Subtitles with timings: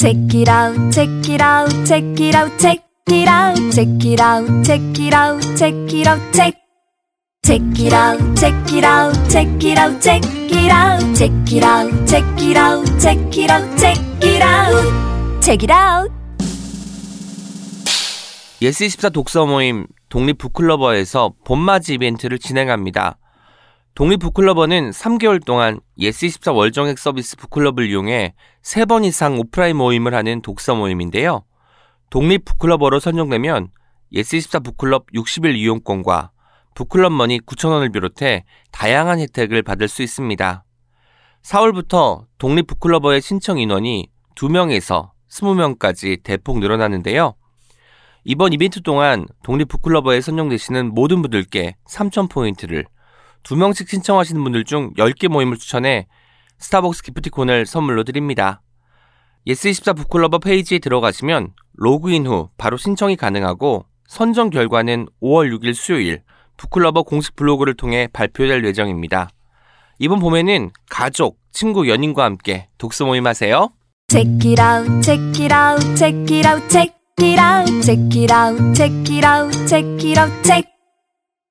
[0.00, 4.64] Check it out, check it out, check it out, check it out, check it out,
[4.64, 6.54] check it out, check it out, check.
[7.44, 12.08] Check it out, check it out, check it out, check it out, check it out,
[12.08, 16.10] check it out, check it out, check it out, check it out.
[18.62, 23.18] 예스24 독서 모임 독립 북클러버에서 봄맞이 이벤트를 진행합니다.
[23.94, 31.44] 독립북클러버는 3개월 동안 예스24 월정액 서비스 북클럽을 이용해 3번 이상 오프라인 모임을 하는 독서 모임인데요.
[32.10, 33.68] 독립북클러버로 선정되면
[34.12, 36.30] 예스24 북클럽 60일 이용권과
[36.74, 40.64] 북클럽 머니 9,000원을 비롯해 다양한 혜택을 받을 수 있습니다.
[41.42, 47.34] 4월부터 독립 북클러버의 신청 인원이 2명에서 20명까지 대폭 늘어나는데요.
[48.24, 52.86] 이번 이벤트 동안 독립 북클러버에 선정되시는 모든 분들께 3,000포인트를
[53.42, 56.06] 2명씩 신청하시는 분들 중 10개 모임을 추천해
[56.58, 58.62] 스타벅스 기프티콘을 선물로 드립니다.
[59.46, 66.22] 예스24 북클러버 페이지에 들어가시면 로그인 후 바로 신청이 가능하고 선정 결과는 5월 6일 수요일
[66.56, 69.30] 북클러버 공식 블로그를 통해 발표될 예정입니다.
[69.98, 73.70] 이번 봄에는 가족, 친구, 연인과 함께 독서 모임 하세요.
[74.10, 78.74] Check it out, check it out, check it out, check it out, check it out,
[78.74, 80.79] check it out, check it out, check.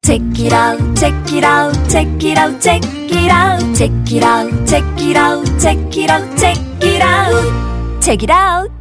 [0.10, 4.66] Check it out, check it out, check it out, check it out, check it out,
[4.66, 8.74] check it out, check it out, check it out, check it out.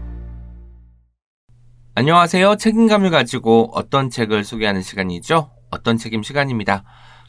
[1.96, 2.56] 안녕하세요.
[2.56, 5.50] 책임감을 가지고 어떤 책을 소개하는 시간이죠.
[5.70, 6.84] 어떤 책임 시간입니다.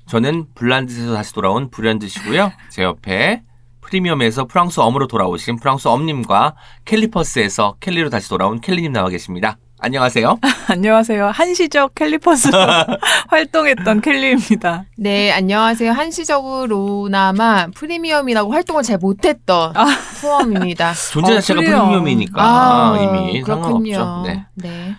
[0.08, 2.54] 저는 블란드에서 다시 돌아온 브랜드시고요.
[2.70, 3.44] 제 옆에
[3.82, 9.58] 프리미엄에서 프랑스 엄으로 돌아오신 프랑스 엄님과 캘리퍼스에서 켈리로 다시 돌아온 켈리님 나와 계십니다.
[9.82, 10.38] 안녕하세요.
[10.68, 11.28] 안녕하세요.
[11.28, 12.50] 한시적 캘리퍼스
[13.30, 14.86] 활동했던 켈리입니다.
[14.98, 15.92] 네, 안녕하세요.
[15.92, 19.86] 한시적으로나마 프리미엄이라고 활동을 잘 못했던 아.
[20.22, 20.94] 포함입니다.
[21.12, 21.86] 존재 어, 자체가 프리미엄.
[21.86, 23.96] 프리미엄이니까 아, 이미 그렇군요.
[23.96, 24.24] 상관없죠.
[24.28, 24.46] 네.
[24.56, 24.96] 네.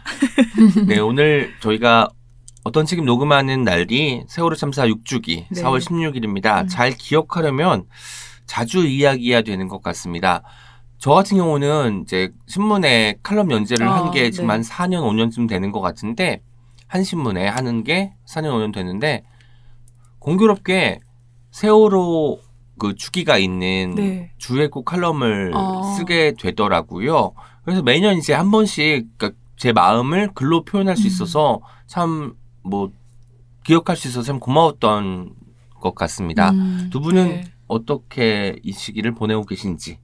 [0.86, 2.08] 네, 오늘 저희가
[2.64, 5.62] 어떤 책임 녹음하는 날이 세월호 참사 6주기 네.
[5.62, 6.62] 4월 16일입니다.
[6.62, 6.68] 음.
[6.68, 7.84] 잘 기억하려면
[8.46, 10.42] 자주 이야기해야 되는 것 같습니다.
[11.00, 14.52] 저 같은 경우는 이제 신문에 칼럼 연재를 아, 한게 지금 네.
[14.52, 16.42] 한 4년, 5년쯤 되는 것 같은데
[16.86, 19.24] 한 신문에 하는 게 4년, 5년 되는데
[20.18, 21.00] 공교롭게
[21.52, 22.40] 세월호
[22.78, 24.32] 그 주기가 있는 네.
[24.70, 25.94] 꼭 칼럼을 아.
[25.96, 27.32] 쓰게 되더라고요.
[27.64, 31.06] 그래서 매년 이제 한 번씩 그러니까 제 마음을 글로 표현할 수 음.
[31.06, 32.92] 있어서 참뭐
[33.64, 35.32] 기억할 수 있어서 참 고마웠던
[35.80, 36.50] 것 같습니다.
[36.50, 37.44] 음, 두 분은 네.
[37.68, 39.98] 어떻게 이 시기를 보내고 계신지.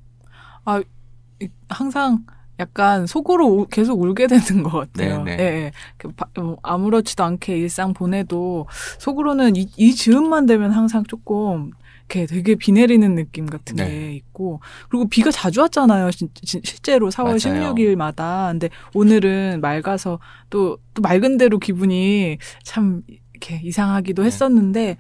[1.40, 2.24] 이- 항상
[2.58, 4.26] 약간 속으로 우- 계속 울게
[4.58, 5.22] 되는 것 같아요.
[5.24, 5.42] 네, 예, 네.
[5.42, 5.72] 예.
[5.98, 8.66] 그 바- 어, 아무렇지도 않게 일상 보내도
[8.98, 11.70] 속으로는 이, 이 즈음만 되면 항상 조금
[12.08, 13.88] 이렇게 되게 비 내리는 느낌 같은 네.
[13.88, 16.10] 게 있고 그리고 비가 자주 왔잖아요.
[16.12, 17.74] 진- 진- 실제로 4월 맞아요.
[17.74, 18.50] 16일마다.
[18.52, 23.02] 근데 오늘은 맑아서 또, 또 맑은 대로 기분이 참
[23.34, 24.26] 이렇게 이상하기도 네.
[24.28, 24.96] 했었는데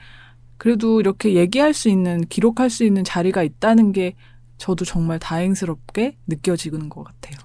[0.58, 4.14] 그래도 이렇게 얘기할 수 있는 기록할 수 있는 자리가 있다는 게
[4.58, 7.36] 저도 정말 다행스럽게 느껴지는 것 같아요.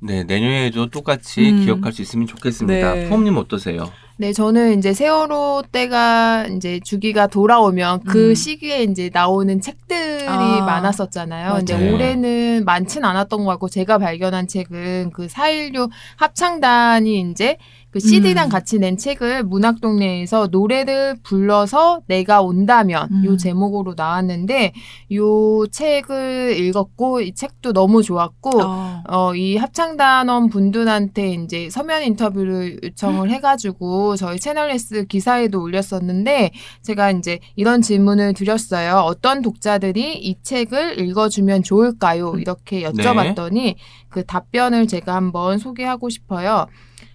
[0.00, 1.64] 네, 내년에도 똑같이 음.
[1.64, 2.94] 기억할 수 있으면 좋겠습니다.
[2.94, 3.08] 네.
[3.08, 3.90] 포함님 어떠세요?
[4.16, 8.34] 네, 저는 이제 세월호 때가 이제 주기가 돌아오면 그 음.
[8.34, 11.54] 시기에 이제 나오는 책들이 아, 많았었잖아요.
[11.54, 11.94] 근데 맞아요.
[11.94, 17.56] 올해는 많진 않았던 것 같고 제가 발견한 책은 그4.16 합창단이 이제
[17.94, 18.50] 그 CD랑 음.
[18.50, 23.24] 같이 낸 책을 문학동네에서 노래를 불러서 내가 온다면 음.
[23.24, 24.72] 요 제목으로 나왔는데
[25.12, 32.80] 요 책을 읽었고 이 책도 너무 좋았고 아, 어, 이 합창단원 분들한테 이제 서면 인터뷰를
[32.82, 36.50] 요청을 해가지고 저희 채널S 기사에도 올렸었는데
[36.82, 39.04] 제가 이제 이런 질문을 드렸어요.
[39.06, 42.34] 어떤 독자들이 이 책을 읽어주면 좋을까요?
[42.40, 43.76] 이렇게 여쭤봤더니
[44.08, 46.66] 그 답변을 제가 한번 소개하고 싶어요.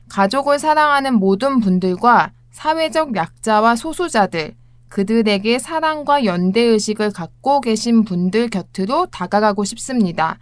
[0.10, 4.56] 가족을 사랑하는 모든 분들과 사회적 약자와 소수자들,
[4.90, 10.40] 그들에게 사랑과 연대의식을 갖고 계신 분들 곁으로 다가가고 싶습니다.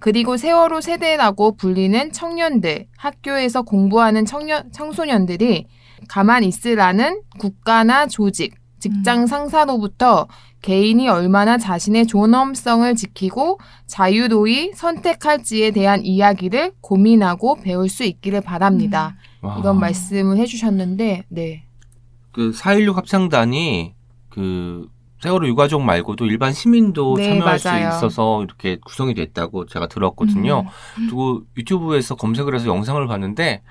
[0.00, 5.66] 그리고 세월호 세대라고 불리는 청년들, 학교에서 공부하는 청년, 청소년들이
[6.08, 10.28] 가만 있으라는 국가나 조직, 직장 상사로부터
[10.64, 19.14] 개인이 얼마나 자신의 존엄성을 지키고 자유로이 선택할지에 대한 이야기를 고민하고 배울 수 있기를 바랍니다.
[19.42, 21.66] 와, 이런 말씀을 해주셨는데, 네.
[22.32, 23.92] 그 4.16 합창단이
[24.30, 24.88] 그
[25.20, 27.90] 세월호 유가족 말고도 일반 시민도 네, 참여할 맞아요.
[27.90, 30.60] 수 있어서 이렇게 구성이 됐다고 제가 들었거든요.
[30.60, 31.06] 음.
[31.06, 33.62] 그리고 유튜브에서 검색을 해서 영상을 봤는데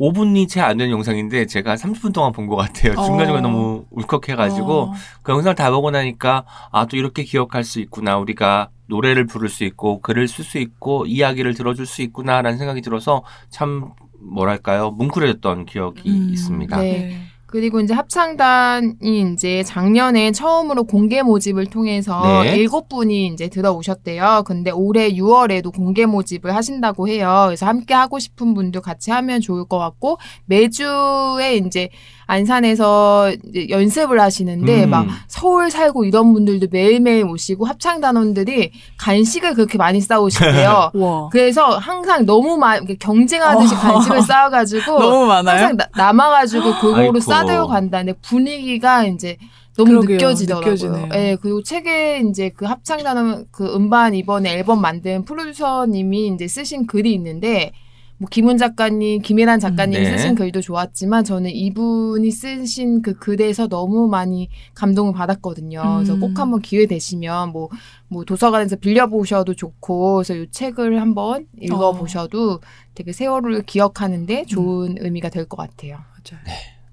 [0.00, 2.92] 5분이 채 안 되는 영상인데 제가 30분 동안 본 것 같아요.
[2.98, 3.04] 어.
[3.04, 4.92] 중간중간 너무 울컥해가지고 어.
[5.22, 9.64] 그 영상을 다 보고 나니까 아 또 이렇게 기억할 수 있구나 우리가 노래를 부를 수
[9.64, 13.90] 있고 글을 쓸 수 있고 이야기를 들어줄 수 있구나라는 생각이 들어서 참
[14.20, 16.76] 뭐랄까요 뭉클해졌던 기억이 음, 있습니다.
[16.80, 17.20] 네.
[17.50, 22.56] 그리고 이제 합창단이 이제 작년에 처음으로 공개 모집을 통해서 네.
[22.56, 24.42] 일곱 분이 이제 들어오셨대요.
[24.44, 27.44] 근데 올해 6월에도 공개 모집을 하신다고 해요.
[27.46, 31.88] 그래서 함께 하고 싶은 분도 같이 하면 좋을 것 같고 매주에 이제
[32.28, 33.32] 안산에서
[33.70, 34.90] 연습을 하시는데 음.
[34.90, 40.90] 막 서울 살고 이런 분들도 매일매일 오시고 합창 단원들이 간식을 그렇게 많이 싸우신대요.
[40.94, 41.28] 와.
[41.32, 43.78] 그래서 항상 너무 막 이렇게 경쟁하듯이 어.
[43.78, 45.56] 간식을 쌓아가지고 너무 많아요?
[45.58, 47.18] 항상 나- 남아가지고 골고루.
[47.20, 49.38] 싸들고 간다는데 분위기가 이제
[49.78, 50.16] 너무 그러게요.
[50.18, 50.66] 느껴지더라고요.
[50.72, 51.08] 느껴지네요.
[51.14, 57.14] 예, 그리고 책에 이제 그 합창단원 그 음반 이번에 앨범 만든 프로듀서님이 이제 쓰신 글이
[57.14, 57.72] 있는데
[58.20, 60.16] 뭐 김훈 작가님, 김혜란 작가님이 네.
[60.16, 65.80] 쓰신 글도 좋았지만 저는 이분이 쓰신 그 글에서 너무 많이 감동을 받았거든요.
[65.98, 66.20] 그래서 음.
[66.20, 67.68] 꼭 한번 기회 되시면 뭐,
[68.08, 72.60] 뭐 도서관에서 빌려 보셔도 좋고 그래서 이 책을 한번 읽어 보셔도
[72.94, 75.92] 되게 세월을 기억하는데 좋은 의미가 될 것 같아요.
[75.96, 76.42] 맞아요.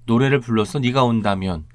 [0.05, 1.65] 노래를 불러서 네가 온다면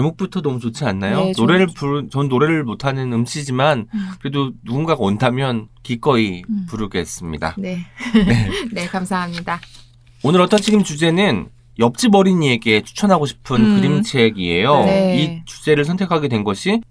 [0.00, 1.24] 제목부터 너무 좋지 않나요?
[1.24, 4.10] 네, 노래를 좋- 부르 전 노래를 못하는 음치지만 음.
[4.20, 6.66] 그래도 누군가가 온다면 기꺼이 음.
[6.68, 7.54] 부르겠습니다.
[7.56, 7.78] 네.
[8.14, 8.50] 네.
[8.72, 9.58] 네, 감사합니다.
[10.22, 11.48] 오늘 어떤 책임 주제는
[11.78, 13.76] 옆집 어린이에게 추천하고 싶은 음.
[13.76, 14.84] 그림책이에요.
[14.84, 15.22] 네.
[15.22, 16.82] 이 주제를 선택하게 된 것이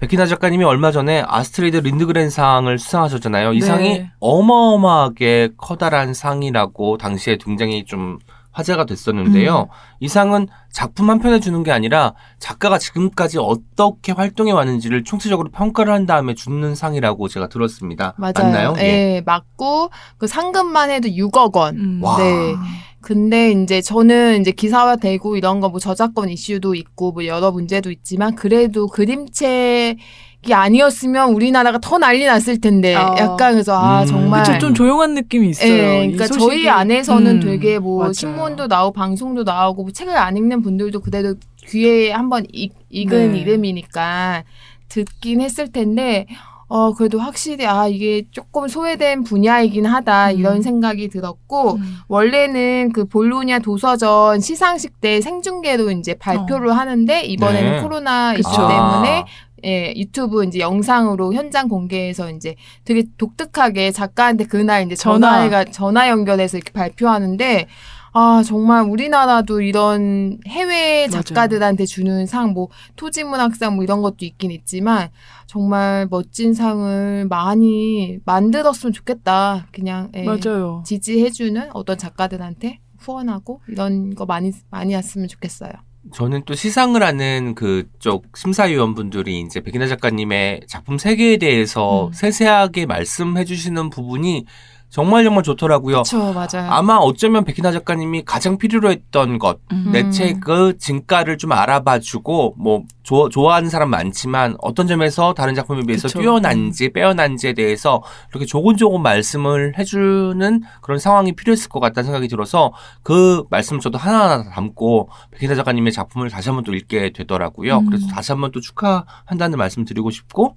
[0.00, 3.52] 백희나 작가님이 얼마 전에 아스트레이드 린드그렌 상을 수상하셨잖아요.
[3.52, 3.66] 이 네.
[3.66, 8.18] 상이 어마어마하게 커다란 상이라고 당시에 굉장히 좀
[8.52, 9.60] 화제가 됐었는데요.
[9.60, 9.66] 음.
[10.00, 15.92] 이 상은 작품 한 편에 주는 게 아니라 작가가 지금까지 어떻게 활동해 왔는지를 총체적으로 평가를
[15.92, 18.14] 한 다음에 주는 상이라고 제가 들었습니다.
[18.18, 18.32] 맞아요.
[18.36, 18.72] 맞나요?
[18.72, 21.76] 네, 맞고 그 상금만 해도 6억 원.
[21.76, 22.00] 음.
[22.02, 22.16] 와.
[22.18, 22.54] 네.
[23.00, 28.34] 근데 이제 저는 이제 기사화되고 이런 거 뭐 저작권 이슈도 있고 뭐 여러 문제도 있지만
[28.34, 29.98] 그래도 그림책
[30.46, 33.14] 이 아니었으면 우리나라가 더 난리 났을 텐데 아.
[33.18, 34.06] 약간 그래서 아 음.
[34.06, 35.72] 정말 그쵸, 좀 조용한 느낌이 있어요.
[35.72, 38.12] 예, 이 그러니까 소식이- 저희 안에서는 음, 되게 뭐 맞아요.
[38.12, 41.34] 신문도 나오고 방송도 나오고 뭐 책을 안 읽는 분들도 그래도
[41.66, 43.38] 귀에 한번 읽- 읽은 네.
[43.40, 44.44] 이름이니까
[44.88, 46.26] 듣긴 했을 텐데
[46.70, 50.38] 어 그래도 확실히 아 이게 조금 소외된 분야이긴 하다 음.
[50.38, 51.96] 이런 생각이 들었고 음.
[52.08, 57.82] 원래는 그 볼로냐 도서전 시상식 때 생중계로 이제 발표를 하는데 이번에는 네.
[57.82, 58.68] 코로나 이슈 그쵸.
[58.68, 59.24] 때문에
[59.64, 65.38] 예, 유튜브 이제 영상으로 현장 공개해서 이제 되게 독특하게 작가한테 그날 이제 전화.
[65.38, 67.66] 전화가 전화 연결해서 이렇게 발표하는데
[68.14, 71.06] 아 정말 우리나라도 이런 해외.
[71.08, 75.08] 작가들한테 주는 상 뭐 토지문학상 뭐 이런 것도 있긴 있지만
[75.46, 80.82] 정말 멋진 상을 많이 만들었으면 좋겠다 그냥 예, 맞아요.
[80.86, 85.70] 지지해주는 어떤 작가들한테 후원하고 이런 거 많이 많이 했으면 좋겠어요.
[86.12, 92.12] 저는 또 시상을 하는 그쪽 심사위원분들이 이제 백인하 작가님의 작품 세계에 대해서 음.
[92.12, 94.44] 세세하게 말씀해 주시는 부분이
[94.90, 96.02] 정말 정말 좋더라고요.
[96.02, 96.70] 그렇죠, 맞아요.
[96.70, 99.90] 아마 어쩌면 백인하 작가님이 가장 필요로 했던 것, 음.
[99.92, 106.08] 내 책의 진가를 좀 알아봐주고, 뭐, 좋아, 좋아하는 사람 많지만, 어떤 점에서 다른 작품에 비해서
[106.08, 106.20] 그쵸.
[106.20, 113.44] 뛰어난지, 빼어난지에 대해서 이렇게 조곤조곤 말씀을 해주는 그런 상황이 필요했을 것 같다는 생각이 들어서, 그
[113.50, 117.80] 말씀을 저도 하나하나 다 담고, 백인하 작가님의 작품을 다시 한번 또 읽게 되더라고요.
[117.80, 117.86] 음.
[117.86, 120.56] 그래서 다시 한번 또 축하한다는 말씀 드리고 싶고,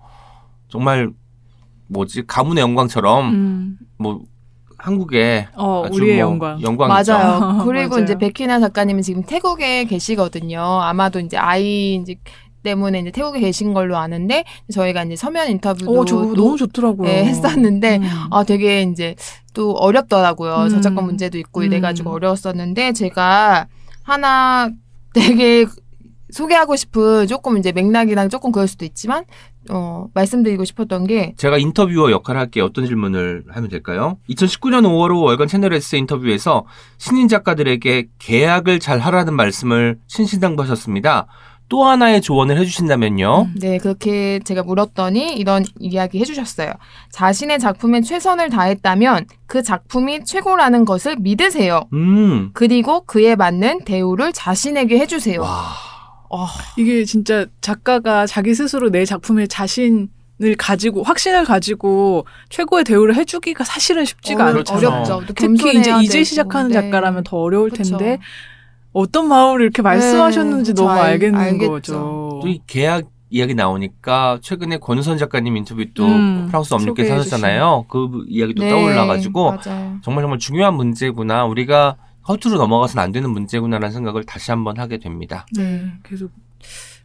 [0.69, 1.11] 정말,
[1.91, 3.77] 뭐지, 가문의 영광처럼, 음.
[3.97, 4.21] 뭐,
[4.77, 6.61] 한국에 어, 우리의 뭐 영광.
[6.61, 7.13] 영광이죠.
[7.13, 7.61] 맞아요.
[7.65, 8.03] 그리고 맞아요.
[8.03, 10.59] 이제 백희나 작가님은 지금 태국에 계시거든요.
[10.59, 12.15] 아마도 이제 아이 이제
[12.63, 17.07] 때문에 이제 태국에 계신 걸로 아는데 저희가 이제 서면 인터뷰도 어, 저거 너무 좋더라고요.
[17.07, 18.03] 네, 했었는데 음.
[18.31, 19.15] 아 되게 이제
[19.53, 20.63] 또 어렵더라고요.
[20.63, 20.69] 음.
[20.69, 22.15] 저작권 문제도 있고 이래 가지고 음.
[22.15, 23.67] 어려웠었는데 제가
[24.03, 24.69] 하나
[25.13, 25.65] 되게
[26.31, 29.25] 소개하고 싶은 조금 이제 맥락이랑 조금 그럴 수도 있지만
[29.69, 32.65] 어 말씀드리고 싶었던 게 제가 인터뷰어 역할을 할게요.
[32.65, 34.17] 어떤 질문을 하면 될까요?
[34.29, 36.65] 2019년 5월 호 월간 채널 S 인터뷰에서
[36.97, 41.27] 신인 작가들에게 계약을 잘 하라는 말씀을 신신당부하셨습니다.
[41.71, 43.43] 또 하나의 조언을 해주신다면요.
[43.43, 43.55] 음.
[43.57, 46.69] 네, 그렇게 제가 물었더니 이런 이야기 해주셨어요.
[47.13, 51.83] 자신의 작품에 최선을 다했다면 그 작품이 최고라는 것을 믿으세요.
[51.93, 52.49] 음.
[52.53, 55.39] 그리고 그에 맞는 대우를 자신에게 해주세요.
[55.39, 55.90] 와.
[56.33, 56.47] 어,
[56.77, 60.09] 이게 진짜 작가가 자기 스스로 내 작품에 자신
[60.43, 64.73] 을 가지고 확신을 가지고 최고의 대우를 해주기가 사실은 쉽지가 어려- 않죠.
[64.73, 64.87] 그렇죠.
[64.95, 65.21] 어렵죠.
[65.27, 66.23] 또 특히 이제 이제 되고.
[66.23, 66.73] 시작하는 네.
[66.81, 67.83] 작가라면 더 어려울 그쵸.
[67.95, 68.17] 텐데
[68.91, 70.83] 어떤 마음으로 이렇게 말씀하셨는지 그쵸.
[70.85, 71.69] 너무 알- 알겠는 알겠죠.
[71.71, 71.93] 거죠.
[72.41, 77.85] 또 이 계약 이야기 나오니까 최근에 권우선 작가님 인터뷰 또 음, 프랑스 엄님께서 하셨잖아요.
[77.87, 79.97] 그 이야기도 네, 떠올라가지고 맞아요.
[80.01, 81.45] 정말 정말 중요한 문제구나.
[81.45, 81.97] 우리가
[82.31, 85.45] 허투루 넘어가서는 안 되는 문제구나라는 생각을 다시 한번 하게 됩니다.
[85.55, 86.31] 네, 계속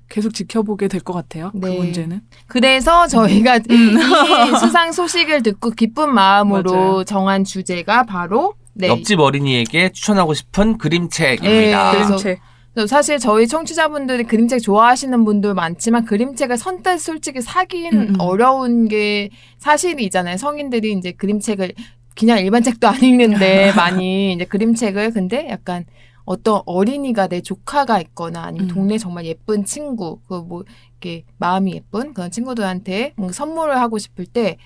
[0.09, 1.51] 계속 지켜보게 될 것 같아요.
[1.53, 1.77] 그 네.
[1.77, 2.21] 문제는.
[2.47, 3.63] 그래서 저희가 이
[4.61, 7.05] 수상 소식을 듣고 기쁜 마음으로 맞아요.
[7.05, 8.89] 정한 주제가 바로 네.
[8.89, 11.91] 옆집 어린이에게 추천하고 싶은 그림책입니다.
[11.93, 12.41] 네, 그래서- 그림책.
[12.89, 18.15] 사실 저희 청취자분들이 그림책 좋아하시는 분들 많지만 그림책을 선뜻 솔직히 사긴 음, 음.
[18.19, 20.37] 어려운 게 사실이잖아요.
[20.37, 21.73] 성인들이 이제 그림책을
[22.19, 25.85] 그냥 일반 책도 안 읽는데 많이 이제 그림책을 근데 약간
[26.25, 28.75] 어떤 어린이가 내 조카가 있거나 아니면 음.
[28.75, 30.65] 동네 정말 예쁜 친구 그 뭐
[31.01, 34.57] 이렇게 마음이 예쁜 그런 친구들한테 뭔가 선물을 하고 싶을 때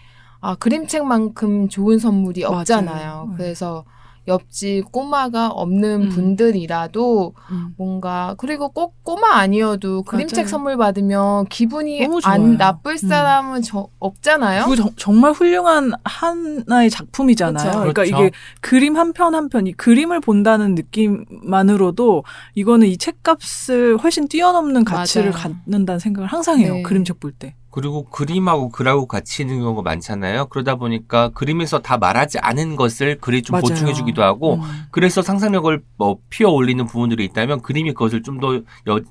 [0.42, 2.44] 아 그림책만큼 좋은 선물이.
[2.44, 3.28] 없잖아요.
[3.32, 3.36] 음.
[3.36, 3.84] 그래서
[4.28, 6.08] 옆집 꼬마가 없는 음.
[6.10, 7.74] 분들이라도 음.
[7.76, 10.48] 뭔가 그리고 꼭 꼬마 아니어도 그림책.
[10.48, 12.56] 선물 받으면 기분이 너무 안 좋아요.
[12.56, 12.96] 나쁠 음.
[12.96, 14.74] 사람은 저, 없잖아요.
[14.76, 17.64] 정- 정말 훌륭한 하나의 작품이잖아요.
[17.66, 17.78] 그쵸.
[17.78, 18.16] 그러니까 그렇죠.
[18.24, 22.24] 이게 그림 한 편 한 편, 이 그림을 본다는 느낌만으로도
[22.54, 25.52] 이거는 이 책값을 훨씬 뛰어넘는 가치를 맞아요.
[25.64, 26.74] 갖는다는 생각을 항상 해요.
[26.74, 26.82] 네.
[26.82, 27.54] 그림책 볼 때.
[27.70, 30.46] 그리고 그림하고 글하고 같이 있는 경우가 많잖아요.
[30.46, 33.62] 그러다 보니까 그림에서 다 말하지 않은 것을 글이 좀 맞아요.
[33.62, 34.60] 보충해주기도 하고 음.
[34.90, 38.50] 그래서 상상력을 뭐 피어 올리는 부분들이 있다면 그림이 그것을 좀 더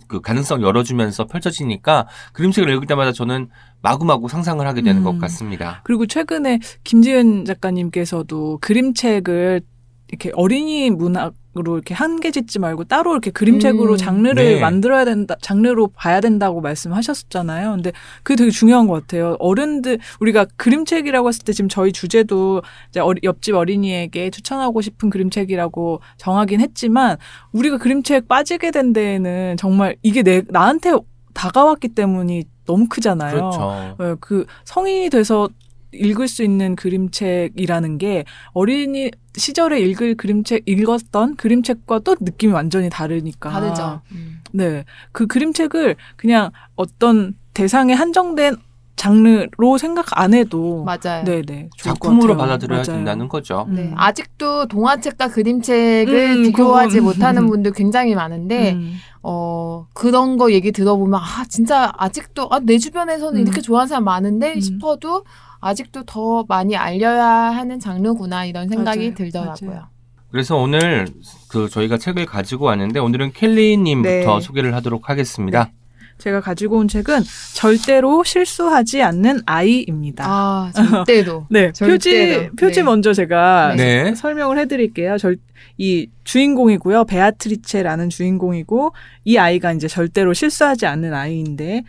[0.08, 3.50] 그 가능성 열어주면서 펼쳐지니까 그림책을 읽을 때마다 저는
[3.82, 5.04] 마구마구 상상을 하게 되는 음.
[5.06, 5.82] 것 같습니다.
[5.84, 9.62] 그리고 최근에 김지은 작가님께서도 그림책을
[10.10, 13.98] 이렇게 어린이 문학으로 이렇게 한개 짓지 말고 따로 이렇게 그림책으로 음.
[13.98, 14.60] 장르를 네.
[14.60, 17.72] 만들어야 된다, 장르로 봐야 된다고 말씀하셨잖아요.
[17.72, 17.92] 근데
[18.24, 19.36] 그게 되게 중요한 것 같아요.
[19.39, 26.01] 어른들, 우리가 그림책이라고 했을 때 지금 저희 주제도 이제 어리- 옆집 어린이에게 추천하고 싶은 그림책이라고
[26.18, 27.18] 정하긴 했지만
[27.51, 30.94] 우리가 그림책 빠지게 된 데에는 정말 이게 내, 나한테
[31.36, 33.32] 다가왔기 때문이 너무 크잖아요.
[33.36, 33.96] 그렇죠.
[34.01, 35.50] 예, 그 성인이 돼서
[35.91, 43.50] 읽을 수 있는 그림책이라는 게 어린이 시절에 읽을 그림책 읽었던 그림책과 또 느낌이 완전히 다르니까
[43.50, 44.01] 다르죠.
[44.12, 44.41] 음.
[44.51, 48.58] 네, 그 그림책을 그냥 어떤 대상에 한정된
[48.96, 51.24] 장르로 생각 안 해도 맞아요.
[51.24, 52.36] 네, 네, 작품으로.
[52.36, 52.98] 받아들여야 맞아요.
[52.98, 53.65] 된다는 거죠.
[53.69, 53.75] 음.
[53.75, 53.93] 네.
[53.96, 58.96] 아직도 동화책과 그림책을 음, 비교하지 그건- 못하는 분들 굉장히 많은데 음.
[59.24, 63.41] 어 그런 거 얘기 들어보면 아 진짜 아직도 아, 내 주변에서는 음.
[63.41, 64.60] 이렇게 좋아하는 사람 많은데 음.
[64.60, 65.24] 싶어도
[65.62, 69.13] 아직도 더 많이 알려야 하는 장르구나 이런 생각이 맞아요.
[69.13, 69.70] 들더라고요.
[69.70, 69.88] 맞아요.
[70.32, 71.08] 그래서 오늘
[71.50, 74.42] 그 저희가 책을 가지고 왔는데 오늘은 켈리님부터 네.
[74.42, 75.72] 소개를 하도록 하겠습니다.
[76.20, 77.22] 제가 가지고 온 책은
[77.56, 80.25] 절대로 실수하지 않는 아이입니다.
[80.28, 81.48] 아 절대로.
[81.50, 81.94] 네, 절대로.
[81.94, 82.84] 표지 표지 네.
[82.84, 84.13] 먼저 제가 네.
[84.13, 85.18] 설명을 해드릴게요.
[85.18, 85.38] 절,
[85.78, 87.06] 이 주인공이고요.
[87.06, 91.84] 베아트리체라는 주인공이고 이 아이가 이제 절대로 실수하지 않는 아이인데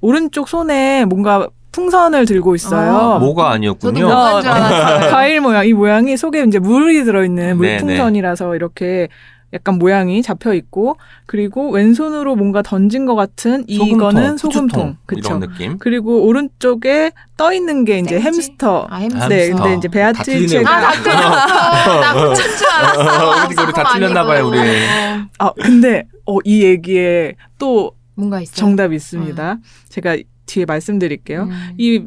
[0.00, 2.96] 오른쪽 손에 뭔가 풍선을 들고 있어요.
[2.96, 4.10] 아, 뭐가 아니었군요.
[4.10, 5.10] 알았어요.
[5.10, 7.58] 과일 모양 이 모양이 속에 이제 물이 들어있는.
[7.58, 9.08] 물풍선이라서 이렇게
[9.52, 15.28] 약간 모양이 잡혀 있고 그리고 왼손으로 뭔가 던진 것 같은 이거는 소금통, 그쵸?
[15.28, 15.78] 이런 느낌.
[15.78, 18.24] 그리고 오른쪽에 떠 있는 게 이제 땡지?
[18.26, 18.86] 햄스터.
[18.90, 19.28] 아 햄스터.
[19.28, 19.62] 네, 햄스터.
[19.62, 19.88] 근데 이제.
[19.88, 22.00] 베아트리체가 아, 나 틀렸어.
[22.00, 23.46] 나 훔친 줄 알았어.
[23.64, 24.46] 우리 다 틀렸나 봐요.
[24.48, 24.58] 우리.
[24.58, 28.56] 어, 아 근데 어, 이 얘기에 또 뭔가 있어요.
[28.56, 29.58] 정답이 있습니다.
[29.90, 31.44] 제가 뒤에 말씀드릴게요.
[31.44, 31.74] 음.
[31.78, 32.04] 이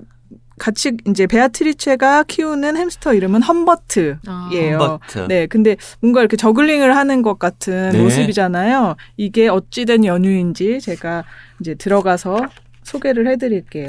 [0.60, 4.18] 같이 이제 베아트리체가 키우는 햄스터 이름은 험버트예요.
[4.28, 4.50] 아.
[4.52, 5.28] 험버트.
[5.30, 8.02] 네, 근데 뭔가 이렇게 저글링을 하는 것 같은 네.
[8.02, 8.96] 모습이잖아요.
[9.18, 11.24] 이게 어찌된 연유인지 제가
[11.62, 12.42] 이제 들어가서
[12.84, 13.88] 소개를 해드릴게요.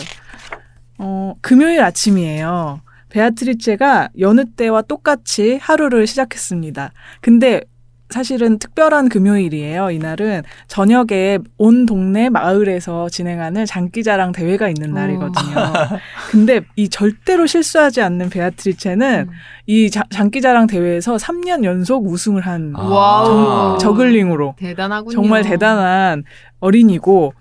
[0.98, 2.80] 어, 금요일 아침이에요.
[3.08, 6.92] 베아트리체가 여느 때와 똑같이 하루를 시작했습니다.
[7.20, 7.62] 근데
[8.14, 9.90] 사실은 특별한 금요일이에요.
[9.92, 15.54] 이날은 저녁에 온 동네 마을에서 진행하는 장기자랑 대회가 있는 날이거든요.
[16.30, 19.32] 근데 이 절대로 실수하지 않는 베아트리체는 음.
[19.66, 22.82] 이 자- 장기자랑 대회에서 3년 연속 우승을 한 아.
[22.82, 23.78] 와우.
[23.78, 25.14] 저글링으로 대단하군요.
[25.14, 26.24] 정말 대단한
[26.58, 27.32] 어린이고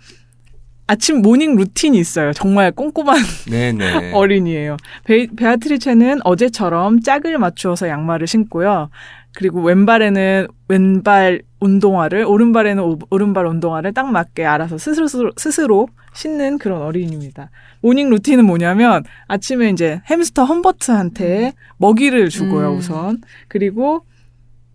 [0.85, 2.33] 아침 morning routine이 있어요.
[2.33, 3.17] 정말 꼼꼼한
[3.49, 4.11] 네네.
[4.13, 4.77] 어린이에요.
[5.03, 8.89] 베, 베아트리체는 어제처럼 짝을 맞추어서 양말을 신고요.
[9.35, 15.07] 그리고 왼발에는 왼발 운동화를 오른발에는 오- 오른발 운동화를 딱 맞게 알아서 스스로
[15.37, 17.51] 스스로 신는 그런 어린이입니다.
[17.81, 22.77] morning routine은 뭐냐면 아침에 이제 햄스터 험버트한테 먹이를 주고요 음.
[22.77, 24.05] 우선 그리고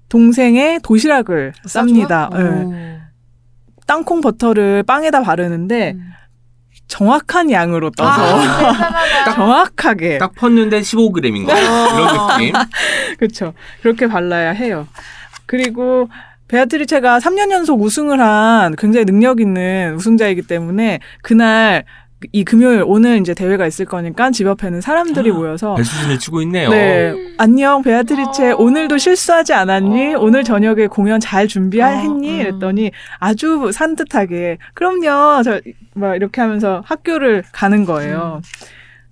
[0.09, 2.33] 동생의 도시락을 쌉니다.
[2.33, 2.73] 오.
[3.87, 6.11] 땅콩 버터를 빵에다 바르는데 음.
[6.89, 9.35] 정확한 양으로 떠서 아, 대단하다.
[9.35, 12.53] 정확하게 딱 폈는데 15g인 거 이런 느낌.
[13.19, 13.55] 그렇죠.
[13.83, 14.87] 그렇게 발라야 해요.
[15.47, 16.09] 그리고
[16.49, 21.85] 베아트리체가 3년 연속 우승을 한 굉장히 능력 있는 우승자이기 때문에 그날
[22.33, 26.71] 이 금요일 오늘 이제 대회가 있을 거니까 집 앞에는 사람들이 모여서 배수진을 치고 있네요.
[26.71, 27.15] 네.
[27.39, 28.53] 안녕, 베아트리체.
[28.53, 28.57] 어.
[28.57, 30.15] 오늘도 실수하지 않았니?
[30.15, 30.21] 어.
[30.21, 32.29] 오늘 저녁에 공연 잘 준비했니?
[32.29, 32.41] 어, 음.
[32.41, 35.43] 이랬더니 아주 산뜻하게, 그럼요.
[35.43, 35.61] 저,
[35.95, 38.41] 막 이렇게 하면서 학교를 가는 거예요.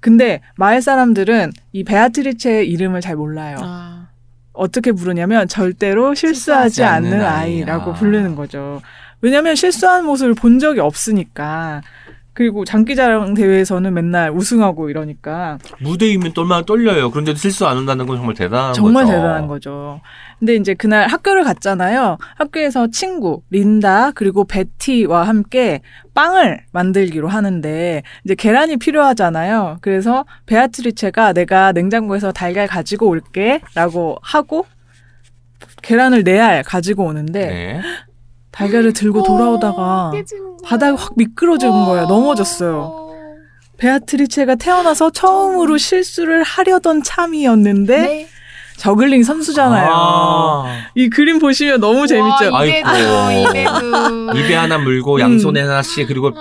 [0.00, 3.56] 근데 마을 사람들은 이 베아트리체의 이름을 잘 몰라요.
[3.60, 4.08] 아.
[4.52, 7.54] 어떻게 부르냐면 절대로 실수하지 실수하지 않는 않는 아이.
[7.54, 7.94] 아이라고 아.
[7.94, 8.82] 부르는 거죠.
[9.20, 11.82] 왜냐면 실수한 모습을 본 적이 없으니까.
[12.34, 17.10] 그리고 장기자랑 대회에서는 맨날 우승하고 이러니까 무대이면 또 얼마나 떨려요.
[17.10, 19.16] 그런데도 실수 안 한다는 건 정말 대단한 정말 거죠.
[19.16, 20.00] 대단한 거죠.
[20.38, 22.16] 근데 이제 그날 학교를 갔잖아요.
[22.36, 25.82] 학교에서 친구, 린다, 그리고 베티와 함께
[26.14, 29.78] 빵을 만들기로 하는데, 이제 계란이 필요하잖아요.
[29.82, 34.66] 그래서 베아트리체가 내가 냉장고에서 달걀 가지고 올게, 라고 하고,
[35.82, 37.80] 계란을 네 알 가지고 오는데, 네.
[38.52, 40.12] 달걀을 들고 돌아오다가, 어.
[40.64, 42.06] 바닥에 확 미끄러지는 거예요.
[42.06, 43.00] 넘어졌어요.
[43.78, 48.28] 베아트리체가 태어나서 처음으로 실수를 하려던 참이었는데, 네.
[48.76, 49.90] 저글링 선수잖아요.
[49.92, 50.64] 아.
[50.94, 52.52] 이 그림 보시면 너무 재밌죠?
[52.52, 52.78] 와, 아이고.
[52.78, 54.38] 이베그, 이베그.
[54.38, 55.20] 입에 하나 물고 음.
[55.20, 56.34] 양손에 하나씩 그리고 음.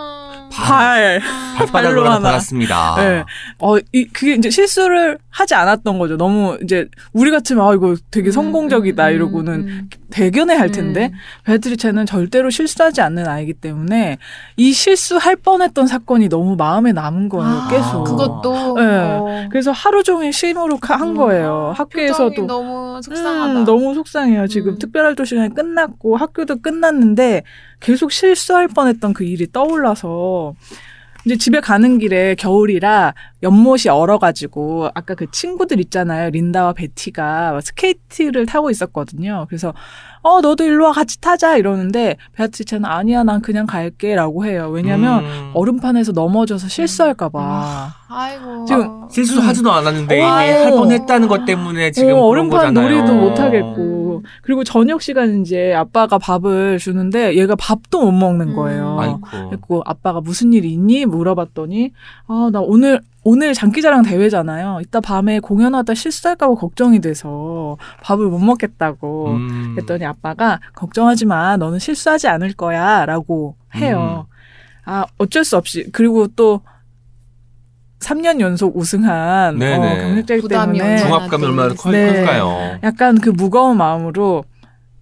[0.51, 1.21] 발.
[1.57, 2.29] 발바닥으로 발로 하나 하나.
[2.29, 2.95] 받았습니다.
[2.97, 3.23] 네.
[3.59, 6.17] 어, 이, 그게 이제 실수를 하지 않았던 거죠.
[6.17, 10.71] 너무 이제, 우리 같으면, 아, 이거 되게 성공적이다, 음, 이러고는 음, 대견해 할 음.
[10.71, 11.11] 텐데,
[11.45, 14.17] 베아트리체는 절대로 실수하지 않는 아이기 때문에,
[14.57, 18.03] 이 실수할 뻔했던 사건이 너무 마음에 남은 거예요, 아, 계속.
[18.03, 18.75] 그것도.
[18.79, 18.83] 네.
[18.85, 19.47] 어.
[19.49, 21.73] 그래서 하루 종일 시무룩한 거예요.
[21.75, 22.29] 학교에서도.
[22.29, 23.59] 표정이 너무 속상하다.
[23.59, 24.47] 음, 너무 속상해요.
[24.47, 24.77] 지금 음.
[24.77, 27.43] 특별활동 시간이 끝났고 학교도 끝났는데
[27.79, 30.53] 계속 실수할 뻔했던 그 일이 떠올라서
[31.25, 33.13] 이제 집에 가는 길에 겨울이라
[33.43, 36.29] 연못이 얼어가지고 아까 그 친구들 있잖아요.
[36.31, 39.45] 린다와 베티가 스케이트를 타고 있었거든요.
[39.47, 39.73] 그래서
[40.23, 44.69] 어 너도 일로 와 같이 타자 이러는데 베아트리체는 아니야 난 그냥 갈게라고 해요.
[44.71, 45.51] 왜냐면 음.
[45.53, 47.93] 얼음판에서 넘어져서 실수할까 봐.
[48.07, 48.65] 아이고.
[48.65, 50.29] 지금 실수 하지도 않았는데 이미 어.
[50.29, 52.89] 할 뻔했다는 것 때문에 지금 어, 그런 얼음판 거잖아요.
[52.89, 53.43] 놀이도 못 음.
[53.43, 58.55] 하겠고 그리고 저녁 시간 이제 아빠가 밥을 주는데 얘가 밥도 못 먹는 음.
[58.55, 58.97] 거예요.
[58.99, 59.21] 아이고.
[59.49, 61.91] 그리고 아빠가 무슨 일 있니 물어봤더니
[62.27, 64.79] 아 나 오늘 오늘 장기자랑 대회잖아요.
[64.81, 69.75] 이따 밤에 공연하다 실수할까봐 걱정이 돼서 밥을 못 먹겠다고 음.
[69.77, 74.25] 했더니 아빠가 걱정하지 마 너는 실수하지 않을 거야 라고 해요.
[74.27, 74.35] 음.
[74.85, 76.61] 아 어쩔 수 없이 그리고 또
[77.99, 79.75] 3년 연속 우승한 네네.
[79.75, 82.13] 어, 경력자이기 때문에 중압감이 얼마나 커- 네.
[82.21, 82.79] 클까요?
[82.81, 84.43] 약간 그 무거운 마음으로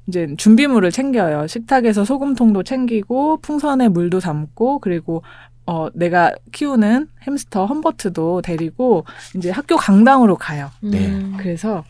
[0.07, 1.47] 이제 준비물을 챙겨요.
[1.47, 5.23] 식탁에서 소금통도 챙기고 풍선에 물도 담고 그리고
[5.69, 9.05] 어 내가 키우는 햄스터 험버트도 데리고
[9.35, 10.71] 이제 학교 강당으로 가요.
[10.81, 11.09] 네.
[11.09, 11.35] 음.
[11.37, 11.83] 그래서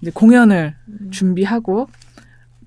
[0.00, 1.10] 이제 공연을 음.
[1.10, 1.90] 준비하고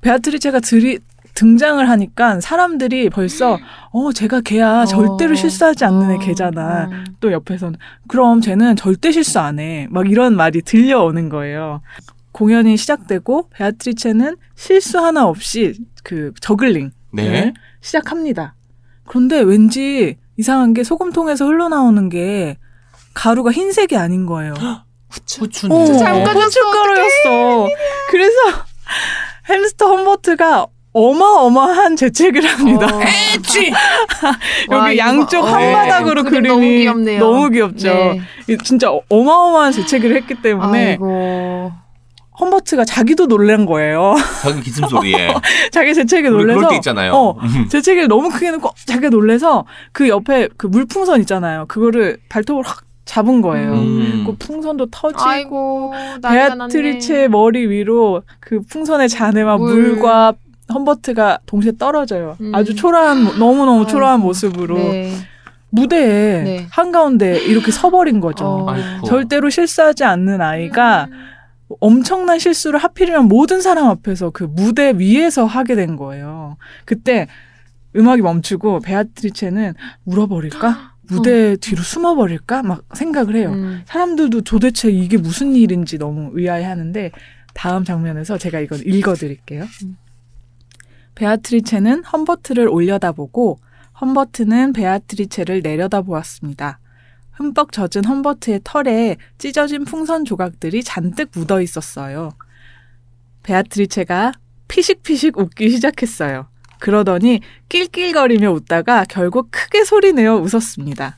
[0.01, 0.99] 베아트리체가 들이
[1.33, 3.57] 등장을 하니까 사람들이 벌써
[3.89, 5.35] 어 제가 걔야 절대로 어.
[5.35, 6.19] 실수하지 않는 애 어.
[6.19, 6.89] 걔잖아.
[6.91, 7.05] 음.
[7.19, 9.87] 또 옆에서는 그럼 쟤는 절대 실수 안 해.
[9.89, 11.81] 막 이런 말이 들려오는 거예요.
[12.33, 17.51] 공연이 시작되고 베아트리체는 실수 하나 없이 그 저글링을 네.
[17.79, 18.53] 시작합니다.
[19.07, 22.57] 그런데 왠지 이상한 게 소금통에서 흘러나오는 게
[23.13, 24.55] 가루가 흰색이 아닌 거예요.
[25.11, 25.71] 후춘.
[25.71, 27.67] 어, 잘못 가졌어, 고춧가루였어.
[28.09, 28.35] 그래서
[29.49, 32.87] 햄스터 험버트가 어마어마한 재채기를 합니다.
[32.87, 32.99] 어.
[34.71, 37.19] 여기 와, 양쪽 이거- 한바닥으로 어, 그림 그림이 너무 귀엽네요.
[37.19, 37.87] 너무 귀엽죠.
[37.93, 38.21] 네.
[38.49, 41.71] 이 진짜 어마어마한 재채기를 했기 때문에 아이고.
[42.39, 44.15] 험버트가 자기도 놀란 거예요.
[44.41, 45.33] 자기 기침 소리에.
[45.71, 47.11] 자기 재채기 놀래서 그럴 때 있잖아요.
[47.13, 47.37] 어,
[47.69, 51.65] 재채기를 너무 크게 놓고 자기가 놀래서 그 옆에 그 물풍선 있잖아요.
[51.67, 53.73] 그거를 발톱으로 확 잡은 거예요.
[53.73, 54.23] 음.
[54.25, 55.93] 그 풍선도 터지고 아이고.
[56.21, 59.73] 베아트리체의 머리 위로 그 풍선의 잔에만 물.
[59.81, 60.33] 물과
[60.73, 62.37] 험버트가 동시에 떨어져요.
[62.39, 62.55] 음.
[62.55, 64.27] 아주 초라한 모- 너무너무 초라한 아이고.
[64.27, 65.11] 모습으로 네.
[65.69, 66.67] 무대에 네.
[66.71, 68.45] 한가운데 이렇게 서버린 거죠.
[68.69, 68.75] 어.
[69.05, 71.17] 절대로 실수하지 않는 아이가 음.
[71.79, 76.57] 엄청난 실수를 하필이면 모든 사람 앞에서 그 무대 위에서 하게 된 거예요.
[76.85, 77.27] 그때
[77.95, 79.73] 음악이 멈추고 베아트리체는
[80.05, 80.91] 울어버릴까?
[81.11, 82.63] 무대 뒤로 숨어버릴까?
[82.63, 83.51] 막 생각을 해요.
[83.51, 83.81] 음.
[83.85, 87.11] 사람들도 도대체 이게 무슨 일인지 너무 의아해 하는데
[87.53, 89.65] 다음 장면에서 제가 이건 읽어드릴게요.
[89.83, 89.97] 음.
[91.15, 93.59] 베아트리체는 험버트를 올려다보고
[93.99, 96.79] 험버트는 베아트리체를 내려다보았습니다.
[97.31, 102.31] 흠뻑 젖은 험버트의 털에 찢어진 풍선 조각들이 잔뜩 묻어 있었어요.
[103.43, 104.33] 베아트리체가
[104.67, 106.47] 피식피식 웃기 시작했어요.
[106.79, 111.17] 그러더니 낄낄거리며 웃다가 결국 크게 소리내어 웃었습니다.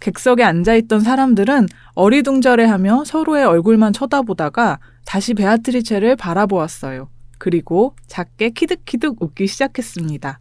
[0.00, 7.08] 객석에 앉아있던 사람들은 어리둥절해하며 서로의 얼굴만 쳐다보다가 다시 베아트리체를 바라보았어요.
[7.38, 10.40] 그리고 작게 키득키득 웃기 시작했습니다.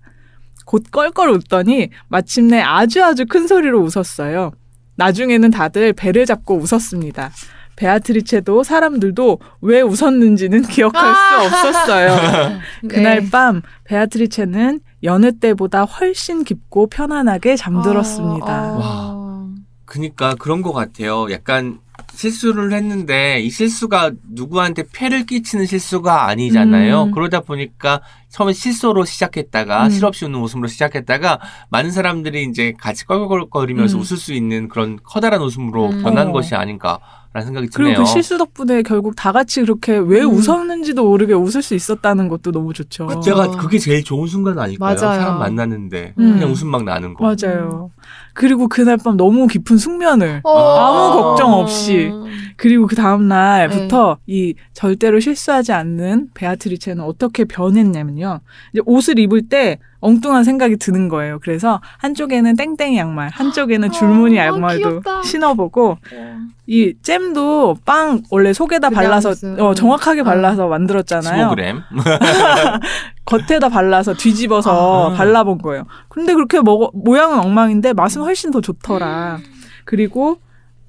[0.66, 4.52] 곧 껄껄 웃더니 마침내 아주 아주 큰 소리로 웃었어요.
[5.00, 7.32] 나중에는 다들 배를 잡고 웃었습니다.
[7.78, 12.60] 베아트리체도 사람들도 왜 웃었는지는 기억할 수 없었어요.
[12.90, 13.30] 그날 네.
[13.30, 18.74] 밤 베아트리체는 여느 때보다 훨씬 깊고 편안하게 잠들었습니다.
[18.74, 19.50] 어, 어.
[19.86, 21.32] 그니까 그런 것 같아요.
[21.32, 21.80] 약간
[22.20, 27.04] 실수를 했는데 이 실수가 누구한테 폐를 끼치는 실수가 아니잖아요.
[27.04, 27.12] 음.
[27.12, 29.90] 그러다 보니까 처음에 실수로 시작했다가 음.
[29.90, 34.02] 실없이 웃는 웃음으로 시작했다가 많은 사람들이 이제 같이 껄껄거리면서 음.
[34.02, 36.04] 웃을 수 있는 그런 커다란 웃음으로 음.
[36.04, 36.32] 변한 어.
[36.34, 37.00] 것이 아닌가
[37.32, 38.04] 라는 생각이 그리고 드네요.
[38.04, 40.32] 그 실수 덕분에 결국 다 같이 그렇게 왜 음.
[40.34, 43.08] 웃었는지도 모르게 웃을 수 있었다는 것도 너무 좋죠.
[43.08, 44.96] 그때가 그게 제일 좋은 순간 아닐까요?
[44.96, 45.20] 맞아요.
[45.22, 46.34] 사람 만났는데 음.
[46.34, 47.24] 그냥 웃음 막 나는 거.
[47.24, 47.92] 맞아요.
[48.40, 50.78] 그리고 그날 밤 너무 깊은 숙면을 어.
[50.78, 52.10] 아무 걱정 없이.
[52.56, 54.34] 그리고 그 다음 날부터 네.
[54.34, 58.40] 이 절대로 실수하지 않는 베아트리체는 어떻게 변했냐면요.
[58.74, 61.40] 이제 옷을 입을 때 엉뚱한 생각이 드는 거예요.
[61.42, 65.22] 그래서 한쪽에는 땡땡이 양말, 한쪽에는 줄무늬 아, 양말도 귀엽다.
[65.24, 66.38] 신어보고 어.
[66.68, 70.24] 이 잼도 빵 원래 속에다 그냥 발라서 어, 정확하게 어.
[70.24, 71.50] 발라서 만들었잖아요.
[71.50, 71.84] 15g.
[73.30, 75.14] 겉에다 발라서 뒤집어서 아.
[75.16, 75.86] 발라본 거예요.
[76.08, 79.38] 근데 그렇게 먹어 모양은 엉망인데 맛은 훨씬 더 좋더라.
[79.86, 80.40] 그리고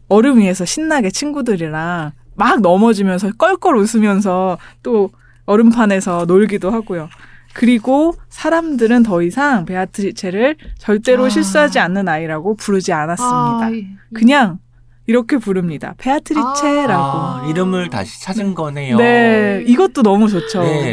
[0.08, 5.10] 얼음 위에서 신나게 친구들이랑 막 넘어지면서 껄껄 웃으면서 또
[5.46, 7.08] 얼음판에서 놀기도 하고요.
[7.52, 11.28] 그리고 사람들은 더 이상 베아트리체를 절대로 아.
[11.28, 13.66] 실수하지 않는 아이라고 부르지 않았습니다.
[13.66, 14.58] 아, 이- 그냥
[15.06, 15.94] 이렇게 부릅니다.
[15.98, 17.02] 베아트리체라고.
[17.02, 18.96] 아, 이름을 다시 찾은 거네요.
[18.96, 20.62] 네, 이것도 너무 좋죠.
[20.62, 20.92] 네.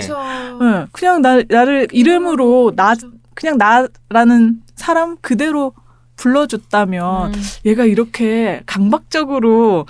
[0.61, 2.95] 응, 그냥 나, 나를 이름으로 나,
[3.35, 5.73] 그냥 나라는 사람 그대로
[6.15, 7.41] 불러줬다면 음.
[7.65, 9.85] 얘가 이렇게 강박적으로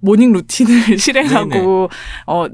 [0.00, 1.90] morning routine을 실행하고
[2.26, 2.46] 어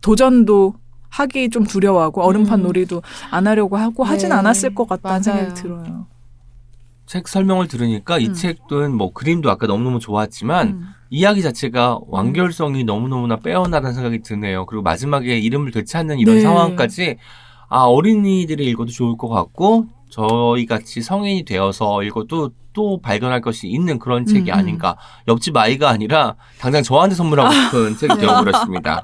[0.00, 0.74] 도전도
[1.08, 2.62] 하기 좀 두려워하고 얼음판 음.
[2.64, 5.38] 놀이도 안 하려고 하고 하진 네, 않았을 것 같다는 맞아요.
[5.50, 6.06] 생각이 들어요.
[7.12, 8.32] 책 설명을 들으니까 이 음.
[8.32, 10.86] 책은 뭐 그림도 아까 너무너무 좋았지만 음.
[11.10, 14.64] 이야기 자체가 완결성이 너무너무나 빼어나다는 생각이 드네요.
[14.64, 16.40] 그리고 마지막에 이름을 되찾는 이런 네.
[16.40, 17.18] 상황까지
[17.68, 23.98] 아 어린이들이 읽어도 좋을 것 같고 저희 같이 성인이 되어서 읽어도 또 발견할 것이 있는
[23.98, 24.58] 그런 책이 음, 음.
[24.58, 24.96] 아닌가.
[25.28, 28.20] 옆집 아이가 아니라 당장 저한테 선물하고 싶은 책이 네.
[28.20, 29.02] 되어버렸습니다.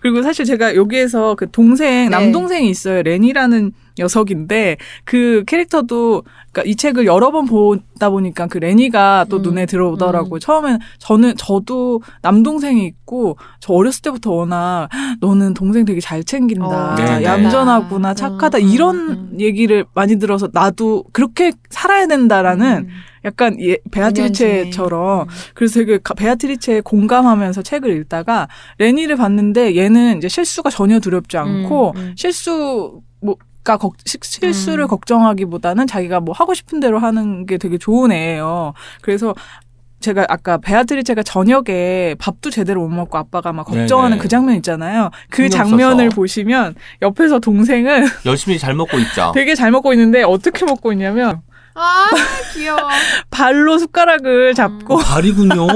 [0.00, 2.08] 그리고 사실 제가 여기에서 그 동생 네.
[2.10, 9.26] 남동생이 있어요 레니라는 녀석인데 그 캐릭터도 그러니까 이 책을 여러 번 보다 보니까 그 레니가
[9.28, 10.34] 또 음, 눈에 들어오더라고요.
[10.36, 10.40] 음.
[10.40, 14.88] 처음엔 저는 저도 남동생이 있고 저 어렸을 때부터 워낙
[15.20, 17.24] 너는 동생 되게 잘 챙긴다, 어, 네, 네.
[17.24, 19.36] 얌전하구나, 음, 착하다 음, 이런 음.
[19.38, 22.88] 얘기를 많이 들어서 나도 그렇게 살아야 된다라는 음.
[23.24, 25.26] 약간 예, 베아트리체처럼 음.
[25.54, 31.92] 그래서 되게 가- 베아트리체에 공감하면서 책을 읽다가 레니를 봤는데 얘는 이제 실수가 전혀 두렵지 않고
[31.96, 32.14] 음, 음.
[33.66, 34.88] 실수 뭐가 걱- 시- 실수를 음.
[34.88, 38.72] 걱정하기보다는 자기가 뭐 하고 싶은 대로 하는 게 되게 좋은 애예요.
[39.02, 39.34] 그래서
[40.00, 44.22] 제가 아까 베아트리체가 저녁에 밥도 제대로 못 먹고 아빠가 막 걱정하는 네네.
[44.22, 45.10] 그 장면 있잖아요.
[45.30, 46.14] 그 장면을 써서.
[46.14, 49.32] 보시면 옆에서 동생은 열심히 잘 먹고 있죠.
[49.34, 51.40] 되게 잘 먹고 있는데 어떻게 먹고 있냐면
[51.74, 52.06] 아
[52.54, 52.78] 귀여워.
[53.30, 55.66] 발로 숟가락을 잡고 발이군요.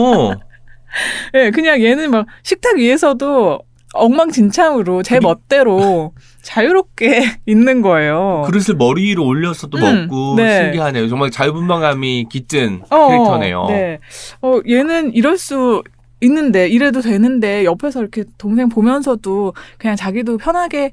[1.34, 3.60] 예, 그냥 얘는 막 식탁 위에서도
[3.94, 8.42] 엉망진창으로 제 멋대로 자유롭게 있는 거예요.
[8.46, 10.64] 그릇을 머리 위로 올려서 또 음, 먹고 네.
[10.64, 11.08] 신기하네요.
[11.08, 13.66] 정말 자유분방함이 깃든 어, 캐릭터네요.
[13.68, 13.98] 네.
[14.42, 15.82] 어, 얘는 이럴 수
[16.22, 20.92] 있는데, 이래도 되는데, 옆에서 이렇게 동생 보면서도 그냥 자기도 편하게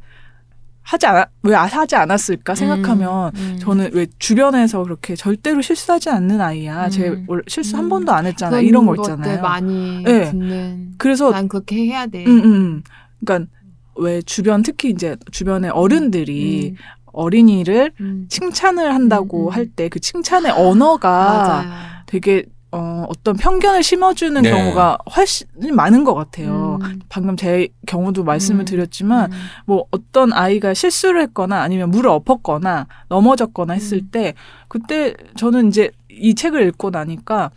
[0.88, 3.58] 하지 않, 왜 하지 않았을까 생각하면, 음, 음.
[3.60, 6.88] 저는 왜 주변에서 그렇게 절대로 실수하지 않는 아이야.
[6.88, 7.26] 제 음.
[7.28, 7.90] 원래 실수 한 음.
[7.90, 8.62] 번도 안 했잖아.
[8.62, 9.42] 이런 거 있잖아요.
[9.42, 10.32] 많이 네.
[10.32, 10.94] 듣는.
[10.98, 12.24] 그래서 난 그렇게 해야 돼.
[12.26, 12.84] 음, 음.
[13.20, 13.52] 그러니까
[13.98, 16.76] 왜 주변 특히 이제 주변의 어른들이 음,
[17.08, 18.28] 어린이를 음.
[18.30, 19.54] 칭찬을 한다고 음, 음.
[19.54, 21.66] 할때 그 칭찬의 언어가.
[22.06, 24.50] 되게 어, 어떤 편견을 심어주는 네.
[24.50, 26.80] 경우가 훨씬 많은 것 같아요.
[26.82, 27.00] 음.
[27.08, 29.38] 방금 제 경우도 말씀을 음, 드렸지만 음.
[29.66, 34.10] 뭐 어떤 아이가 실수를 했거나 아니면 물을 엎었거나 넘어졌거나 했을 음.
[34.12, 34.34] 때
[34.68, 37.52] 그때 저는 이제 이 책을 읽고 나니까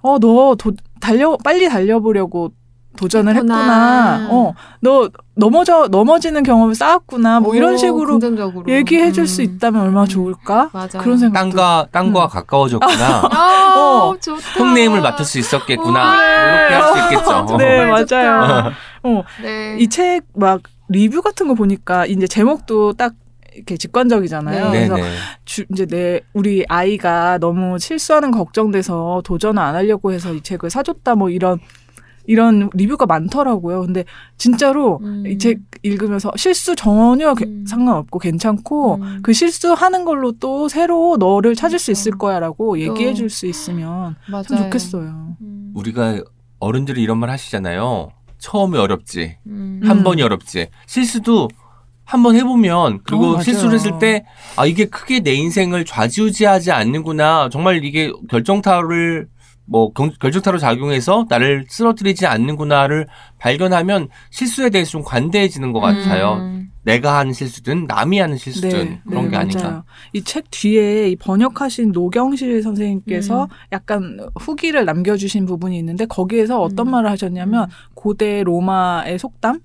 [0.00, 0.56] 어너
[1.00, 2.52] 달려 빨리 달려보려고
[2.96, 4.12] 도전을 했구나.
[4.18, 4.28] 했구나.
[4.30, 4.54] 어
[4.84, 7.40] 너 넘어져 넘어지는 경험을 쌓았구나.
[7.40, 8.70] 뭐 이런 오, 식으로 긍정적으로.
[8.70, 9.44] 얘기해 줄수 음.
[9.44, 10.68] 있다면 얼마나 좋을까?
[10.74, 10.98] 맞아.
[10.98, 12.28] 그런 생각도 땅과 땅과 음.
[12.28, 13.22] 가까워졌구나.
[13.32, 14.14] 아, 어.
[14.20, 14.62] 좋다.
[14.62, 16.16] 닉네임을 맡을 수 있었겠구나.
[16.16, 16.66] 그래.
[16.68, 17.56] 이렇게 할 수 있겠죠.
[17.56, 17.86] 네.
[17.86, 18.72] 맞아요.
[19.04, 19.76] 어, 네.
[19.80, 23.14] 이책 막 리뷰 같은 거 보니까 이제 제목도 딱
[23.54, 24.64] 이렇게 직관적이잖아요.
[24.70, 24.86] 네.
[24.88, 25.08] 그래서 네네.
[25.46, 30.68] 주, 이제 내 우리 아이가 너무 실수하는 거 걱정돼서 도전을 안 하려고 해서 이 책을
[30.68, 31.58] 사줬다 뭐 이런
[32.26, 33.82] 이런 리뷰가 많더라고요.
[33.82, 34.04] 근데
[34.38, 35.26] 진짜로 음.
[35.26, 37.64] 이책 읽으면서 실수 전혀 게- 음.
[37.66, 39.18] 상관없고 괜찮고 음.
[39.22, 42.00] 그 실수하는 걸로 또 새로 너를 찾을 수 그렇죠.
[42.00, 43.14] 있을 거야라고 얘기해 또.
[43.14, 44.42] 줄수 있으면 맞아요.
[44.44, 45.36] 참 좋겠어요.
[45.40, 45.72] 음.
[45.74, 46.22] 우리가
[46.60, 48.10] 어른들이 이런 말 하시잖아요.
[48.38, 49.36] 처음이 어렵지.
[49.46, 49.80] 음.
[49.84, 50.04] 한 음.
[50.04, 50.68] 번이 어렵지.
[50.86, 51.48] 실수도
[52.06, 53.40] 한번 해보면 그리고 어.
[53.42, 54.24] 실수를 했을 때
[54.56, 57.48] 아 이게 크게 내 인생을 좌지우지하지 않는구나.
[57.50, 59.28] 정말 이게 결정타를
[59.66, 63.06] 뭐 경- 결정타로 작용해서 나를 쓰러뜨리지 않는구나를
[63.38, 66.34] 발견하면 실수에 대해서 좀 관대해지는 것 같아요.
[66.40, 66.68] 음.
[66.82, 69.84] 내가 하는 실수든 남이 하는 실수든 그런 네, 게 아닌가.
[70.12, 73.48] 이 책 뒤에 이 번역하신 노경실 선생님께서 음.
[73.72, 76.90] 약간 후기를 남겨주신 부분이 있는데 거기에서 어떤 음.
[76.92, 77.68] 말을 하셨냐면 음.
[77.94, 79.60] 고대 로마의 속담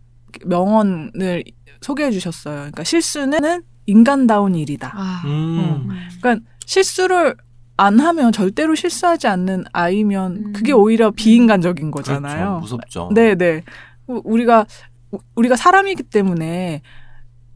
[0.45, 1.43] 명언을
[1.81, 2.55] 소개해 주셨어요.
[2.55, 4.91] 그러니까 실수는 인간다운 일이다.
[4.95, 5.21] 아.
[5.25, 5.87] 음.
[5.89, 5.99] 음.
[6.21, 7.35] 그러니까 실수를
[7.79, 10.53] 안 하면 절대로 실수하지 않는 아이면 음.
[10.53, 12.35] 그게 오히려 비인간적인 거잖아요.
[12.45, 12.59] 그렇죠.
[12.59, 13.09] 무섭죠.
[13.13, 13.63] 네, 네.
[14.07, 14.65] 우- 우리가
[15.11, 16.81] 우- 우리가 사람이기 때문에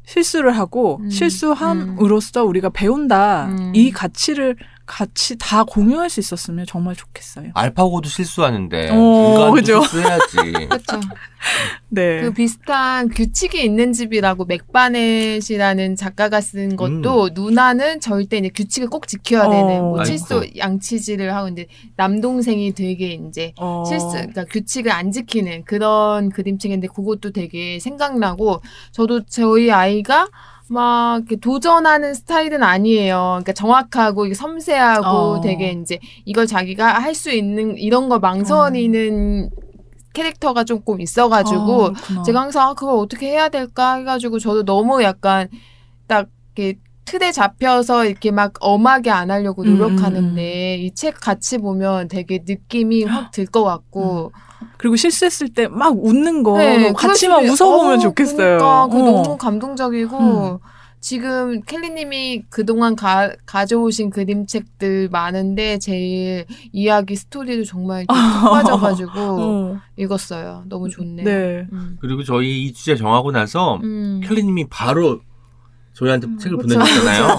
[0.06, 3.48] 실수를 하고 음, 실수함으로써 우리가 배운다.
[3.48, 3.72] 음.
[3.76, 7.52] 이 가치를 같이 다 공유할 수 있었으면 정말 좋겠어요.
[7.54, 9.82] 알파고도 실수하는데 어, 인간도 그죠.
[9.82, 10.36] 실수해야지.
[10.68, 11.00] 그렇죠.
[11.90, 12.22] 네.
[12.22, 19.50] 그 비슷한 규칙이 있는 집이라고 맥바넷이라는 작가가 쓴 것도 누나는 절대 이제 규칙을 꼭 지켜야
[19.50, 19.82] 되는 어.
[19.82, 20.06] 뭐 아이고.
[20.06, 23.84] 칠수 양치질을 하고 있는데 남동생이 되게 이제 어.
[23.88, 30.28] 실수, 그러니까 규칙을 안 지키는 그런 그림책인데 그것도 되게 생각나고 저도 저희 아이가
[30.70, 33.40] 막 이렇게 도전하는 스타일은 아니에요.
[33.44, 35.42] 그러니까 정확하고 섬세하고 어.
[35.42, 39.50] 되게 이제 이걸 자기가 할 수 있는 이런 걸 망설이는
[40.14, 42.24] 캐릭터가 조금 있어가지고 아.
[42.24, 45.48] 제가 항상 아, 그걸 어떻게 해야 될까 해가지고 저도 너무 약간
[46.08, 52.44] 딱 이렇게 틀에 잡혀서 이렇게 막 엄하게 안 하려고 음, 노력하는데 이책 같이 보면 되게
[52.48, 54.32] 느낌이 확 들 것 같고
[54.78, 58.58] 그리고 실수했을 때 막 웃는 거 네, 어, 같이 막 웃어보면 어, 좋겠어요.
[58.58, 59.06] 그러니까 그 어.
[59.24, 60.58] 너무 감동적이고 음.
[61.00, 68.08] 지금 켈리님이 그동안 가, 가져오신 그림책들 많은데 제일 이야기 스토리도 정말 쭉
[68.50, 69.78] 빠져가지고 어.
[69.98, 70.64] 읽었어요.
[70.68, 71.26] 너무 좋네요.
[71.26, 71.68] 네.
[71.74, 71.98] 음.
[72.00, 74.22] 그리고 저희 이 주제 정하고 나서 음.
[74.24, 75.20] 켈리님이 바로
[75.94, 76.80] 저희한테 책을 그쵸.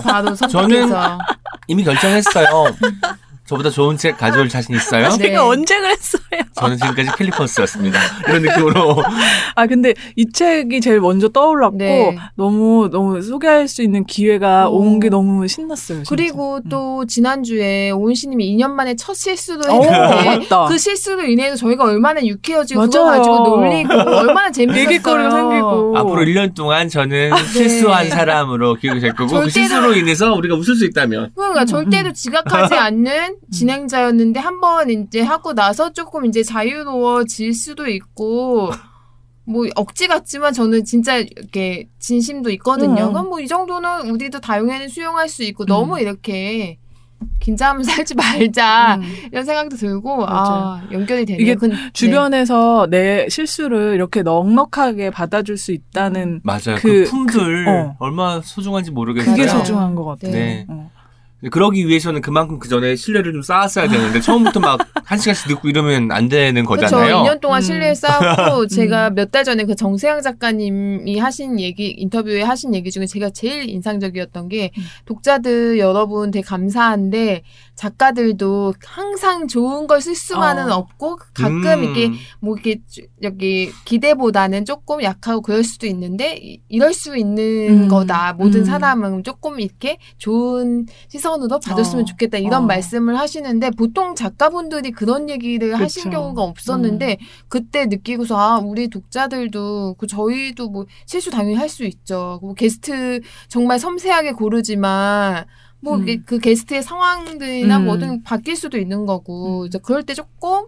[0.04, 1.18] 바로 선택해서.
[1.66, 2.46] 이미 결정했어요.
[3.46, 5.08] 저보다 좋은 책 가져올 자신 있어요?
[5.10, 5.18] 네.
[5.18, 6.22] 제가 언제 그랬어요?
[6.54, 7.98] 저는 지금까지 캘리퍼스였습니다.
[8.28, 9.02] 이런 느낌으로.
[9.54, 12.16] 아 근데 이 책이 제일 먼저 떠올랐고 네.
[12.36, 14.78] 너무 너무 소개할 수 있는 기회가 오.
[14.78, 15.98] 온게 너무 신났어요.
[15.98, 16.08] 진짜.
[16.08, 16.68] 그리고 음.
[16.70, 20.64] 또 지난주에 오은씨님이 2년 만에 첫 실수를 오, 했는데 맞다.
[20.66, 23.18] 그 실수로 인해서 저희가 얼마나 유쾌해지고 그거 맞아요.
[23.18, 24.84] 가지고 놀리고 얼마나 재밌었어요.
[24.84, 30.54] 생기고 앞으로 1년 동안 저는 실수한 사람으로 기억이 될 거고 그 절대로- 실수로 인해서 우리가
[30.54, 36.24] 웃을 수 있다면 그러니까 음, 절대로 지각하지 않는 진행자였는데 한 번 이제 하고 나서 조금
[36.26, 38.70] 이제 자유로워질 수도 있고
[39.46, 43.08] 뭐 억지 같지만 저는 진짜 이렇게 진심도 있거든요.
[43.08, 43.12] 음.
[43.12, 46.78] 그럼 뭐 이 정도는 우리도 다용해는 수용할 수 있고 너무 이렇게
[47.40, 49.02] 긴장하면 살지 말자 음.
[49.32, 50.32] 이런 생각도 들고 아
[50.80, 50.92] 맞아요.
[50.92, 51.42] 연결이 되네요.
[51.42, 56.76] 이게 근- 주변에서 내 실수를 이렇게 넉넉하게 받아줄 수 있다는 맞아요.
[56.76, 57.96] 그, 그- 품들 그- 어.
[57.98, 59.34] 얼마나 소중한지 모르겠어요.
[59.36, 59.46] 그게.
[59.48, 60.32] 소중한 것 같아요.
[60.32, 60.64] 네.
[60.68, 60.90] 어.
[61.50, 66.10] 그러기 위해서는 그만큼 그 전에 신뢰를 좀 쌓았어야 되는데 처음부터 막 한 시간씩 듣고 이러면
[66.12, 66.86] 안 되는 그렇죠.
[66.86, 67.16] 거잖아요.
[67.24, 67.62] 2년 동안 음.
[67.62, 73.04] 신뢰를 쌓았고 제가 몇 달 전에 그 정세영 작가님이 하신 얘기 인터뷰에 하신 얘기 중에
[73.04, 74.82] 제가 제일 인상적이었던 게 음.
[75.04, 77.42] 독자들 여러분 되게 감사한데
[77.74, 80.76] 작가들도 항상 좋은 걸 쓸 수만은 어.
[80.76, 81.84] 없고 가끔 음.
[81.84, 87.84] 이렇게 뭐 이렇게 주- 여기 기대보다는 조금 약하고 그럴 수도 있는데 이- 이럴 수 있는
[87.84, 87.88] 음.
[87.88, 88.34] 거다.
[88.34, 88.64] 모든 음.
[88.64, 92.04] 사람은 조금 이렇게 좋은 시선 으로 봐줬으면 어.
[92.06, 92.66] 좋겠다 이런 어.
[92.66, 96.10] 말씀을 하시는데 보통 작가분들이 그런 얘기를 하신 그쵸.
[96.10, 97.18] 경우가 없었는데
[97.48, 102.38] 그때 느끼고서 아 우리 독자들도 그 저희도 뭐 실수 당연히 할 수 있죠.
[102.42, 105.44] 뭐 게스트 정말 섬세하게 고르지만
[105.80, 106.22] 뭐 음.
[106.24, 107.84] 그 게스트의 상황들이나 음.
[107.86, 109.66] 뭐든 바뀔 수도 있는 거고 음.
[109.66, 110.66] 이제 그럴 때 조금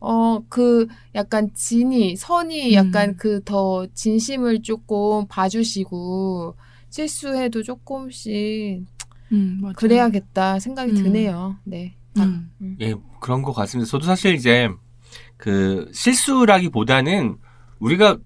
[0.00, 3.16] 어 그 약간 진이 선이 약간 음.
[3.16, 6.56] 그더 진심을 조금 봐주시고
[6.90, 8.84] 실수해도 조금씩
[9.34, 9.72] 음.
[9.76, 10.96] 그래야겠다 생각이 음.
[10.96, 11.56] 드네요.
[11.64, 11.96] 네.
[12.18, 12.50] 음.
[12.80, 13.90] 예, 그런 것 같습니다.
[13.90, 14.68] 저도 사실 이제
[15.36, 17.36] 그 실수라기보다는
[17.80, 18.18] 우리가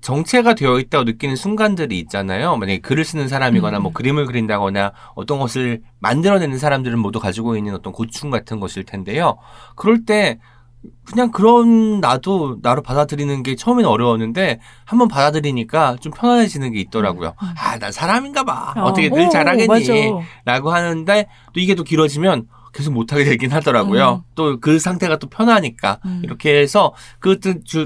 [0.00, 2.56] 정체가 되어 있다고 느끼는 순간들이 있잖아요.
[2.56, 3.82] 만약에 글을 쓰는 사람이거나 음.
[3.84, 9.38] 뭐 그림을 그린다거나 어떤 것을 만들어내는 사람들은 모두 가지고 있는 어떤 고충 같은 것일 텐데요.
[9.74, 10.38] 그럴 때
[11.04, 17.34] 그냥 그런 나도 나로 받아들이는 게 처음에는 어려웠는데 한번 받아들이니까 좀 편안해지는 게 있더라고요.
[17.42, 17.48] 음.
[17.58, 18.74] 아, 난 사람인가 봐.
[18.76, 19.66] 어, 어떻게 늘 오, 잘하겠니?
[19.66, 19.92] 맞아.
[20.44, 22.46] 라고 하는데 또 이게 또 길어지면
[22.76, 24.24] 계속 못하게 되긴 하더라고요.
[24.34, 26.20] 또그 상태가 또 편하니까 음.
[26.22, 27.38] 이렇게 해서 그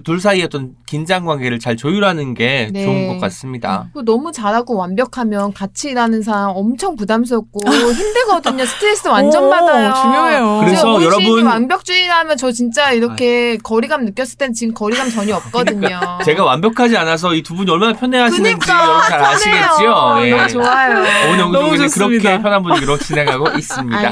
[0.03, 2.85] 둘 사이의 어떤 긴장 관계를 잘 조율하는 게 네.
[2.85, 3.88] 좋은 것 같습니다.
[3.92, 8.64] 그리고 너무 잘하고 완벽하면 같이 일하는 사람 엄청 부담스럽고 힘들거든요.
[8.66, 9.92] 스트레스 완전 오, 받아요.
[9.94, 10.61] 중요해요.
[10.64, 15.81] 그래서 여러분- 완벽주의라면 저 진짜 이렇게 거리감 느꼈을 땐 지금 거리감 전혀 없거든요.
[15.81, 20.26] 그러니까 제가 완벽하지 않아서 이 두 분이 얼마나 편해하시는지 그니까, 여러분 잘 아시겠죠?
[20.26, 20.31] 예.
[20.31, 21.05] 너무 좋아요.
[21.31, 21.94] 오늘 좋습니다.
[21.94, 24.11] 그렇게 편한 분위기로 진행하고 있습니다.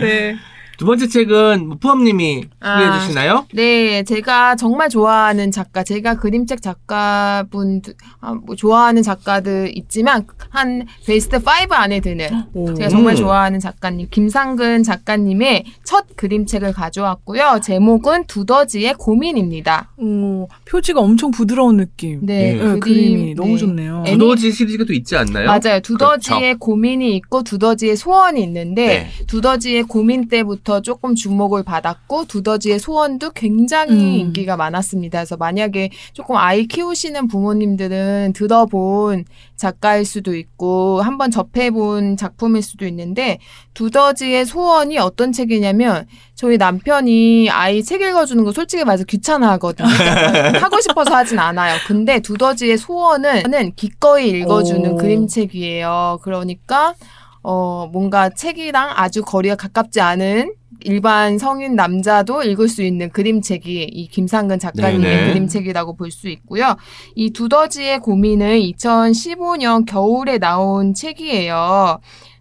[0.00, 0.32] 아이고.
[0.34, 0.36] 네.
[0.78, 3.00] 두 번째 책은 뭐 푸엄님이 소개해 아.
[3.00, 3.46] 주시나요?
[3.54, 7.82] 네, 제가 정말 좋아하는 작가, 제가 그림책 작가분,
[8.20, 11.40] 아, 뭐 좋아하는 작가들 있지만, 한 베스트 5
[11.72, 12.74] 안에 드는, 오.
[12.74, 13.16] 제가 정말 음.
[13.16, 17.60] 좋아하는 작가님, 김상근 작가님의 첫 그림책을 가져왔고요.
[17.62, 19.92] 제목은 두더지의 고민입니다.
[19.98, 22.20] 오, 표지가 엄청 부드러운 느낌.
[22.26, 23.56] 네, 네, 네, 그림이 너무 네.
[23.58, 24.04] 좋네요.
[24.06, 25.46] 애니- 두더지 시리즈가 또 있지 않나요?
[25.46, 25.80] 맞아요.
[25.82, 29.10] 두더지의 고민이 있고 두더지의 소원이 있는데 네.
[29.26, 34.20] 두더지의 고민 때부터 조금 주목을 받았고 두더지의 소원도 굉장히 음.
[34.20, 35.18] 인기가 많았습니다.
[35.18, 39.24] 그래서 만약에 조금 아이 키우시는 부모님들은 들어본
[39.56, 43.38] 작가일 수도 있고 한번 접해본 작품일 수도 있는데
[43.74, 49.86] 두더지의 소원이 어떤 책이냐면 저희 남편이 아이 책 읽어주는 거 솔직히 말해서 귀찮아하거든요.
[50.60, 51.76] 하고 싶어서 하진 않아요.
[51.86, 54.96] 근데 두더지의 소원은 기꺼이 읽어주는 오.
[54.96, 56.18] 그림책이에요.
[56.22, 56.94] 그러니까
[57.42, 64.08] 어 뭔가 책이랑 아주 거리가 가깝지 않은 일반 성인 남자도 읽을 수 있는 그림책이 이
[64.08, 65.28] 김상근 작가님의 네네.
[65.28, 66.76] 그림책이라고 볼 수 있고요.
[67.14, 72.00] 이 두더지의 고민은 2015년 겨울에 나온 책이에요.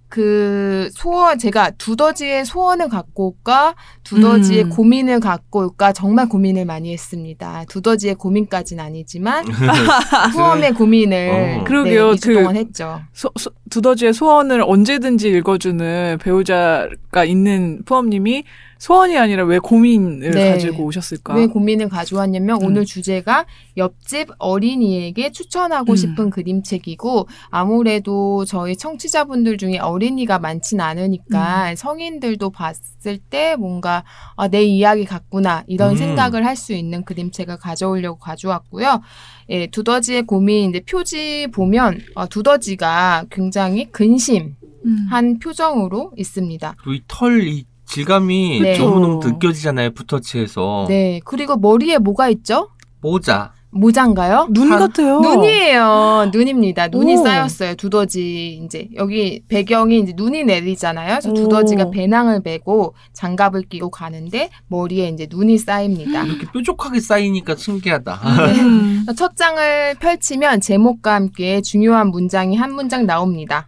[0.10, 4.70] 그 소원 제가 두더지의 소원을 갖고 올까 두더지의 음.
[4.70, 7.64] 고민을 갖고 올까 정말 고민을 많이 했습니다.
[7.70, 9.46] 두더지의 고민까지는 아니지만
[10.34, 11.64] 후엄의 고민을 어.
[11.64, 12.10] 그러게요.
[12.12, 13.00] 네, 2주 그- 동안 했죠.
[13.14, 18.44] 소, 소- 두더지의 소원을 언제든지 읽어주는 배우자가 있는 푸엄님이
[18.82, 20.54] 소원이 아니라 왜 고민을 네.
[20.54, 21.36] 가지고 오셨을까?
[21.36, 22.66] 왜 고민을 가져왔냐면 음.
[22.66, 23.46] 오늘 주제가
[23.78, 25.96] 옆집 어린이에게 추천하고 음.
[25.96, 31.76] 싶은 그림책이고 아무래도 저희 청취자분들 중에 어린이가 많진 않으니까 음.
[31.76, 34.04] 성인들도 봤을 때 뭔가
[34.36, 35.96] 아, 내 이야기 같구나 이런 음.
[35.98, 39.02] 생각을 할 수 있는 그림책을 가져오려고 가져왔고요.
[39.50, 43.61] 예, 두더지의 고민 이제 표지 보면 어, 두더지가 굉장히
[43.92, 45.40] 근심한 음.
[45.40, 46.76] 표정으로 있습니다.
[46.84, 48.78] 그리고 이털이 질감이 네.
[48.78, 49.34] 너무너무 그쵸.
[49.34, 49.92] 느껴지잖아요.
[49.92, 50.86] 붓터치에서.
[50.88, 52.70] 네, 그리고 머리에 뭐가 있죠?
[53.02, 53.54] 모자.
[53.72, 54.48] 모자인가요?
[54.52, 55.20] 눈 다- 같아요.
[55.22, 56.30] 눈이에요.
[56.34, 56.90] 눈입니다.
[56.90, 57.24] 눈이 오.
[57.24, 57.76] 쌓였어요.
[57.76, 61.10] 두더지 이제 여기 배경이 이제 눈이 내리잖아요.
[61.22, 61.34] 그래서 오.
[61.34, 66.24] 두더지가 배낭을 메고 장갑을 끼고 가는데 머리에 이제 눈이 쌓입니다.
[66.26, 68.14] 이렇게 뾰족하게 쌓이니까 신기하다.
[68.62, 69.06] 음.
[69.18, 73.68] 첫 장을 펼치면 제목과 함께 중요한 문장이 한 문장 나옵니다.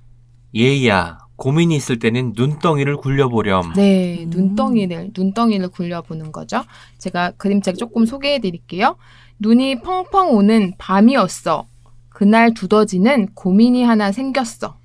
[0.56, 3.74] 얘야, 고민이 있을 때는 눈덩이를 굴려보렴.
[3.76, 4.30] 네, 음.
[4.30, 6.62] 눈덩이를 눈덩이를 굴려보는 거죠.
[7.00, 8.96] 제가 그림책 조금 소개해 드릴게요.
[9.44, 11.68] 눈이 펑펑 오는 밤이었어.
[12.08, 14.78] 그날 두더지는 고민이 하나 생겼어.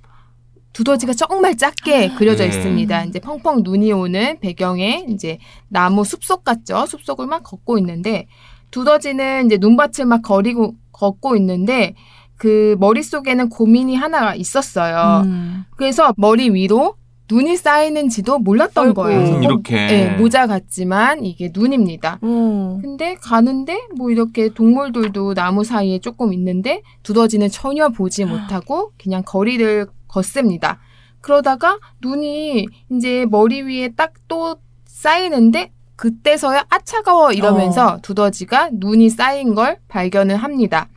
[0.73, 2.49] 두더지가 정말 작게 그려져 네.
[2.49, 3.05] 있습니다.
[3.05, 6.85] 이제 펑펑 눈이 오는 배경에 이제 나무 숲속 같죠?
[6.85, 8.27] 숲속을 막 걷고 있는데
[8.71, 11.95] 두더지는 이제 눈밭을 막 거리고 걷고 있는데
[12.35, 15.21] 그 머릿속에는 고민이 하나가 있었어요.
[15.23, 15.63] 음.
[15.77, 16.95] 그래서 머리 위로
[17.29, 19.01] 눈이 쌓이는지도 몰랐던 아이고.
[19.03, 19.19] 거예요.
[19.19, 19.75] 음, 어, 이렇게.
[19.75, 22.19] 네, 모자 같지만 이게 눈입니다.
[22.21, 22.79] 어.
[22.81, 29.87] 근데 가는데 뭐 이렇게 동물들도 나무 사이에 조금 있는데 두더지는 전혀 보지 못하고 그냥 거리를
[30.07, 30.79] 걷습니다.
[31.21, 39.55] 그러다가 눈이 이제 머리 위에 딱 또 쌓이는데 그때서야 아 차가워 이러면서 두더지가 눈이 쌓인
[39.55, 40.87] 걸 발견을 합니다.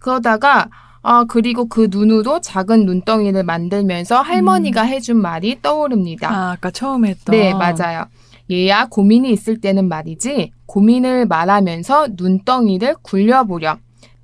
[0.00, 0.68] 그러다가
[1.08, 6.28] 아 그리고 그 눈으로 작은 눈덩이를 만들면서 할머니가 해준 말이 떠오릅니다.
[6.28, 7.32] 아, 아까 처음에 했던.
[7.32, 8.06] 네, 맞아요.
[8.50, 13.78] 얘야 고민이 있을 때는 말이지 고민을 말하면서 눈덩이를 굴려보렴.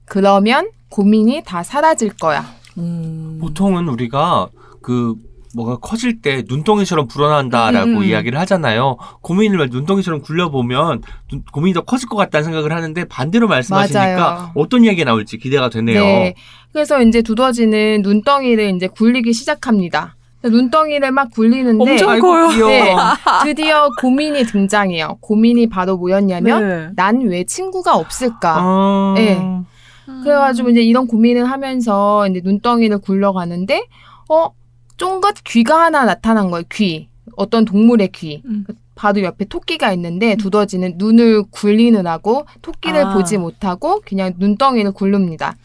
[0.07, 2.45] 그러면 고민이 다 사라질 거야.
[2.79, 3.39] 음.
[3.41, 4.49] 보통은 우리가
[4.81, 5.15] 그
[5.55, 8.05] 뭐가 커질 때 눈덩이처럼 불어난다라고 음, 음.
[8.05, 8.97] 이야기를 하잖아요.
[9.21, 14.51] 고민을 눈덩이처럼 굴려보면 눈- 고민이 더 커질 것 같다는 생각을 하는데 반대로 말씀하시니까 맞아요.
[14.55, 16.01] 어떤 이야기가 나올지 기대가 되네요.
[16.03, 16.35] 네.
[16.73, 20.17] 그래서 이제 두더지는 눈덩이를 이제 굴리기 시작합니다.
[20.45, 22.67] 눈덩이를 막 굴리는데 엄청 커요.
[22.67, 22.95] 네,
[23.45, 25.19] 드디어 고민이 등장해요.
[25.21, 26.89] 고민이 바로 뭐였냐면 네.
[26.97, 28.57] 난왜 친구가 없을까?
[28.59, 29.39] 아, 네.
[30.25, 33.87] 그래가지고 이제 이런 고민을 하면서 이제 눈덩이를 굴러가는데
[34.29, 34.49] 어
[35.03, 36.65] 쫑긋 귀가 하나 나타난 거예요.
[36.73, 38.43] 귀 어떤 동물의 귀.
[38.45, 38.65] 음.
[38.95, 43.15] 바로 옆에 토끼가 있는데 두더지는 눈을 굴리느라고 토끼를 아.
[43.15, 45.57] 보지 못하고 그냥 눈덩이를 굴릅니다.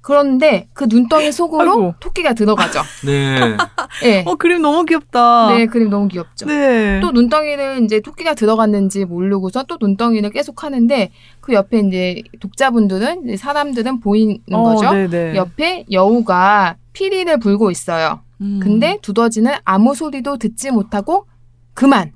[0.00, 1.94] 그런데 그 눈덩이 속으로 아이고.
[2.00, 2.80] 토끼가 들어가죠.
[3.06, 3.56] 네.
[4.02, 4.24] 네.
[4.26, 5.54] 어 그림 너무 귀엽다.
[5.54, 6.46] 네, 그림 너무 귀엽죠.
[6.46, 6.98] 네.
[7.00, 13.36] 또 눈덩이를 이제 토끼가 들어갔는지 모르고서 또 눈덩이를 계속 하는데 그 옆에 이제 독자분들은 이제
[13.36, 14.90] 사람들은 보이는 어, 거죠.
[14.90, 15.36] 네네.
[15.36, 18.20] 옆에 여우가 피리를 불고 있어요.
[18.42, 18.60] 음.
[18.62, 21.26] 근데 두더지는 아무 소리도 듣지 못하고
[21.74, 22.12] 그만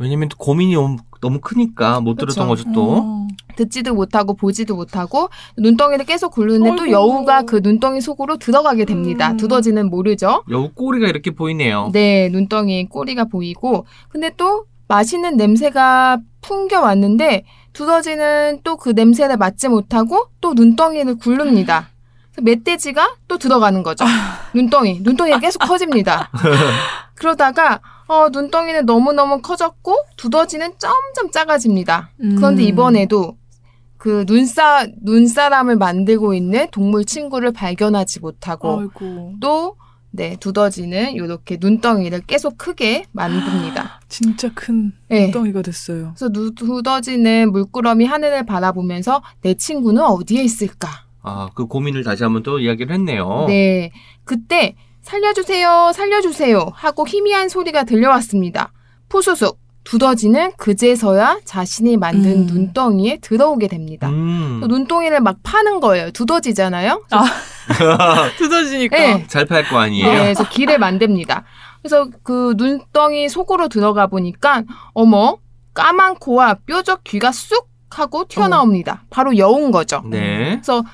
[0.00, 2.26] 왜냐면 또 고민이 너무, 너무 크니까 못 그쵸.
[2.26, 2.96] 들었던 거죠 또.
[2.98, 3.28] 어.
[3.56, 6.90] 듣지도 못하고 보지도 못하고 눈덩이를 계속 굴르는데 또.
[6.90, 9.32] 여우가 그 눈덩이 속으로 들어가게 됩니다.
[9.32, 9.36] 음.
[9.36, 10.42] 두더지는 모르죠.
[10.50, 11.90] 여우 꼬리가 이렇게 보이네요.
[11.92, 19.68] 네, 눈덩이 꼬리가 보이고 근데 또 맛있는 냄새가 풍겨 왔는데 두더지는 또 그 냄새를 맡지
[19.68, 21.88] 못하고 또 눈덩이를 굴릅니다.
[22.42, 24.04] 멧돼지가 또 들어가는 거죠.
[24.54, 26.30] 눈덩이, 눈덩이가 계속 커집니다.
[27.14, 32.10] 그러다가 어, 눈덩이는 너무너무 커졌고 두더지는 점점 작아집니다.
[32.16, 32.68] 그런데 음.
[32.68, 33.36] 이번에도
[33.98, 39.34] 그 눈사 눈사람을 만들고 있는 동물 친구를 발견하지 못하고 아이고.
[39.40, 39.76] 또
[40.10, 44.00] 네, 두더지는 이렇게 눈덩이를 계속 크게 만듭니다.
[44.08, 45.26] 진짜 큰 네.
[45.26, 46.14] 엉덩이가 됐어요.
[46.16, 51.07] 그래서 누, 두더지는 물끄러미 하늘을 바라보면서 내 친구는 어디에 있을까?
[51.22, 53.44] 아, 그 고민을 다시 한번 또 이야기를 했네요.
[53.48, 53.90] 네.
[54.24, 58.72] 그때 살려주세요, 살려주세요 하고 희미한 소리가 들려왔습니다.
[59.08, 59.58] 푸수숙.
[59.84, 62.46] 두더지는 그제서야 자신이 만든 음.
[62.46, 64.10] 눈덩이에 들어오게 됩니다.
[64.10, 64.60] 음.
[64.68, 66.10] 눈덩이를 막 파는 거예요.
[66.10, 67.04] 두더지잖아요.
[68.36, 68.96] 두더지니까.
[68.98, 69.26] 네.
[69.26, 70.12] 잘팔 거 아니에요?
[70.12, 71.44] 네, 그래서 길을 만듭니다.
[71.80, 75.38] 그래서 그 눈덩이 속으로 들어가 보니까 어머
[75.72, 79.04] 까만 코와 뾰족 귀가 쑥 하고 튀어나옵니다.
[79.08, 80.02] 바로 여우인 거죠.
[80.04, 80.50] 네.
[80.50, 80.84] 그래서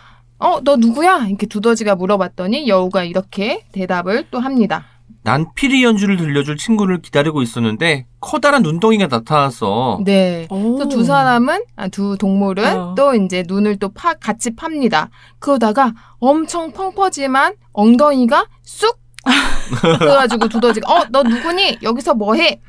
[0.44, 1.26] 어 너 누구야?
[1.28, 4.84] 이렇게 두더지가 물어봤더니 여우가 이렇게 대답을 또 합니다.
[5.22, 10.46] 난 피리 연주를 들려줄 친구를 기다리고 있었는데 커다란 눈덩이가 나타나서 네.
[10.50, 10.74] 오.
[10.76, 12.94] 그래서 두 사람은 아, 두 동물은 어.
[12.94, 15.08] 또 이제 눈을 또 파, 같이 팝니다.
[15.38, 18.98] 그러다가 엄청 펑퍼짐한 엉덩이가 쑥
[19.98, 22.60] 그래가지고 두더지가 어 너 누구니 여기서 뭐해?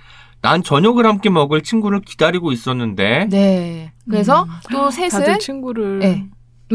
[0.42, 3.92] 난 저녁을 함께 먹을 친구를 기다리고 있었는데 네.
[4.10, 4.50] 그래서 음.
[4.72, 6.00] 또 다들 셋은 친구를.
[6.00, 6.26] 네.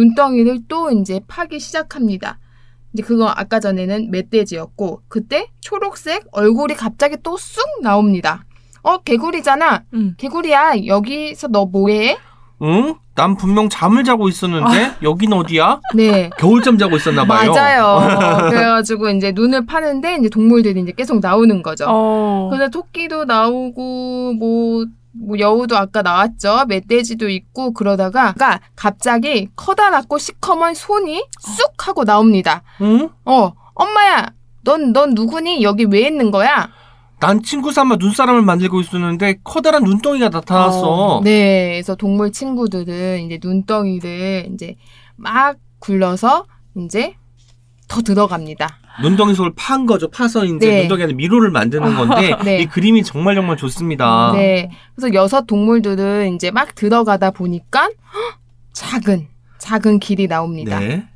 [0.00, 2.38] 눈덩이를 또 이제 파기 시작합니다.
[2.92, 8.44] 이제 그거 아까 전에는 멧돼지였고 그때 초록색 얼굴이 갑자기 또 쑥 나옵니다.
[8.82, 9.82] 어 개구리잖아.
[9.94, 10.14] 음.
[10.16, 12.16] 개구리야 여기서 너 뭐해?
[12.62, 12.94] 응?
[13.14, 15.80] 난 분명 잠을 자고 있었는데 여긴 어디야?
[15.94, 16.30] 네.
[16.38, 17.52] 겨울잠 자고 있었나 봐요.
[17.52, 18.48] 맞아요.
[18.50, 21.84] 그래가지고 이제 눈을 파는데 이제 동물들이 이제 계속 나오는 거죠.
[21.88, 22.48] 어.
[22.50, 26.66] 근데 토끼도 나오고 뭐, 뭐 여우도 아까 나왔죠.
[26.68, 32.62] 멧돼지도 있고 그러다가 그러니까 갑자기 커다랗고 시커먼 손이 쑥 하고 나옵니다.
[32.80, 33.10] 응?
[33.24, 34.30] 어, 엄마야.
[34.62, 35.62] 넌, 넌 누구니?
[35.62, 36.68] 여기 왜 있는 거야?
[37.18, 40.88] 난 친구 삼아 눈사람을 만들고 있었는데 커다란 눈덩이가 나타났어.
[40.88, 41.20] 어.
[41.22, 41.72] 네.
[41.72, 44.76] 그래서 동물 친구들은 이제 눈덩이를 이제
[45.16, 46.46] 막 굴려서
[46.76, 47.14] 이제
[47.88, 48.79] 더 들어갑니다.
[49.02, 50.08] 눈덩이 속을 판 거죠.
[50.08, 50.80] 파서 이제 네.
[50.80, 52.60] 눈덩이 안에 미로를 만드는 건데 네.
[52.60, 54.32] 이 그림이 정말 정말 좋습니다.
[54.34, 54.70] 네.
[54.94, 57.90] 그래서 여섯 동물들은 이제 막 들어가다 보니까 헉,
[58.72, 59.28] 작은
[59.58, 60.78] 작은 길이 나옵니다.
[60.80, 61.06] 네.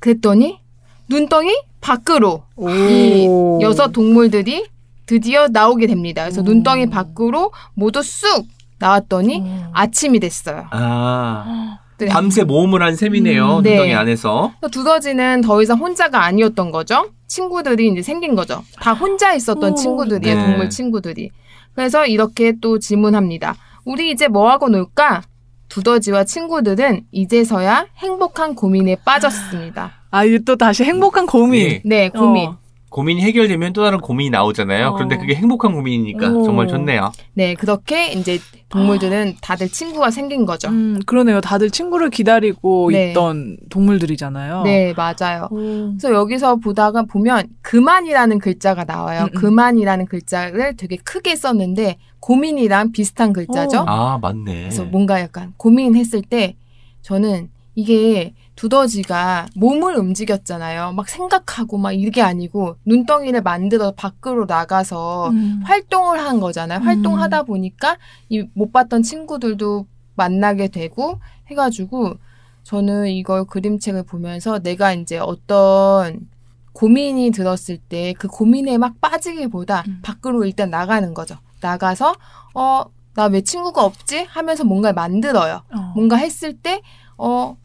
[0.00, 0.60] 그랬더니
[1.08, 2.70] 눈덩이 밖으로 오.
[2.70, 3.28] 이
[3.62, 4.66] 여섯 동물들이
[5.06, 6.22] 드디어 나오게 됩니다.
[6.22, 6.44] 그래서 오.
[6.44, 8.46] 눈덩이 밖으로 모두 쑥
[8.78, 9.70] 나왔더니 어.
[9.72, 10.66] 아침이 됐어요.
[10.70, 12.06] 아 네.
[12.06, 13.58] 밤새 모험을 한 셈이네요.
[13.58, 13.70] 음, 네.
[13.70, 14.52] 눈덩이 안에서.
[14.60, 17.10] 그래서 두더지는 더 이상 혼자가 아니었던 거죠.
[17.26, 18.62] 친구들이 이제 생긴 거죠.
[18.80, 19.74] 다 혼자 있었던 오.
[19.74, 20.36] 친구들이에요.
[20.36, 20.44] 네.
[20.44, 21.30] 동물 친구들이.
[21.74, 23.56] 그래서 이렇게 또 질문합니다.
[23.84, 25.22] 우리 이제 뭐 하고 놀까?
[25.68, 29.92] 두더지와 친구들은 이제서야 행복한 고민에 빠졌습니다.
[30.10, 31.68] 아, 이게 또 다시 행복한 고민.
[31.68, 31.82] 네.
[31.84, 32.48] 네, 고민.
[32.48, 32.58] 어.
[32.90, 34.88] 고민이 해결되면 또 다른 고민이 나오잖아요.
[34.88, 34.92] 어.
[34.94, 36.44] 그런데 그게 행복한 고민이니까 오.
[36.44, 37.12] 정말 좋네요.
[37.34, 40.68] 네, 그렇게 이제 동물들은 다들 친구가 생긴 거죠.
[40.68, 41.40] 음, 그러네요.
[41.40, 43.10] 다들 친구를 기다리고 네.
[43.10, 44.62] 있던 동물들이잖아요.
[44.62, 45.48] 네, 맞아요.
[45.50, 45.94] 오.
[45.98, 49.22] 그래서 여기서 보다가 보면 그만이라는 글자가 나와요.
[49.22, 49.40] 음, 음.
[49.40, 53.80] 그만이라는 글자를 되게 크게 썼는데 고민이랑 비슷한 글자죠.
[53.80, 53.84] 어.
[53.86, 54.62] 아 맞네.
[54.62, 56.56] 그래서 뭔가 약간 고민했을 때
[57.02, 60.92] 저는 이게 두더지가 몸을 움직였잖아요.
[60.92, 65.60] 막 생각하고 막 이게 아니고 눈덩이를 만들어 밖으로 나가서 음.
[65.64, 66.80] 활동을 한 거잖아요.
[66.80, 66.86] 음.
[66.86, 67.96] 활동하다 보니까
[68.30, 72.14] 이 못 봤던 친구들도 만나게 되고 해가지고
[72.62, 76.26] 저는 이걸 그림책을 보면서 내가 이제 어떤
[76.72, 80.00] 고민이 들었을 때 그 고민에 막 빠지기보다 음.
[80.02, 81.36] 밖으로 일단 나가는 거죠.
[81.60, 82.14] 나가서
[82.54, 82.84] 어,
[83.14, 84.24] 나 왜 친구가 없지?
[84.24, 85.62] 하면서 뭔가를 만들어요.
[85.74, 85.92] 어.
[85.94, 86.80] 뭔가 했을 때
[87.18, 87.56] 어,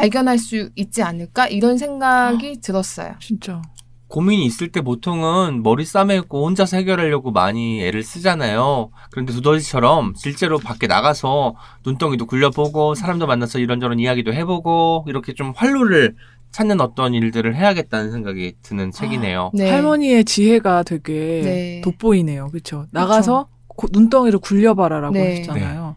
[0.00, 1.46] 발견할 수 있지 않을까?
[1.48, 3.14] 이런 생각이 들었어요.
[3.20, 3.60] 진짜.
[4.08, 8.90] 고민이 있을 때 보통은 머리 싸매고 혼자서 해결하려고 많이 애를 쓰잖아요.
[9.12, 11.54] 그런데 두더지처럼 실제로 밖에 나가서
[11.86, 16.16] 눈덩이도 굴려보고 사람도 만나서 이런저런 이야기도 해보고 이렇게 좀 활로를
[16.50, 19.52] 찾는 어떤 일들을 해야겠다는 생각이 드는 책이네요.
[19.54, 19.70] 네.
[19.70, 21.12] 할머니의 지혜가 되게
[21.44, 21.80] 네.
[21.84, 22.48] 돋보이네요.
[22.48, 22.86] 그렇죠.
[22.90, 25.38] 나가서 고- 눈덩이를 굴려봐라라고 네.
[25.42, 25.94] 하셨잖아요.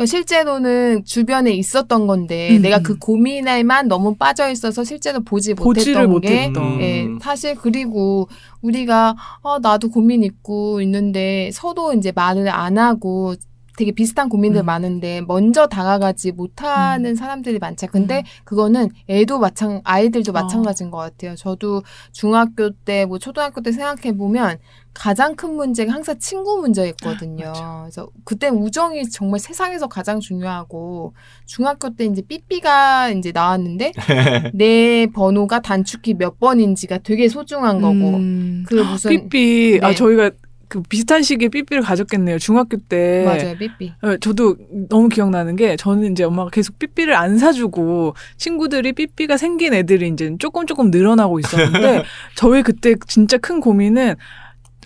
[0.00, 2.62] 그러니까 실제로는 주변에 있었던 건데 음.
[2.62, 6.80] 내가 그 고민에만 너무 빠져 있어서 실제로 보지 보지를 못했던 게 못했던.
[6.80, 7.18] 예, 음.
[7.20, 8.26] 사실 그리고
[8.62, 13.34] 우리가 어, 나도 고민 있고 있는데 서로 이제 말을 안 하고
[13.76, 14.66] 되게 비슷한 고민들 음.
[14.66, 17.86] 많은데 먼저 다가가지 못하는 사람들이 많죠.
[17.86, 18.22] 근데 음.
[18.44, 20.32] 그거는 애도 마찬 아이들도 어.
[20.32, 21.34] 마찬가지인 것 같아요.
[21.36, 21.82] 저도
[22.12, 24.58] 중학교 때 뭐 초등학교 때 생각해 보면
[24.92, 27.46] 가장 큰 문제가 항상 친구 문제였거든요.
[27.46, 27.80] 맞아.
[27.82, 31.14] 그래서 그때 우정이 정말 세상에서 가장 중요하고
[31.46, 33.92] 중학교 때 이제 삐삐가 이제 나왔는데
[34.54, 38.64] 내 번호가 단축키 몇 번인지가 되게 소중한 거고 음.
[38.66, 39.80] 그 무슨 삐삐.
[39.82, 39.94] 아 네.
[39.94, 40.30] 저희가
[40.70, 42.38] 그 비슷한 시기에 삐삐를 가졌겠네요.
[42.38, 43.24] 중학교 때.
[43.24, 43.92] 맞아요 삐삐.
[44.02, 44.56] 어, 저도
[44.88, 50.32] 너무 기억나는 게 저는 이제 엄마가 계속 삐삐를 안 사주고 친구들이 삐삐가 생긴 애들이 이제
[50.38, 52.04] 조금 조금 늘어나고 있었는데
[52.36, 54.14] 저희 그때 진짜 큰 고민은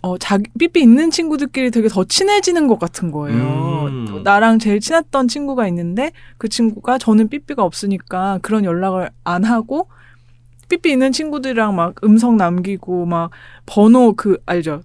[0.04, 3.86] 어, 자기, 삐삐 있는 친구들끼리 되게 더 친해지는 것 같은 거예요.
[3.86, 4.20] 음.
[4.22, 9.88] 나랑 제일 친했던 친구가 있는데 그 친구가 저는 삐삐가 없으니까 그런 연락을 안 하고
[10.68, 13.30] 삐삐 있는 친구들이랑 막 음성 남기고 막
[13.64, 14.82] 번호 그 알죠?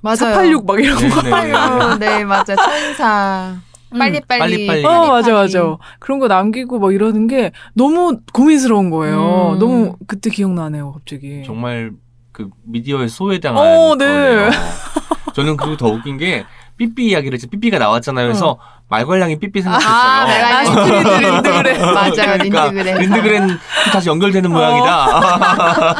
[0.00, 0.16] 맞아요.
[0.16, 1.22] 486 막 이런 거.
[1.22, 1.98] 네, 네.
[1.98, 3.54] 네 맞아요 천사.
[3.92, 3.98] 음.
[4.00, 4.66] 빨리 빨리.
[4.66, 4.84] 빨리빨리.
[4.84, 5.32] 어, 맞아.
[5.32, 5.78] 맞아.
[6.00, 9.52] 그런 거 남기고 막 이러는 게 너무 고민스러운 거예요.
[9.54, 9.58] 음.
[9.60, 11.44] 너무 그때 기억나네요, 갑자기.
[11.46, 11.92] 정말
[12.36, 14.04] 그 미디어에 소외당한 어, 네.
[14.04, 14.50] 거네요.
[15.32, 16.44] 저는 그리고 더 웃긴 게
[16.76, 18.26] 삐삐 이야기를 해서 삐삐가 나왔잖아요.
[18.26, 18.58] 그래서
[18.90, 19.90] 말괄량이 삐삐 생각했어요.
[19.94, 21.78] 아, 내가 아스트리드 린드그렌.
[21.78, 22.98] 맞아요 그러니까 린드그렌.
[22.98, 23.48] 린드그렌
[23.90, 25.94] 다시 연결되는 모양이다.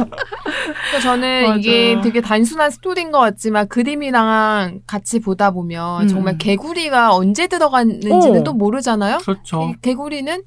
[0.90, 1.56] 그래서 저는 맞아.
[1.56, 6.08] 이게 되게 단순한 스토리인 것 같지만 그림이랑 같이 보다 보면 음.
[6.08, 8.44] 정말 개구리가 언제 들어갔는지는 어.
[8.44, 9.18] 또 모르잖아요.
[9.22, 9.70] 그렇죠.
[9.72, 10.42] 이 개구리는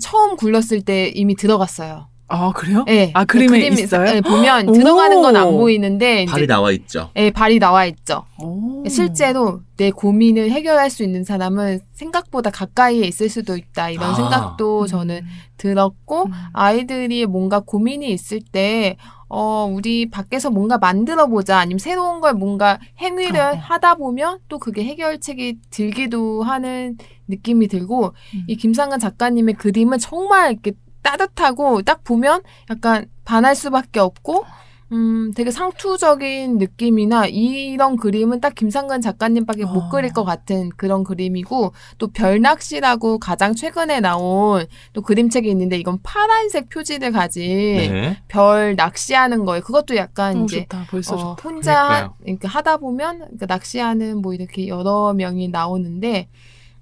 [0.00, 2.07] 처음 굴렀을 때 이미 들어갔어요.
[2.30, 2.84] 아, 그래요?
[2.86, 3.10] 네.
[3.14, 4.04] 아, 그림에 그림이 있어요?
[4.04, 4.72] 네, 보면 오.
[4.72, 7.10] 들어가는 건 안 보이는데 이제 발이 나와 있죠.
[7.14, 8.24] 네, 발이 나와 있죠.
[8.42, 8.84] 오.
[8.88, 13.90] 실제로 내 고민을 해결할 수 있는 사람은 생각보다 가까이에 있을 수도 있다.
[13.90, 14.14] 이런 아.
[14.14, 15.22] 생각도 저는
[15.56, 16.32] 들었고 음.
[16.52, 18.96] 아이들이 뭔가 고민이 있을 때,
[19.30, 21.58] 어, 우리 밖에서 뭔가 만들어 보자.
[21.58, 23.54] 아니면 새로운 걸 뭔가 행위를 어.
[23.58, 26.96] 하다 보면 또 그게 해결책이 들기도 하는
[27.28, 28.44] 느낌이 들고, 음.
[28.48, 30.72] 이 김상근 작가님의 그림은 정말 이렇게
[31.02, 34.44] 따뜻하고 딱 보면 약간 반할 수밖에 없고,
[34.90, 39.88] 음, 되게 상투적인 느낌이나 이런 그림은 딱 김상근 작가님밖에 못 어.
[39.90, 46.70] 그릴 것 같은 그런 그림이고 또 별낚시라고 가장 최근에 나온 또 그림책이 있는데 이건 파란색
[46.70, 48.18] 표지를 가진 네.
[48.28, 49.62] 별 낚시하는 거예요.
[49.62, 50.86] 그것도 약간 너무 이제 좋다.
[50.88, 51.36] 벌써 어.
[51.44, 52.14] 혼자 그러니까요.
[52.22, 56.28] 그러니까 하다 보면 그러니까 낚시하는 뭐 이렇게 여러 명이 나오는데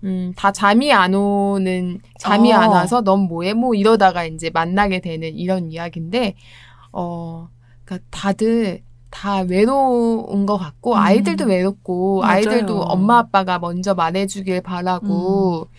[0.04, 2.56] 음, 다 잠이 안 오는 잠이 어.
[2.56, 6.34] 안 와서 넌 뭐해 뭐 이러다가 이제 만나게 되는 이런 이야기인데
[6.92, 7.48] 어
[7.84, 10.98] 그러니까 다들 다 외로운 것 같고 음.
[10.98, 12.32] 아이들도 외롭고 맞아요.
[12.32, 15.76] 아이들도 엄마 아빠가 먼저 말해주길 바라고 음.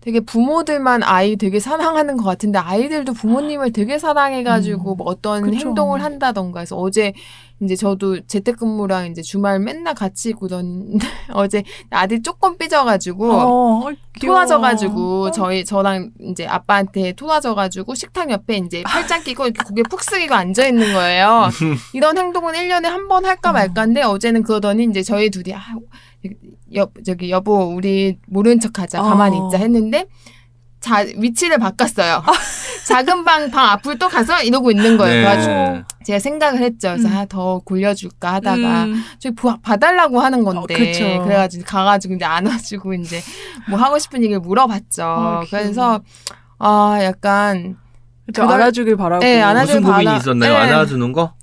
[0.00, 4.96] 되게 부모들만 아이 되게 사랑하는 것 같은데 아이들도 부모님을 되게 사랑해가지고 음.
[4.96, 5.56] 뭐 어떤 그쵸.
[5.56, 7.12] 행동을 한다던가 해서 어제
[7.60, 13.90] 이제 저도 재택근무랑 이제 주말 맨날 같이 있고 그러는데 어제 아들 조금 삐져가지고 어.
[14.20, 15.30] 토라져가지고 어.
[15.32, 20.66] 저희 저랑 이제 아빠한테 토라져가지고 식탁 옆에 이제 팔짱 끼고 이렇게 고개 푹 숙이고 앉아
[20.66, 21.48] 있는 거예요.
[21.92, 23.52] 이런 행동은 1년에 한 번 할까 어.
[23.54, 25.60] 말까인데 어제는 그러더니 이제 저희 둘이 아,
[26.74, 29.46] 여, 저기 여보 우리 모른 척하자 가만히 어.
[29.46, 30.06] 있자 했는데
[30.80, 32.22] 자 위치를 바꿨어요.
[32.86, 35.24] 작은 방 방 앞을 또 가서 이러고 있는 거예요.
[35.26, 36.88] 그래가지고 제가 생각을 했죠.
[36.90, 37.16] 그래서 음.
[37.16, 39.02] 아, 더 골려줄까 하다가 음.
[39.18, 41.22] 저기 부- 봐달라고 하는 건데 어, 그쵸.
[41.24, 43.20] 그래가지고 가가지고 이제 안아주고 이제
[43.68, 45.02] 뭐 하고 싶은 얘기를 물어봤죠.
[45.04, 45.40] 어.
[45.50, 46.00] 그래서
[46.58, 47.76] 아 약간
[48.34, 49.22] 저 그걸- 알아주길 바라고.
[49.22, 50.52] 네, 안아주길 무슨 고민이 있었나요?
[50.52, 50.58] 네.
[50.58, 51.34] 안아주는 거?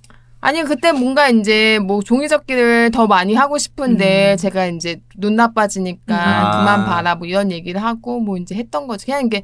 [0.45, 4.37] 아니 그때 뭔가 이제 뭐 종이접기를 더 많이 하고 싶은데 음.
[4.37, 6.59] 제가 이제 눈 나빠지니까 아.
[6.59, 9.07] 그만 봐라 뭐 이런 얘기를 하고 뭐 이제 했던 거죠.
[9.07, 9.41] 그냥 이게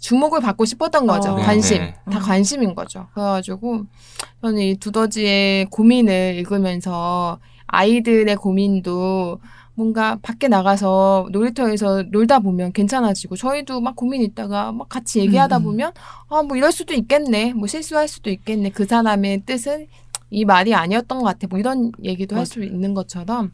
[0.00, 1.32] 주목을 받고 싶었던 거죠.
[1.32, 1.36] 어.
[1.36, 1.94] 관심 네네.
[2.10, 2.22] 다 음.
[2.22, 3.08] 관심인 거죠.
[3.12, 3.82] 그래가지고
[4.40, 9.40] 저는 이 두더지의 고민을 읽으면서 아이들의 고민도
[9.78, 15.62] 뭔가 밖에 나가서 놀이터에서 놀다 보면 괜찮아지고 저희도 막 고민 있다가 막 같이 얘기하다 음.
[15.62, 15.92] 보면
[16.30, 19.86] 아 뭐 이럴 수도 있겠네 뭐 실수할 수도 있겠네 그 사람의 뜻은
[20.30, 23.52] 이 말이 아니었던 것 같아 뭐 이런 얘기도 할 수 있는 것처럼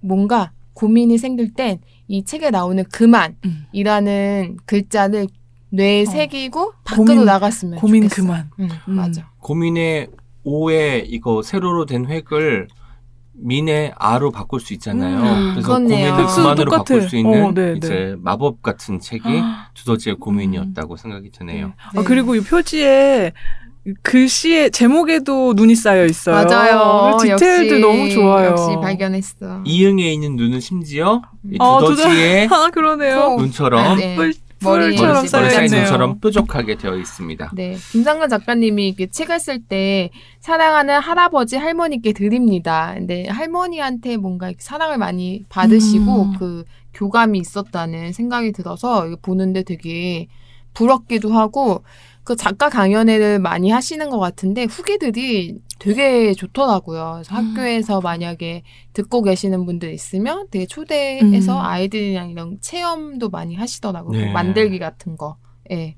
[0.00, 1.78] 뭔가 고민이 생길 땐
[2.08, 4.56] 이 책에 나오는 그만이라는 음.
[4.66, 5.26] 글자를
[5.70, 6.06] 뇌에 어.
[6.06, 8.22] 새기고 밖으로 고민- 나갔으면 고민 좋겠어.
[8.22, 8.50] 그만.
[8.60, 8.94] 응, 음.
[8.94, 9.30] 맞아.
[9.40, 10.08] 고민의
[10.44, 12.68] 오에 이거 세로로 된 획을
[13.38, 15.18] 민의 아로 바꿀 수 있잖아요.
[15.18, 15.88] 음, 그래서 그렇네요.
[16.12, 16.78] 고민을 텍스도 그만으로 똑같아.
[16.84, 17.74] 바꿀 수 있는 어, 네, 네.
[17.76, 19.68] 이제 마법 같은 책이 아.
[19.74, 21.72] 두더지의 고민이었다고 생각이 드네요.
[21.94, 23.32] 아, 그리고 이 표지에
[24.02, 26.34] 글씨에 제목에도 눈이 쌓여 있어요.
[26.44, 27.16] 맞아요.
[27.22, 28.50] 디테일들 역시, 너무 좋아요.
[28.50, 29.62] 역시 발견했어.
[29.64, 33.36] 이응에 있는 눈은 심지어 이 어, 두더지의 아 그러네요.
[33.36, 34.16] 눈처럼 네.
[34.66, 35.80] 뿔, 머리- 뿔처럼 머리 머리 쌓인 쌓여있네요.
[35.82, 37.50] 눈처럼 뾰족하게 되어 있습니다.
[37.54, 40.10] 네, 김상근 작가님이 이렇게 책을 쓸 때
[40.40, 42.92] 사랑하는 할아버지 할머니께 드립니다.
[42.94, 46.32] 근데 할머니한테 뭔가 사랑을 많이 받으시고 음.
[46.38, 46.64] 그
[46.94, 50.28] 교감이 있었다는 생각이 들어서 보는데 되게
[50.74, 51.82] 부럽기도 하고
[52.26, 57.12] 그 작가 강연회를 많이 하시는 것 같은데 후기들이 되게 좋더라고요.
[57.14, 57.50] 그래서 음.
[57.54, 58.64] 학교에서 만약에
[58.94, 61.64] 듣고 계시는 분들 있으면 되게 초대해서 음.
[61.64, 64.20] 아이들이랑 이런 체험도 많이 하시더라고요.
[64.20, 64.32] 네.
[64.32, 65.36] 만들기 같은 거.
[65.70, 65.94] 예.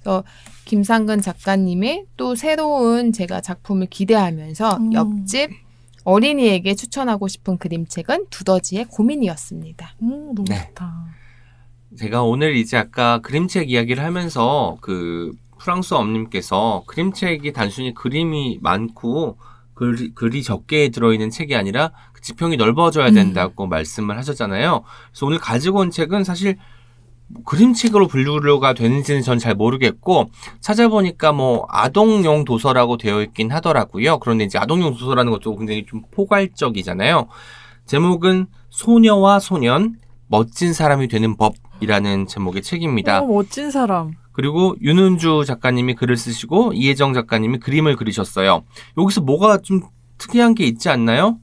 [0.00, 0.22] 그래서
[0.66, 4.92] 김상근 작가님의 또 새로운 제가 작품을 기대하면서 음.
[4.92, 5.50] 옆집
[6.04, 9.94] 어린이에게 추천하고 싶은 그림책은 두더지의 고민이었습니다.
[10.02, 10.66] 오, 너무 네.
[10.68, 11.06] 좋다.
[11.96, 19.36] 제가 오늘 이제 아까 그림책 이야기를 하면서 그 프랑스 엄님께서 그림책이 단순히 그림이 많고
[19.74, 23.14] 글이, 글이 적게 들어있는 책이 아니라 그 지평이 넓어져야 음.
[23.14, 24.82] 된다고 말씀을 하셨잖아요.
[25.10, 26.56] 그래서 오늘 가지고 온 책은 사실
[27.28, 30.30] 뭐 그림책으로 분류가 되는지는 전 잘 모르겠고
[30.60, 34.18] 찾아보니까 뭐 아동용 도서라고 되어 있긴 하더라고요.
[34.18, 37.28] 그런데 이제 아동용 도서라는 것도 굉장히 좀 포괄적이잖아요.
[37.86, 39.96] 제목은 소녀와 소년
[40.26, 43.20] 멋진 사람이 되는 법이라는 제목의 책입니다.
[43.22, 44.19] 오, 멋진 사람.
[44.32, 48.62] 그리고 윤은주 작가님이 글을 쓰시고 이혜정 작가님이 그림을 그리셨어요.
[48.96, 49.80] 여기서 뭐가 좀
[50.18, 51.38] 특이한 게 있지 않나요?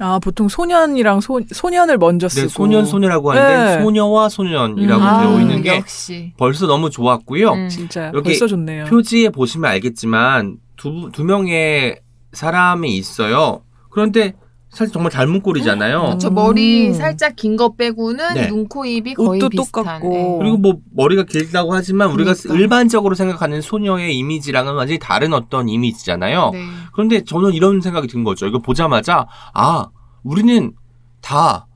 [0.00, 2.48] 아 보통 소년이랑 소, 소년을 먼저 쓰고.
[2.48, 3.82] 네, 소년 소녀라고 하는데 네.
[3.82, 5.20] 소녀와 소년이라고 음.
[5.20, 6.32] 되어 아, 있는 게 역시.
[6.36, 7.52] 벌써 너무 좋았고요.
[7.52, 7.68] 음.
[7.68, 8.86] 진짜 여기 벌써 좋네요.
[8.86, 12.00] 표지에 보시면 알겠지만 두, 두 명의
[12.32, 13.62] 사람이 있어요.
[13.90, 14.34] 그런데
[14.74, 16.18] 사실 정말 닮은 꼴이잖아요.
[16.20, 16.34] 저 음.
[16.34, 18.48] 머리 살짝 긴 거 빼고는 네.
[18.48, 19.84] 눈, 코, 입이 거의 옷도 비슷한.
[19.84, 20.14] 똑같고.
[20.14, 20.38] 예.
[20.40, 22.60] 그리고 뭐 머리가 길다고 하지만 우리가 그러니까.
[22.60, 26.50] 일반적으로 생각하는 소녀의 이미지랑은 완전히 다른 어떤 이미지잖아요.
[26.52, 26.64] 네.
[26.92, 28.46] 그런데 저는 이런 생각이 든 거죠.
[28.46, 29.86] 이거 보자마자 아
[30.24, 30.72] 우리는
[31.20, 31.66] 다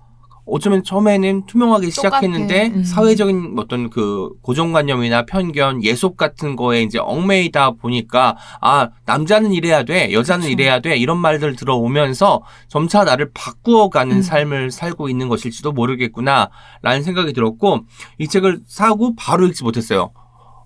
[0.50, 2.78] 어쩌면 처음에는 투명하게 시작했는데 똑같아.
[2.78, 2.84] 음.
[2.84, 10.12] 사회적인 어떤 그 고정관념이나 편견, 예속 같은 거에 이제 얽매이다 보니까 아 남자는 이래야 돼,
[10.12, 10.52] 여자는 그쵸.
[10.52, 14.22] 이래야 돼 이런 말들 들어오면서 점차 나를 바꾸어가는 음.
[14.22, 17.80] 삶을 살고 있는 것일지도 모르겠구나라는 생각이 들었고
[18.18, 20.12] 이 책을 사고 바로 읽지 못했어요.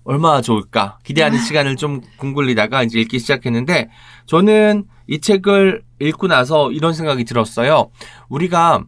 [0.05, 3.89] 얼마나 좋을까 기대하는 시간을 좀 궁굴리다가 이제 읽기 시작했는데
[4.25, 7.89] 저는 이 책을 읽고 나서 이런 생각이 들었어요.
[8.29, 8.83] 우리가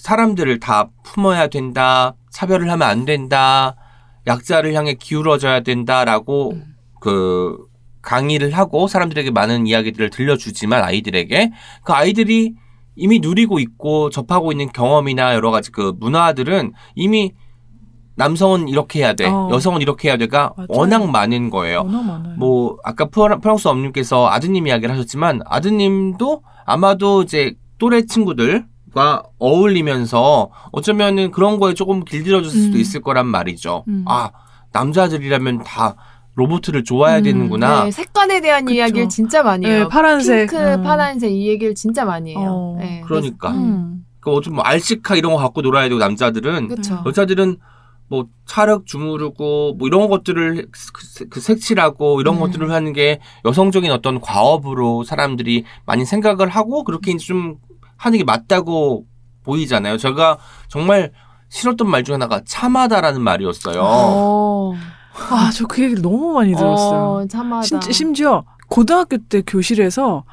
[0.00, 3.76] 사람들을 다 품어야 된다, 차별을 하면 안 된다,
[4.26, 6.74] 약자를 향해 기울어져야 된다라고 음.
[7.00, 7.56] 그
[8.02, 11.52] 강의를 하고 사람들에게 많은 이야기들을 들려주지만 아이들에게
[11.84, 12.54] 그 아이들이
[12.96, 17.32] 이미 누리고 있고 접하고 있는 경험이나 여러 가지 그 문화들은 이미
[18.16, 19.48] 남성은 이렇게 해야 돼, 어.
[19.50, 20.66] 여성은 이렇게 해야 돼가 맞아요.
[20.68, 21.78] 워낙 많은 거예요.
[21.78, 22.36] 워낙 많아요.
[22.36, 31.30] 뭐 아까 프랑스 엄님께서 아드님 이야기를 하셨지만 아드님도 아마도 이제 또래 친구들 과 어울리면서 어쩌면은
[31.30, 32.80] 그런 거에 조금 길들여질 수도 음.
[32.80, 33.84] 있을 거란 말이죠.
[33.88, 34.04] 음.
[34.06, 34.30] 아
[34.72, 35.96] 남자들이라면 다
[36.34, 37.84] 로봇을 좋아해야 음, 되는구나.
[37.84, 38.74] 네, 색깔에 대한 그쵸.
[38.76, 39.82] 이야기를 진짜 많이 해요.
[39.84, 40.50] 네, 파란색.
[40.50, 40.82] 핑크, 음.
[40.82, 42.48] 파란색 이 얘기를 진짜 많이 해요.
[42.50, 42.76] 어.
[42.78, 43.50] 네, 그러니까.
[43.50, 44.04] 음.
[44.20, 47.02] 그 어좀 뭐 알시카 이런 거 갖고 놀아야 되고 남자들은 그렇죠.
[47.06, 47.56] 여자들은
[48.08, 52.40] 뭐 차력 주무르고 뭐 이런 것들을 그- 그 색칠하고 이런 음.
[52.40, 57.56] 것들을 하는 게 여성적인 어떤 과업으로 사람들이 많이 생각을 하고 그렇게 이제 좀
[58.00, 59.04] 하는 게 맞다고
[59.44, 59.98] 보이잖아요.
[59.98, 60.38] 제가
[60.68, 61.12] 정말
[61.50, 63.80] 싫었던 말 중에 하나가 참하다라는 말이었어요.
[63.82, 64.74] 어,
[65.30, 67.00] 아, 저 그 얘기를 너무 많이 들었어요.
[67.22, 67.62] 어, 참하다.
[67.66, 70.24] 심, 심지어 고등학교 때 교실에서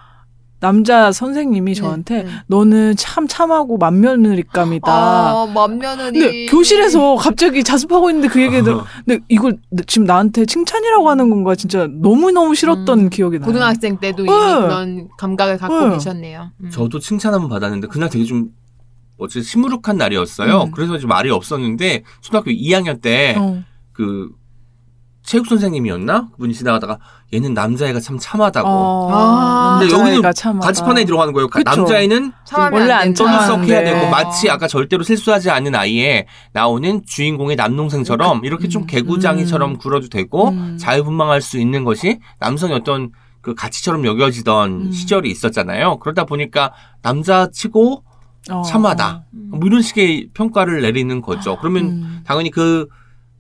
[0.60, 2.30] 남자 선생님이 네, 저한테 네.
[2.48, 4.92] 너는 참 참하고 만면을잇감이다.
[4.92, 6.20] 아, 맏며느리.
[6.20, 11.54] 근데 교실에서 갑자기 자습하고 있는데 그 얘기를 들- 근데 이걸 지금 나한테 칭찬이라고 하는 건가
[11.56, 13.46] 진짜 너무 너무 싫었던 음, 기억이 나요.
[13.48, 14.30] 고등학생 때도 네.
[14.32, 15.94] 그런 감각을 갖고 네.
[15.94, 16.52] 계셨네요.
[16.62, 16.70] 음.
[16.72, 18.50] 저도 칭찬 한번 받았는데 그날 되게 좀
[19.20, 20.64] 어째 시무룩한 날이었어요.
[20.64, 20.72] 음.
[20.72, 23.64] 그래서 좀 말이 없었는데 초등학교 2학년 때 어.
[25.28, 26.30] 그 체육 선생님이었나?
[26.32, 27.00] 그분이 지나가다가
[27.34, 28.68] 얘는 남자애가 참 참하다고.
[28.68, 29.80] 어, 아.
[29.80, 30.66] 근데 여기는 참하다.
[30.66, 31.50] 가치판에 들어가는 거예요.
[31.50, 31.82] 가- 그쵸.
[31.82, 32.32] 남자애는
[32.72, 33.14] 원래 안.
[33.14, 34.10] 떠들썩해야 되고 네.
[34.10, 38.88] 마치 아까 절대로 실수하지 않는 아이에 나오는 주인공의 남동생처럼 이렇게 좀 음.
[38.88, 40.78] 개구장이처럼 굴어도 되고 음.
[40.80, 43.12] 자유분방할 수 있는 것이 남성의 어떤
[43.42, 44.92] 그 가치처럼 여겨지던 음.
[44.92, 46.00] 시절이 있었잖아요.
[46.00, 46.72] 그러다 보니까
[47.02, 48.04] 남자치고
[48.50, 48.62] 어.
[48.62, 49.26] 참하다.
[49.34, 49.48] 음.
[49.52, 51.58] 뭐 이런 식의 평가를 내리는 거죠.
[51.60, 52.22] 그러면 음.
[52.26, 52.88] 당연히 그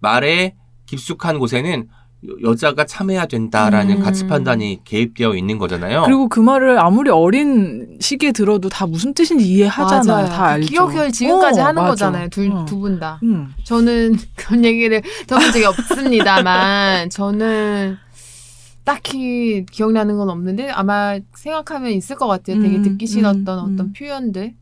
[0.01, 0.55] 말에
[0.87, 1.87] 깊숙한 곳에는
[2.27, 4.01] 여- 여자가 참해야 된다라는 음.
[4.01, 6.01] 가치 판단이 개입되어 있는 거잖아요.
[6.05, 10.03] 그리고 그 말을 아무리 어린 시기에 들어도 다 무슨 뜻인지 이해하잖아요.
[10.23, 10.25] 맞아요.
[10.27, 10.67] 다 알죠.
[10.67, 11.89] 기억을 지금까지 어, 하는 맞아.
[11.91, 12.29] 거잖아요.
[12.29, 12.65] 둘, 어.
[12.65, 13.19] 두분 다.
[13.21, 13.53] 음.
[13.65, 17.97] 저는 그런 얘기를 들어본 적이 없습니다만, 저는
[18.83, 22.59] 딱히 기억나는 건 없는데, 아마 생각하면 있을 것 같아요.
[22.61, 23.93] 되게 음, 듣기 싫었던 음, 어떤 음.
[23.93, 24.53] 표현들.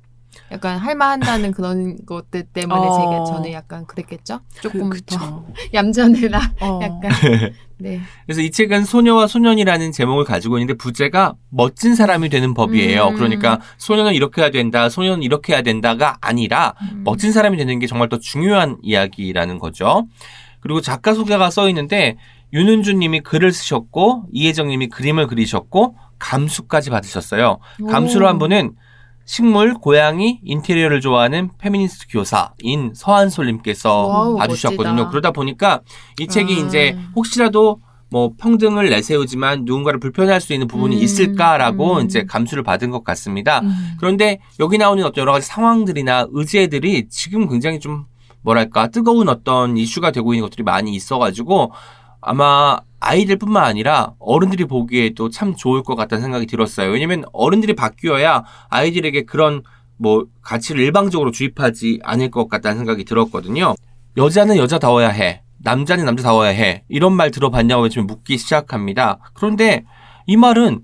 [0.52, 3.00] 약간 할만한다는 그런 것들 때문에 어.
[3.00, 4.42] 제가 저는 약간 그랬겠죠?
[4.62, 5.46] 조금 그, 더.
[5.74, 6.40] 얌전해라.
[6.62, 6.80] 어.
[6.84, 7.12] 약간.
[7.78, 8.00] 네.
[8.26, 13.10] 그래서 이 책은 소녀와 소년이라는 제목을 가지고 있는데 부제가 멋진 사람이 되는 법이에요.
[13.10, 13.16] 음.
[13.16, 17.02] 그러니까 소녀는 이렇게 해야 된다, 소년은 이렇게 해야 된다가 아니라 음.
[17.04, 20.08] 멋진 사람이 되는 게 정말 더 중요한 이야기라는 거죠.
[20.62, 22.18] 그리고 작가 소개가 써 있는데
[22.54, 27.60] 윤은주 님이 글을 쓰셨고 이혜정 님이 그림을 그리셨고 감수까지 받으셨어요.
[27.90, 28.30] 감수로 오.
[28.30, 28.76] 한 분은
[29.26, 34.94] 식물, 고양이, 인테리어를 좋아하는 페미니스트 교사인 서한솔님께서 와우, 봐주셨거든요.
[34.94, 35.10] 멋지다.
[35.10, 35.82] 그러다 보니까
[36.20, 36.66] 이 책이 아.
[36.66, 42.06] 이제 혹시라도 뭐 평등을 내세우지만 누군가를 불편할 수 있는 부분이 음, 있을까라고 음.
[42.06, 43.60] 이제 감수를 받은 것 같습니다.
[43.62, 43.96] 음.
[44.00, 48.06] 그런데 여기 나오는 어떤 여러 가지 상황들이나 의제들이 지금 굉장히 좀
[48.42, 51.72] 뭐랄까 뜨거운 어떤 이슈가 되고 있는 것들이 많이 있어가지고
[52.22, 56.92] 아마 아이들뿐만 아니라 어른들이 보기에도 참 좋을 것 같다는 생각이 들었어요.
[56.92, 59.62] 왜냐면 어른들이 바뀌어야 아이들에게 그런
[59.98, 63.76] 뭐 가치를 일방적으로 주입하지 않을 것 같다는 생각이 들었거든요.
[64.18, 65.44] 여자는 여자다워야 해.
[65.60, 66.84] 남자는 남자다워야 해.
[66.90, 69.20] 이런 말 들어봤냐고 지금 묻기 시작합니다.
[69.34, 69.86] 그런데
[70.26, 70.82] 이 말은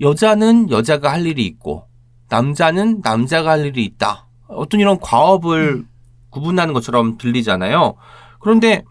[0.00, 1.86] 여자는 여자가 할 일이 있고
[2.28, 4.28] 남자는 남자가 할 일이 있다.
[4.48, 5.84] 어떤 이런 과업을
[6.30, 7.94] 구분하는 것처럼 들리잖아요.
[8.40, 8.84] 그런데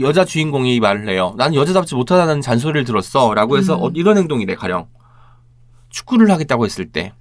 [0.00, 1.34] 여자 주인공이 이 말을 해요.
[1.36, 3.34] 나는 여자답지 못하다는 잔소리를 들었어.
[3.34, 3.82] 라고 해서 음.
[3.82, 4.86] 어, 이런 행동이래, 가령.
[5.90, 7.12] 축구를 하겠다고 했을 때.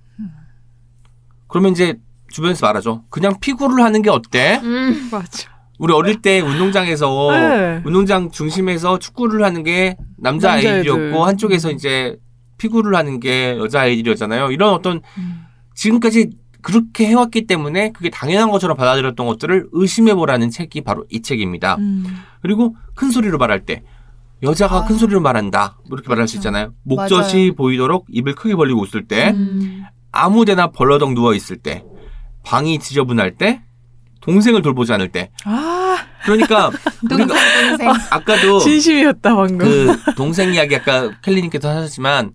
[1.47, 1.95] 그러면 이제
[2.29, 3.03] 주변에서 말하죠.
[3.09, 4.59] 그냥 피구를 하는 게 어때?
[4.63, 5.09] 음.
[5.11, 5.49] 맞아.
[5.79, 7.81] 우리 어릴 때 운동장에서 네.
[7.85, 10.53] 운동장 중심에서 축구를 하는 게 남자.
[10.53, 12.17] 아이들이었고 한쪽에서 이제
[12.57, 14.51] 피구를 하는 게 여자 아이들이었잖아요.
[14.51, 15.45] 이런 어떤 음.
[15.75, 16.31] 지금까지
[16.67, 21.75] 그렇게 해왔기 때문에 그게 당연한 것처럼 받아들였던 것들을 의심해보라는 책이 바로 이 책입니다.
[21.75, 22.05] 음.
[22.41, 23.83] 그리고 큰 소리로 말할 때
[24.43, 24.85] 여자가 아.
[24.85, 26.35] 큰 소리로 말한다 이렇게 말할 수.
[26.35, 26.73] 있잖아요.
[26.83, 27.55] 목젖이 맞아요.
[27.55, 29.85] 보이도록 입을 크게 벌리고 웃을 때 음.
[30.11, 31.85] 아무데나 벌러덩 누워 있을 때
[32.43, 33.61] 방이 지저분할 때
[34.19, 35.95] 동생을 돌보지 않을 때 아,
[36.25, 36.69] 그러니까
[37.07, 37.27] 동생,
[37.69, 37.89] 동생.
[38.11, 39.57] 아까도 진심이었다, 방금.
[39.59, 42.33] 그 동생 이야기 아까 켈리님께서 하셨지만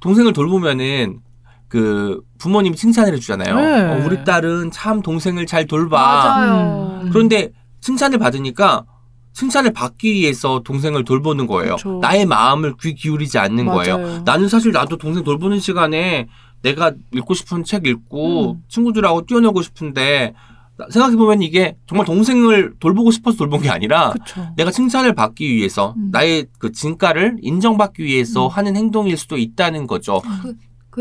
[0.00, 1.20] 동생을 돌보면은
[1.68, 3.56] 그 부모님이 칭찬을 해주잖아요.
[3.56, 3.82] 네.
[3.82, 5.98] 어, 우리 딸은 참 동생을 잘 돌봐.
[5.98, 7.00] 맞아요.
[7.02, 7.10] 음.
[7.10, 7.50] 그런데
[7.80, 8.84] 칭찬을 받으니까
[9.32, 11.76] 칭찬을 받기 위해서 동생을 돌보는 거예요.
[11.76, 11.98] 그쵸.
[12.00, 13.98] 나의 마음을 귀 기울이지 않는 거예요.
[13.98, 14.22] 맞아요.
[14.24, 16.26] 나는 사실 나도 동생 돌보는 시간에
[16.62, 18.62] 내가 읽고 싶은 책 읽고 음.
[18.68, 20.32] 친구들하고 뛰어놀고 싶은데
[20.90, 24.46] 생각해보면 이게 정말 동생을 돌보고 싶어서 돌본 게 아니라 그쵸.
[24.56, 26.10] 내가 칭찬을 받기 위해서 음.
[26.12, 28.50] 나의 그 진가를 인정받기 위해서 음.
[28.50, 30.22] 하는 행동일 수도 있다는 거죠.
[30.42, 30.54] 그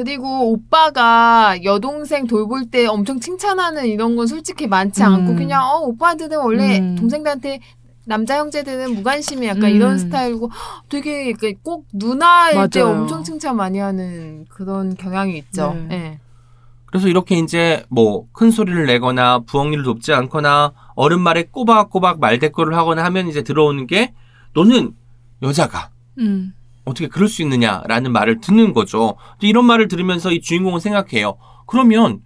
[0.04, 5.08] 리고 오빠가 여동생 돌볼 때 엄청 칭찬하는 이런 건 솔직히 많지 음.
[5.08, 6.96] 않고 그냥 어 오빠들은 원래 음.
[6.96, 7.60] 동생들한테
[8.08, 9.76] 남자 형제들은 무관심이 약간 음.
[9.76, 10.50] 이런 스타일이고
[10.90, 13.02] 되게 그꼭 누나일 때 맞아요.
[13.02, 15.74] 엄청 칭찬 많이 하는 그런 경향이 있죠.
[15.90, 15.96] 네.
[15.96, 16.20] 예.
[16.86, 23.04] 그래서 이렇게 이제 뭐 큰 소리를 내거나 부엌일을 돕지 않거나 어른 말에 꼬박꼬박 말대꾸를 하거나
[23.06, 24.14] 하면 이제 들어오는 게
[24.54, 24.94] 너는
[25.42, 25.90] 여자가
[26.20, 26.54] 음.
[26.86, 29.16] 어떻게 그럴 수 있느냐라는 말을 듣는 거죠.
[29.42, 31.38] 이런 말을 들으면서 이 주인공은 생각해요.
[31.66, 32.22] 그러면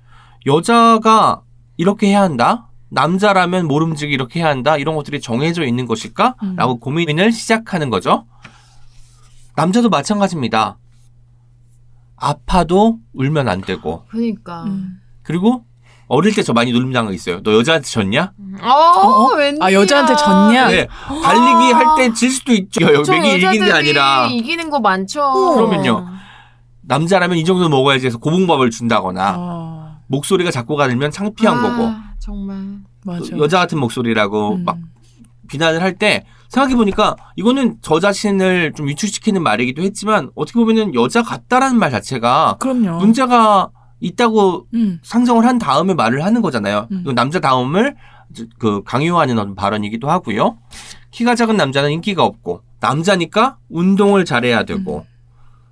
[0.45, 1.41] 여자가
[1.77, 2.69] 이렇게 해야 한다?
[2.89, 4.77] 남자라면 모름지기 이렇게 해야 한다?
[4.77, 6.35] 이런 것들이 정해져 있는 것일까?
[6.43, 6.55] 음.
[6.55, 8.25] 라고 고민을 시작하는 거죠.
[9.55, 10.77] 남자도 마찬가지입니다.
[12.15, 14.05] 아파도 울면 안 되고.
[14.09, 14.63] 그러니까.
[14.65, 14.99] 음.
[15.23, 15.65] 그리고
[16.09, 17.41] 어릴 때 저 많이 놀림 당한 거 있어요.
[17.43, 18.31] 너 여자한테 졌냐?
[18.61, 19.35] 어, 어?
[19.35, 19.63] 웬일이야.
[19.65, 20.67] 아, 여자한테 졌냐?
[20.69, 20.87] 네.
[21.23, 23.03] 달리기 할 때 질 수도 있죠.
[23.03, 24.27] 저 맥이 이긴 게 아니라.
[24.29, 25.21] 이기는 거 많죠.
[25.55, 26.05] 그러면요.
[26.81, 32.57] 남자라면 이 정도 먹어야지 해서 고봉밥을 준다거나 아, 목소리가 작고가 들면 창피한 아, 거고 정말.
[33.05, 33.37] 맞아.
[33.37, 34.65] 여자 같은 목소리라고 음.
[34.65, 34.77] 막
[35.47, 41.21] 비난을 할 때 생각해 보니까 이거는 저 자신을 좀 위축시키는 말이기도 했지만 어떻게 보면은 여자
[41.21, 42.97] 같다라는 말 자체가 그럼요.
[42.97, 43.69] 문제가
[43.99, 44.99] 있다고 음.
[45.03, 46.87] 상정을 한 다음에 말을 하는 거잖아요.
[46.91, 47.03] 음.
[47.15, 47.95] 남자 다움을
[48.57, 50.57] 그 강요하는 발언이기도 하고요.
[51.11, 55.05] 키가 작은 남자는 인기가 없고 남자니까 운동을 잘해야 되고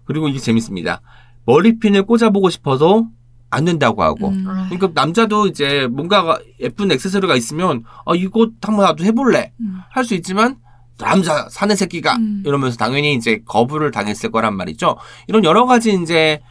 [0.05, 1.01] 그리고 이게 재밌습니다.
[1.45, 3.07] 머리핀을 꽂아보고 싶어도
[3.49, 4.45] 안 된다고 하고 음.
[4.47, 9.79] 아, 그러니까 남자도 이제 뭔가 예쁜 액세서리가 있으면 아 이거 한번 나도 해볼래 음.
[9.89, 10.57] 할수 있지만
[10.97, 12.43] 남자 사내 새끼가 음.
[12.45, 14.97] 이러면서 당연히 이제 거부를 당했을 거란 말이죠.
[15.27, 16.41] 이런 여러 가지 이제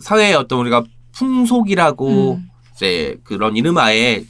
[0.00, 0.84] 사회의 어떤 우리가
[1.16, 2.50] 풍속이라고 음.
[2.74, 4.24] 이제 그런 이름하에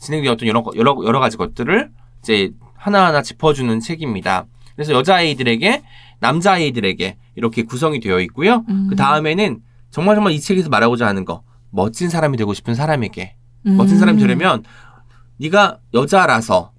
[0.00, 1.90] 진행되었던 여러 여러 여러 가지 것들을
[2.22, 4.46] 이제 하나하나 짚어주는 책입니다.
[4.74, 5.82] 그래서 여자아이들에게
[6.20, 8.64] 남자아이들에게 이렇게 구성이 되어 있고요.
[8.68, 8.86] 음.
[8.88, 9.60] 그 다음에는
[9.90, 13.34] 정말 정말 이 책에서 말하고자 하는 거 멋진 사람이 되고 싶은 사람에게
[13.66, 13.76] 음.
[13.76, 14.64] 멋진 사람이 되려면
[15.36, 16.72] 네가 여자라서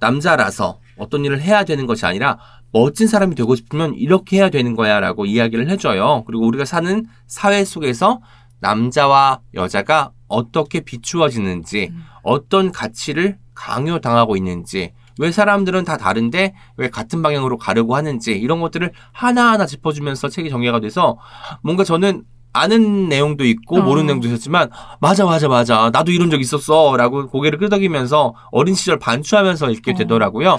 [0.00, 2.38] 남자라서 어떤 일을 해야 되는 것이 아니라
[2.72, 6.24] 멋진 사람이 되고 싶으면 이렇게 해야 되는 거야라고 이야기를 해줘요.
[6.26, 8.20] 그리고 우리가 사는 사회 속에서
[8.62, 12.04] 남자와 여자가 어떻게 비추어지는지 음.
[12.22, 18.92] 어떤 가치를 강요당하고 있는지 왜 사람들은 다 다른데 왜 같은 방향으로 가려고 하는지 이런 것들을
[19.12, 21.18] 하나하나 짚어주면서 책이 정리가 돼서
[21.62, 23.82] 뭔가 저는 아는 내용도 있고 어.
[23.82, 28.98] 모르는 내용도 있었지만 맞아 맞아 맞아 나도 이런 적 있었어 라고 고개를 끄덕이면서 어린 시절
[28.98, 29.94] 반추하면서 읽게 어.
[29.94, 30.56] 되더라고요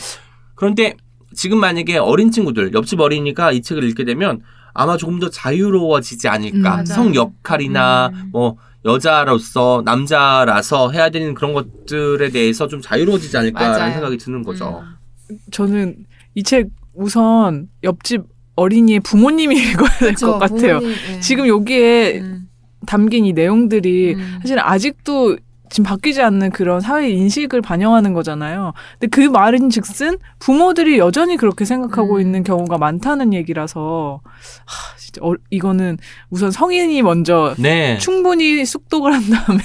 [0.56, 0.98] 그런데
[1.34, 4.42] 지금 만약에 어린 친구들 옆집 어린이가 이 책을 읽게 되면
[4.74, 6.86] 아마 조금 더 자유로워지지 않을까 음.
[6.86, 8.30] 성 역할이나 음.
[8.32, 13.94] 뭐 여자로서 남자라서 해야 되는 그런 것들에 대해서 좀 자유로워지지 않을까라는 맞아요.
[13.94, 14.84] 생각이 드는 거죠.
[15.30, 15.38] 음.
[15.52, 16.06] 저는
[16.36, 18.24] 이 책 우선 옆집
[18.56, 20.80] 어린이의 부모님이 읽어야 될 것 같아요.
[20.80, 21.20] 부모님, 예.
[21.22, 22.48] 지금 여기에 음,
[22.86, 24.38] 담긴 이 내용들이 음.
[24.42, 25.38] 사실 아직도
[25.74, 28.74] 지금 바뀌지 않는 그런 사회 인식을 반영하는 거잖아요.
[29.00, 32.22] 근데 그 말인 즉슨 부모들이 여전히 그렇게 생각하고 음.
[32.22, 35.98] 있는 경우가 많다는 얘기라서 하, 진짜 어, 이거는
[36.30, 37.98] 우선 성인이 먼저 네.
[37.98, 39.62] 충분히 숙독을 한 다음에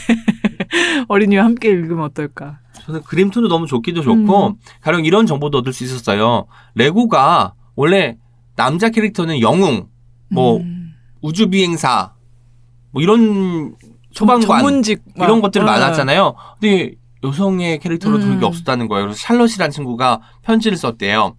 [1.08, 2.58] 어린이와 함께 읽으면 어떨까?
[2.86, 4.54] 저는 그림 톤도 너무 좋기도 좋고 음.
[4.80, 6.46] 가령 이런 정보도 얻을 수 있었어요.
[6.74, 8.16] 레고가 원래
[8.56, 9.88] 남자 캐릭터는 영웅,
[10.30, 10.94] 뭐 음.
[11.20, 12.14] 우주 비행사,
[12.92, 13.74] 뭐 이런
[14.18, 15.24] 소방관 전문직 막.
[15.24, 15.66] 이런 것들이 어.
[15.66, 16.34] 많았잖아요.
[16.60, 16.92] 근데
[17.22, 18.20] 여성의 캐릭터로 음.
[18.34, 19.06] 그게 없었다는 거예요.
[19.06, 21.36] 그래서 샬럿이라는 친구가 편지를 썼대요.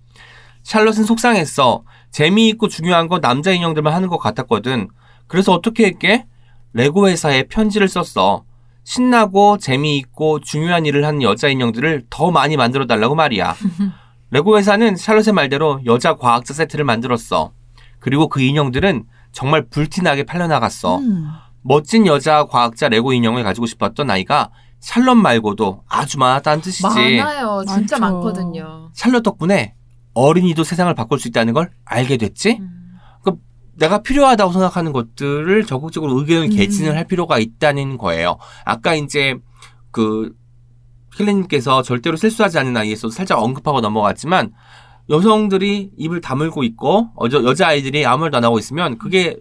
[0.63, 1.83] 샬럿은 속상했어.
[2.11, 4.89] 재미있고 중요한 건 남자 인형들만 하는 것 같았거든.
[5.27, 6.25] 그래서 어떻게 했게?
[6.73, 8.43] 레고 회사에 편지를 썼어.
[8.83, 13.55] 신나고 재미있고 중요한 일을 하는 여자 인형들을 더 많이 만들어 달라고 말이야.
[14.31, 17.51] 레고 회사는 샬롯의 말대로 여자 과학자 세트를 만들었어.
[17.99, 20.97] 그리고 그 인형들은 정말 불티나게 팔려나갔어.
[20.97, 21.27] 음.
[21.61, 24.49] 멋진 여자 과학자 레고 인형을 가지고 싶었던 아이가
[24.79, 26.83] 샬롯 말고도 아주 많았다는 뜻이지.
[26.83, 27.63] 많아요.
[27.67, 28.15] 진짜 많죠.
[28.15, 28.89] 많거든요.
[28.93, 29.75] 샬롯 덕분에
[30.13, 32.57] 어린이도 세상을 바꿀 수 있다는 걸 알게 됐지.
[32.59, 32.75] 음.
[33.79, 36.55] 내가 필요하다고 생각하는 것들을 적극적으로 의견을 음.
[36.55, 38.37] 개진을 할 필요가 있다는 거예요.
[38.65, 39.37] 아까 이제
[39.91, 40.35] 그
[41.15, 44.51] 킬레님께서 절대로 실수하지 않는 아이에서도 살짝 언급하고 넘어갔지만
[45.09, 49.37] 여성들이 입을 다물고 있고 어저 여자 아이들이 아무 말도 안 하고 있으면 그게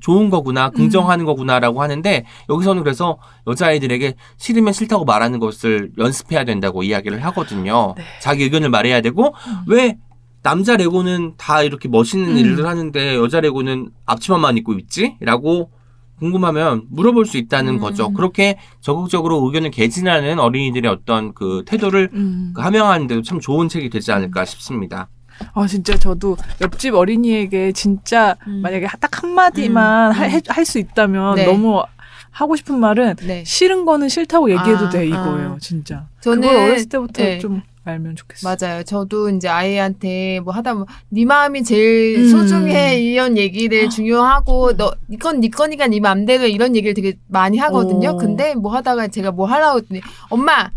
[0.00, 7.24] 좋은 거구나 긍정하는 거구나라고 하는데 여기서는 그래서 여자아이들에게 싫으면 싫다고 말하는 것을 연습해야 된다고 이야기를
[7.26, 7.94] 하거든요.
[7.96, 8.04] 네.
[8.20, 9.34] 자기 의견을 말해야 되고
[9.66, 9.98] 왜
[10.42, 12.38] 남자 레고는 다 이렇게 멋있는 음.
[12.38, 15.16] 일을 하는데 여자 레고는 앞치마만 입고 있지?
[15.20, 15.70] 라고
[16.18, 17.78] 궁금하면 물어볼 수 있다는 음.
[17.78, 18.12] 거죠.
[18.12, 22.52] 그렇게 적극적으로 의견을 개진하는 어린이들의 어떤 그 태도를 음.
[22.54, 25.08] 그 함양하는데도 참 좋은 책이 되지 않을까 싶습니다.
[25.54, 28.60] 아 진짜 저도 옆집 어린이에게 진짜 음.
[28.62, 30.40] 만약에 딱 한마디만 음, 음.
[30.48, 31.46] 할수 있다면 네.
[31.46, 31.82] 너무
[32.30, 33.44] 하고 싶은 말은 네.
[33.44, 35.58] 싫은 거는 싫다고 얘기해도 아, 돼 이거예요 아.
[35.60, 37.38] 진짜 저는 그걸 어렸을 때부터 네.
[37.38, 38.82] 좀 알면 좋겠어 맞아요.
[38.82, 42.28] 저도 이제 아이한테 뭐 하다 보면 네 마음이 제일 음.
[42.28, 48.10] 소중해 이런 얘기를 중요하고 너 이건 네 거니까 네 맘대로 이런 얘기를 되게 많이 하거든요.
[48.10, 48.16] 오.
[48.16, 50.70] 근데 뭐 하다가 제가 뭐 하라고 했더니 엄마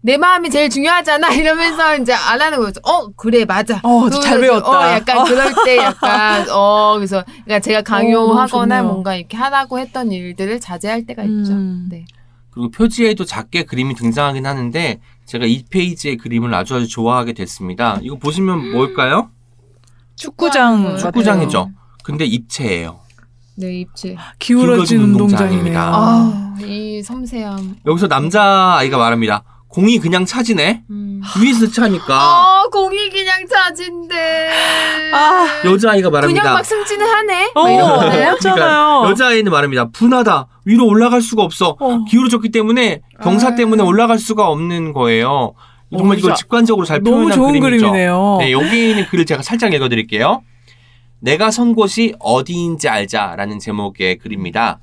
[0.00, 2.80] 내 마음이 제일 중요하잖아 이러면서 이제 안 하는 거죠.
[2.84, 3.80] 어 그래 맞아.
[3.82, 4.70] 어, 잘 그러면서 배웠다.
[4.78, 8.92] 어, 약간 그럴 때 약간 어 그래서 그러니까 제가 어, 강요하거나 좋네요.
[8.92, 11.52] 뭔가 이렇게 하라고 했던 일들을 자제할 때가 있죠.
[11.52, 11.88] 음.
[11.90, 12.04] 네.
[12.50, 17.98] 그리고 표지에도 작게 그림이 등장하긴 하는데 제가 이 페이지의 그림을 아주 아주 좋아하게 됐습니다.
[18.02, 19.30] 이거 보시면 뭘까요?
[20.16, 20.96] 축구장 같아요.
[20.98, 21.70] 축구장이죠.
[22.02, 23.00] 근데 입체예요.
[23.56, 24.16] 네 입체.
[24.38, 25.90] 기울어진 기울어진 운동장입니다.
[25.92, 27.76] 아, 이 섬세함.
[27.86, 29.42] 여기서 남자 아이가 말합니다.
[29.68, 30.84] 공이 그냥 차지네.
[30.90, 31.20] 음.
[31.42, 34.50] 위에서 차니까 아, 공이 그냥 차진데.
[35.12, 36.52] 아, 여자 아이가 그냥 말합니다.
[36.54, 37.52] 막 승진을 하네?
[37.54, 38.30] 어, 막 이런 거네요?
[38.32, 39.90] 맞잖아요 여자 아이는 말합니다.
[39.90, 40.48] 분하다.
[40.64, 41.76] 위로 올라갈 수가 없어.
[41.78, 42.04] 어.
[42.04, 43.54] 기울어졌기 때문에 경사 아.
[43.54, 45.54] 때문에 올라갈 수가 없는 거예요.
[45.96, 47.86] 정말 어, 이걸 직관적으로 잘 표현한 좋은 그림이죠.
[47.90, 50.42] 그림이네요 네, 여기 있는 글을 제가 살짝 읽어드릴게요.
[51.20, 54.80] 내가 선 곳이 어디인지 알자라는 제목의 글입니다.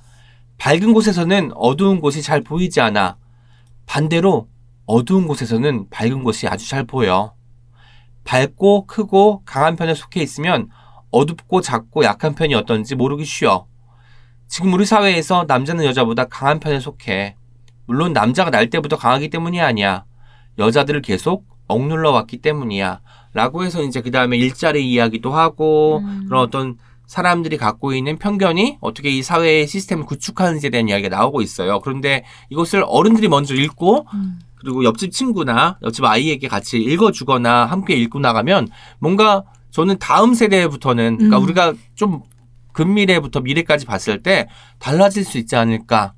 [0.57, 3.17] 밝은 곳에서는 어두운 곳이 잘 보이지 않아.
[3.85, 4.47] 반대로
[4.85, 7.33] 어두운 곳에서는 밝은 곳이 아주 잘 보여.
[8.23, 10.69] 밝고 크고 강한 편에 속해 있으면
[11.11, 13.67] 어둡고 작고 약한 편이 어떤지 모르기 쉬워.
[14.47, 17.35] 지금 우리 사회에서 남자는 여자보다 강한 편에 속해.
[17.85, 20.05] 물론 남자가 날 때부터 강하기 때문이 아니야.
[20.57, 23.01] 여자들을 계속 억눌러 왔기 때문이야.
[23.33, 26.25] 라고 해서 이제 그 다음에 일자리 이야기도 하고 음.
[26.27, 31.79] 그런 어떤 사람들이 갖고 있는 편견이 어떻게 이 사회의 시스템을 구축하는지에 대한 이야기가 나오고 있어요.
[31.81, 34.39] 그런데 이것을 어른들이 먼저 읽고 음.
[34.55, 41.37] 그리고 옆집 친구나 옆집 아이에게 같이 읽어주거나 함께 읽고 나가면 뭔가 저는 다음 세대부터는 그러니까
[41.37, 41.43] 음.
[41.43, 42.21] 우리가 좀
[42.75, 44.47] 근미래부터 미래까지 봤을 때
[44.79, 46.13] 달라질 수 있지 않을까.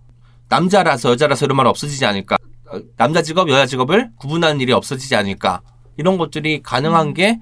[0.50, 2.38] 남자라서 여자라서 이런 말 없어지지 않을까.
[2.72, 5.62] 어, 남자 직업, 여자 직업을 구분하는 일이 없어지지 않을까.
[5.98, 7.40] 이런 것들이 가능한 게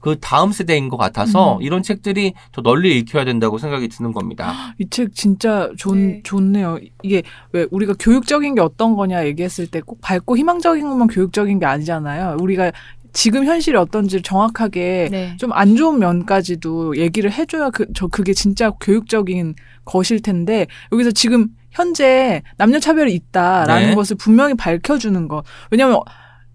[0.00, 1.62] 그 다음 세대인 것 같아서 음.
[1.62, 4.74] 이런 책들이 더 널리 읽혀야 된다고 생각이 드는 겁니다.
[4.78, 6.20] 이 책 진짜 좋, 네.
[6.24, 6.78] 좋네요.
[7.02, 7.22] 이게
[7.52, 12.36] 왜 우리가 교육적인 게 어떤 거냐 얘기했을 때 꼭 밝고 희망적인 것만 교육적인 게 아니잖아요.
[12.40, 12.72] 우리가
[13.12, 15.36] 지금 현실이 어떤지 정확하게 네.
[15.38, 22.42] 좀안 좋은 면까지도 얘기를 해줘야 그, 저 그게 진짜 교육적인 것일 텐데 여기서 지금 현재
[22.56, 23.94] 남녀 차별이 있다라는 네.
[23.94, 25.42] 것을 분명히 밝혀주는 것.
[25.70, 26.00] 왜냐하면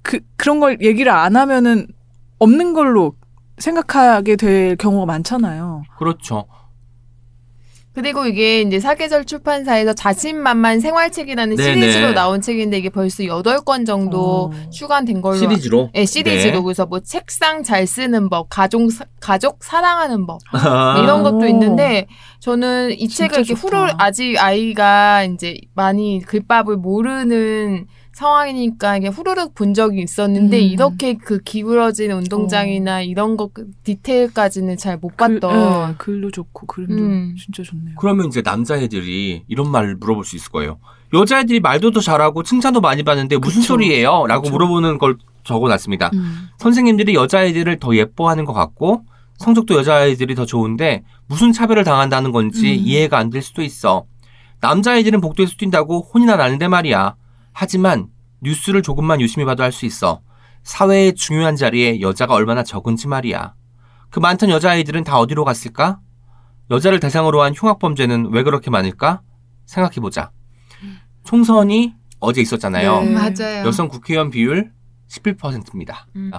[0.01, 1.87] 그 그런 걸 얘기를 안 하면은
[2.39, 3.15] 없는 걸로
[3.57, 5.83] 생각하게 될 경우가 많잖아요.
[5.97, 6.45] 그렇죠.
[7.95, 11.79] 그리고 이게 이제 사계절 출판사에서 자신만만 생활책이라는 네네.
[11.79, 14.69] 시리즈로 나온 책인데 이게 벌써 8권 정도 어.
[14.71, 15.91] 출간된 걸로 시리즈로.
[15.93, 16.63] 네, 시리즈로 네.
[16.63, 20.93] 그래서 뭐 책상 잘 쓰는 법, 가족 사- 가족 사랑하는 법 아.
[20.95, 21.45] 뭐 이런 것도 오.
[21.45, 22.07] 있는데
[22.39, 23.53] 저는 이 책을 이렇게.
[23.53, 30.61] 후를 아직 아이가 이제 많이 글밥을 모르는 상황이니까 이게 후루룩 본 적이 있었는데 음.
[30.63, 33.51] 이렇게 그 기울어진 운동장이나 이런 것
[33.83, 37.35] 디테일까지는 잘못 글, 봤던 예, 글도 좋고 그림도 음.
[37.37, 37.95] 진짜 좋네요.
[37.99, 40.77] 그러면 이제 남자애들이 이런 말을 물어볼 수 있을 거예요.
[41.13, 43.73] 여자애들이 말도 더 잘하고 칭찬도 많이 받는데 무슨 그쵸.
[43.73, 44.25] 소리예요?
[44.27, 44.53] 라고 그쵸.
[44.53, 46.11] 물어보는 걸 적어놨습니다.
[46.13, 46.49] 음.
[46.57, 49.03] 선생님들이 여자애들을 더 예뻐하는 것 같고
[49.37, 52.83] 성적도 여자애들이 더 좋은데 무슨 차별을 당한다는 건지 음.
[52.85, 54.05] 이해가 안 될 수도 있어.
[54.61, 57.15] 남자애들은 복도에서 뛴다고 혼이나 나는데 말이야.
[57.53, 58.07] 하지만
[58.41, 60.21] 뉴스를 조금만 유심히 봐도 알 수 있어.
[60.63, 63.53] 사회의 중요한 자리에 여자가 얼마나 적은지 말이야.
[64.09, 65.99] 그 많던 여자아이들은 다 어디로 갔을까?
[66.71, 69.21] 여자를 대상으로 한 흉악범죄는 왜 그렇게 많을까?
[69.65, 70.31] 생각해보자.
[71.23, 73.01] 총선이 어제 있었잖아요.
[73.01, 73.11] 네.
[73.11, 73.65] 맞아요.
[73.65, 74.71] 여성 국회의원 비율
[75.09, 76.07] 11%입니다.
[76.15, 76.31] 음.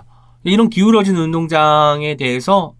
[0.44, 2.74] 이런 기울어진 운동장에 대해서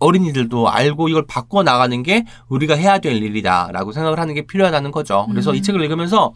[0.00, 5.26] 어린이들도 알고 이걸 바꿔 나가는 게 우리가 해야 될 일이다라고 생각을 하는 게 필요하다는 거죠.
[5.30, 5.56] 그래서 음.
[5.56, 6.32] 이 책을 읽으면서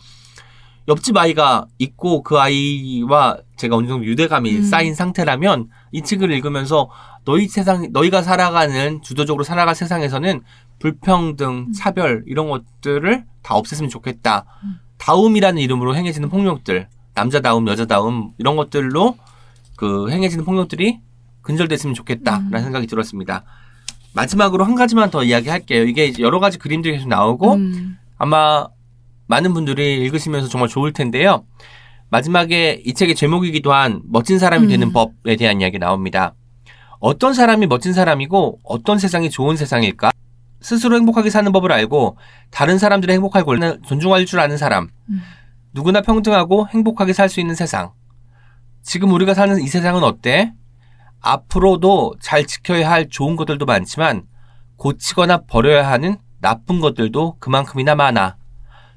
[0.88, 4.62] 옆집 아이가 있고 그 아이와 제가 어느 정도 유대감이 음.
[4.62, 6.90] 쌓인 상태라면 이 책을 읽으면서
[7.24, 10.40] 너희 세상 너희가 살아가는 주도적으로 살아갈 세상에서는
[10.80, 14.44] 불평등, 차별 이런 것들을 다 없앴으면 좋겠다.
[14.98, 19.16] 다움이라는 이름으로 행해지는 폭력들, 남자다움, 여자다움 이런 것들로
[19.76, 21.00] 그 행해지는 폭력들이
[21.42, 22.62] 근절됐으면 좋겠다라는 음.
[22.62, 23.44] 생각이 들었습니다.
[24.14, 25.84] 마지막으로 한 가지만 더 이야기할게요.
[25.84, 27.98] 이게 여러 가지 그림들이 계속 나오고 음.
[28.18, 28.66] 아마
[29.32, 31.46] 많은 분들이 읽으시면서 정말 좋을 텐데요.
[32.10, 34.92] 마지막에 이 책의 제목이기도 한 멋진 사람이 되는 음.
[34.92, 36.34] 법에 대한 이야기 나옵니다.
[37.00, 40.10] 어떤 사람이 멋진 사람이고 어떤 세상이 좋은 세상일까?
[40.60, 42.18] 스스로 행복하게 사는 법을 알고
[42.50, 44.88] 다른 사람들의 행복할 권리를 존중할 줄 아는 사람.
[45.08, 45.22] 음.
[45.72, 47.92] 누구나 평등하고 행복하게 살 수 있는 세상.
[48.82, 50.52] 지금 우리가 사는 이 세상은 어때?
[51.20, 54.24] 앞으로도 잘 지켜야 할 좋은 것들도 많지만
[54.76, 58.41] 고치거나 버려야 하는 나쁜 것들도 그만큼이나 많아.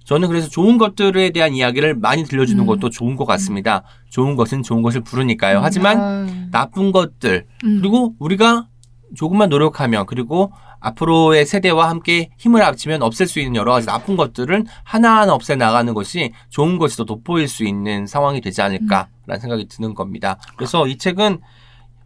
[0.06, 2.68] 저는 그래서 좋은 것들에 대한 이야기를 많이 들려주는 음.
[2.68, 3.84] 것도 좋은 것 같습니다.
[4.10, 5.60] 좋은 것은 좋은 것을 부르니까요.
[5.62, 6.28] 하지만 아유.
[6.52, 7.80] 나쁜 것들 음.
[7.82, 8.68] 그리고 우리가
[9.16, 14.68] 조금만 노력하면 그리고 앞으로의 세대와 함께 힘을 합치면 없앨 수 있는 여러 가지 나쁜 것들은
[14.84, 19.96] 하나하나 없애 나가는 것이 좋은 것이 더 돋보일 수 있는 상황이 되지 않을까라는 생각이 드는
[19.96, 20.38] 겁니다.
[20.56, 21.40] 그래서 이 책은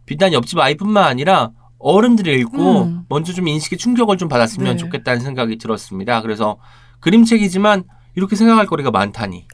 [0.06, 3.04] 비단 옆집 아이뿐만 아니라 어른들이 읽고 음.
[3.08, 4.76] 먼저 좀 인식의 충격을 좀 받았으면 네.
[4.76, 6.22] 좋겠다는 생각이 들었습니다.
[6.22, 6.56] 그래서
[7.00, 7.84] 그림책이지만
[8.14, 9.46] 이렇게 생각할 거리가 많다니.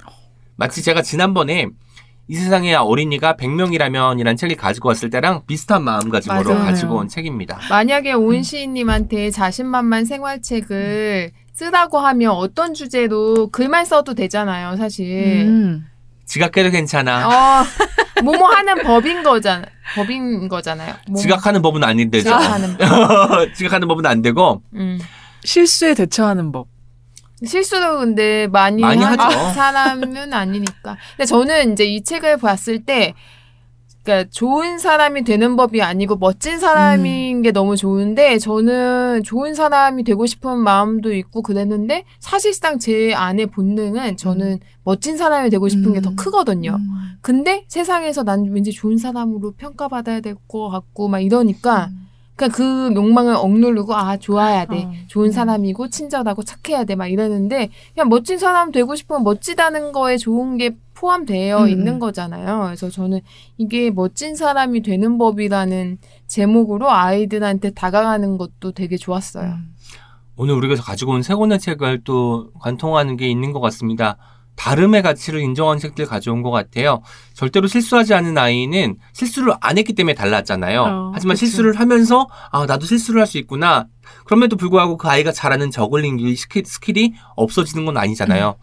[0.56, 1.66] 마치 제가 지난번에
[2.28, 6.64] 이 세상에 어린이가 100명이라면 이란 책을 가지고 왔을 때랑 비슷한 마음가짐으로 맞아요.
[6.64, 7.60] 가지고 온 책입니다.
[7.70, 15.44] 만약에 온 시인님한테 자신만만 생활책을 쓰라고 하면 어떤 주제로 글만 써도 되잖아요, 사실.
[15.46, 15.86] 음.
[16.26, 17.28] 지각해도 괜찮아.
[17.28, 17.64] 어,
[18.22, 19.64] 뭐뭐 하는 법인 거잖아.
[19.94, 20.94] 법인 거잖아요.
[21.08, 22.24] 뭐뭐 지각하는 법은 아닌데죠.
[22.24, 23.54] 지각하는 법.
[23.54, 24.98] 지각하는 법은 안 되고 음.
[25.44, 26.66] 실수에 대처하는 법.
[27.44, 29.18] 실수도 근데 많이, 많이 하는.
[29.54, 30.96] 사람은 아니니까.
[31.16, 33.14] 근데 저는 이제 이 책을 봤을 때,
[34.02, 40.26] 그러니까 좋은 사람이 되는 법이 아니고 멋진 사람인 게 너무 좋은데 저는 좋은 사람이 되고
[40.26, 46.16] 싶은 마음도 있고 그랬는데 사실상 제 안의 본능은 저는 멋진 사람이 되고 싶은 게더 음.
[46.16, 46.76] 크거든요.
[46.78, 47.18] 음.
[47.20, 51.90] 근데 세상에서 난 왠지 좋은 사람으로 평가받아야 될 것 같고 막 이러니까
[52.36, 54.92] 그냥 그 욕망을 억누르고 아 좋아야 돼 어.
[55.08, 55.32] 좋은 음.
[55.32, 60.76] 사람이고 친절하고 착해야 돼 막 이러는데 그냥 멋진 사람 되고 싶으면 멋지다는 거에 좋은 게
[60.94, 61.68] 포함되어 음.
[61.68, 62.64] 있는 거잖아요.
[62.66, 63.20] 그래서 저는
[63.58, 69.46] 이게 멋진 사람이 되는 법이라는 제목으로 아이들한테 다가가는 것도 되게 좋았어요.
[69.50, 69.74] 음.
[70.36, 74.18] 오늘 우리가 가지고 온 세 권의 책을 또 관통하는 게 있는 것 같습니다.
[74.56, 77.02] 다름의 가치를 인정하는 책들 가져온 것 같아요.
[77.34, 80.82] 절대로 실수하지 않는 아이는 실수를 안 했기 때문에 달랐잖아요.
[80.82, 81.46] 어, 하지만 그쵸.
[81.46, 83.86] 실수를 하면서 아 나도 실수를 할 수 있구나.
[84.24, 88.56] 그럼에도 불구하고 그 아이가 잘하는 저글링 skill, skill이 없어지는 건 아니잖아요.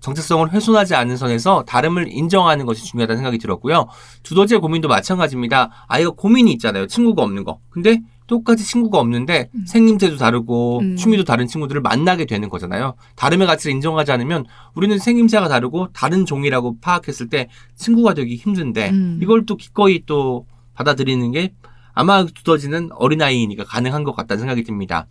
[0.00, 3.88] 정체성을 훼손하지 않는 선에서 다름을 인정하는 것이 중요하다는 생각이 들었고요.
[4.22, 5.70] 두더지의 고민도 마찬가지입니다.
[5.88, 6.86] 아이가 고민이 있잖아요.
[6.86, 7.58] 친구가 없는 거.
[7.70, 10.96] 근데 똑같이 친구가 없는데 생김새도 다르고 음.
[10.96, 12.94] 취미도 다른 친구들을 만나게 되는 거잖아요.
[13.14, 19.20] 다름의 가치를 인정하지 않으면 우리는 생김새가 다르고 다른 종이라고 파악했을 때 친구가 되기 힘든데 음.
[19.22, 21.52] 이걸 또 기꺼이 또 받아들이는 게
[21.92, 25.06] 아마 두더지는 어린아이니까 가능한 것 같다는 생각이 듭니다.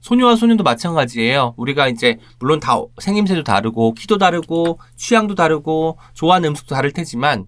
[0.00, 1.54] 소녀와 소년도 마찬가지예요.
[1.56, 7.46] 우리가 이제 물론 다 생김새도 다르고 키도 다르고 취향도 다르고 좋아하는 음식도 다를 테지만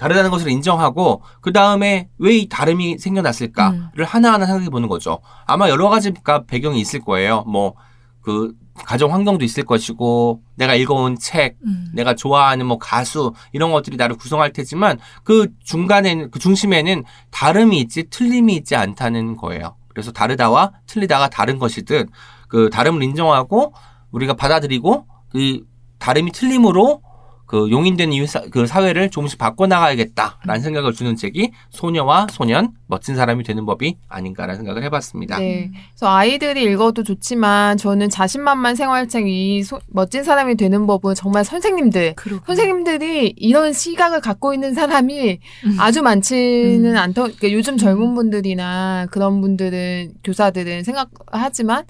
[0.00, 5.20] 다르다는 것을 인정하고 그 다음에 왜 이 다름이 생겨났을까를 하나하나 생각해 보는 거죠.
[5.46, 7.42] 아마 여러 가지가 배경이 있을 거예요.
[7.42, 7.74] 뭐
[8.22, 11.90] 그 가정 환경도 있을 것이고 내가 읽어온 책, 음.
[11.94, 18.04] 내가 좋아하는 뭐 가수 이런 것들이 나를 구성할 테지만 그 중간에는 그 중심에는 다름이 있지
[18.04, 19.76] 틀림이 있지 않다는 거예요.
[19.88, 22.08] 그래서 다르다와 틀리다가 다른 것이든
[22.48, 23.74] 그 다름을 인정하고
[24.12, 25.66] 우리가 받아들이고 그
[25.98, 27.02] 다름이 틀림으로
[27.50, 33.42] 그 용인된 이유 사, 그 사회를 조금씩 바꿔나가야겠다라는 생각을 주는 책이 소녀와 소년 멋진 사람이
[33.42, 35.40] 되는 법이 아닌가라는 생각을 해봤습니다.
[35.40, 35.72] 네.
[35.90, 42.14] 그래서 아이들이 읽어도 좋지만 저는 자신만만 생활책 이 소- 멋진 사람이 되는 법은 정말 선생님들
[42.14, 42.44] 그렇군요.
[42.46, 45.76] 선생님들이 이런 시각을 갖고 있는 사람이 음.
[45.80, 46.96] 아주 많지는 음.
[46.96, 51.82] 않더 그러니까 요즘 젊은 분들이나 그런 분들은 교사들은 생각하지만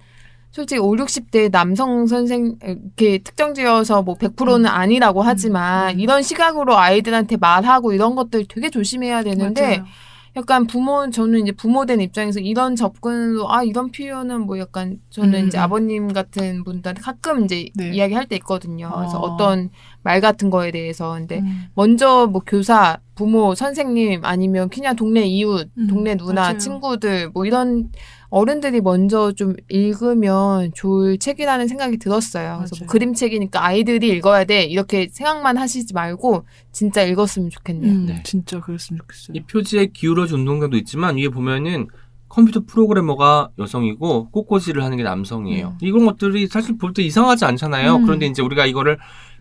[0.51, 6.01] 솔직히 5, 60대 남성 선생 이렇게 특정 지어서 뭐 100%는 아니라고 하지만 음.
[6.01, 9.85] 이런 시각으로 아이들한테 말하고 이런 것들 되게 조심해야 되는데 맞아요.
[10.37, 15.49] 약간 부모 저는 이제 부모된 입장에서 이런 접근도 아 이런 표현은 뭐 약간 저는 음,
[15.49, 15.63] 이제 음.
[15.63, 17.91] 아버님 같은 분들한테 가끔 이제 네.
[17.91, 18.93] 이야기할 때 있거든요.
[18.95, 19.23] 그래서 어.
[19.23, 19.71] 어떤
[20.03, 21.67] 말 같은 거에 대해서 근데 음.
[21.75, 26.59] 먼저 뭐 교사, 부모, 선생님 아니면 그냥 동네 이웃, 음, 동네 누나, 맞아요.
[26.59, 27.91] 친구들 뭐 이런
[28.31, 32.59] 어른들이 먼저 좀 읽으면 좋을 책이라는 생각이 들었어요.
[32.59, 32.87] 그래서 뭐.
[32.87, 37.93] 그림책이니까 아이들이 읽어야 돼 이렇게 생각만 하시지 말고 진짜 읽었으면 좋겠네요.
[37.93, 38.23] 음, 네.
[38.25, 39.35] 진짜 그랬으면 좋겠어요.
[39.35, 41.89] 이 표지에 기울어진 운동장도 있지만 위에 보면은
[42.29, 45.79] 컴퓨터 프로그래머가 여성이고 꽃꽂이를 하는 게 남성이에요.
[45.81, 47.97] 이런 것들이 사실 볼 때 이상하지 않잖아요.
[47.97, 48.07] 음.
[48.07, 48.99] 그런데 이제 우리가 이거를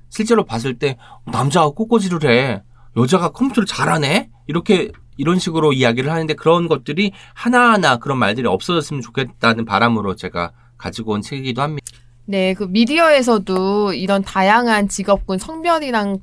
[0.10, 0.98] 실제로 봤을 때
[1.32, 2.64] 남자가 꽃꽂이를 해.
[2.98, 4.32] 여자가 컴퓨터를 잘하네?
[4.48, 11.12] 이렇게 이런 식으로 이야기를 하는데 그런 것들이 하나하나 그런 말들이 없어졌으면 좋겠다는 바람으로 제가 가지고
[11.12, 11.86] 온 책이기도 합니다.
[12.26, 16.20] 네, 그 미디어에서도 이런 다양한 직업군 성별이랑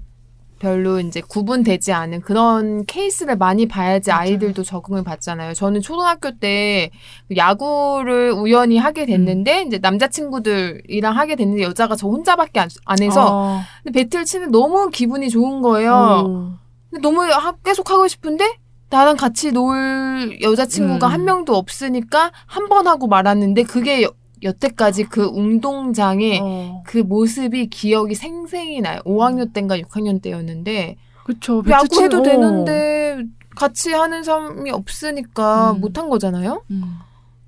[0.58, 4.22] 별로 이제 구분되지 않은 그런 케이스를 많이 봐야지 맞아요.
[4.22, 5.52] 아이들도 적응을 받잖아요.
[5.52, 6.90] 저는 초등학교 때
[7.36, 13.60] 야구를 우연히 하게 됐는데 이제 남자친구들이랑 하게 됐는데 여자가 저 혼자밖에 안, 안 해서 어.
[13.84, 15.92] 근데 배틀 치는 너무 기분이 좋은 거예요.
[15.94, 16.58] 어.
[16.88, 18.56] 근데 너무 하- 계속 하고 싶은데
[18.88, 21.12] 나랑 같이 놀 여자친구가 음.
[21.12, 24.10] 한 명도 없으니까 한 번 하고 말았는데 그게 여,
[24.42, 26.82] 여태까지 그 운동장에 어.
[26.86, 29.00] 그 모습이 기억이 생생히 나요.
[29.04, 31.62] 5학년 때인가 6학년 때였는데 그쵸.
[31.68, 32.22] 야구해도 어.
[32.22, 33.24] 되는데
[33.56, 35.80] 같이 하는 사람이 없으니까 음.
[35.80, 36.62] 못한 거잖아요.
[36.70, 36.98] 음.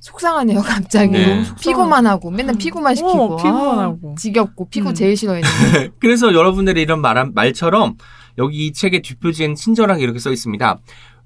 [0.01, 1.13] 속상하네요, 갑자기.
[1.13, 1.43] 네.
[1.61, 3.35] 피고만 하고 맨날 피고만 시키고.
[3.35, 4.15] 어, 피고만 아, 하고.
[4.17, 4.95] 지겹고 피고 음.
[4.95, 5.91] 제일 싫어했는데.
[6.01, 7.97] 그래서 여러분들의 이런 말, 말처럼
[8.39, 10.79] 여기 이 책의 뒷표지엔 친절하게 이렇게 써 있습니다.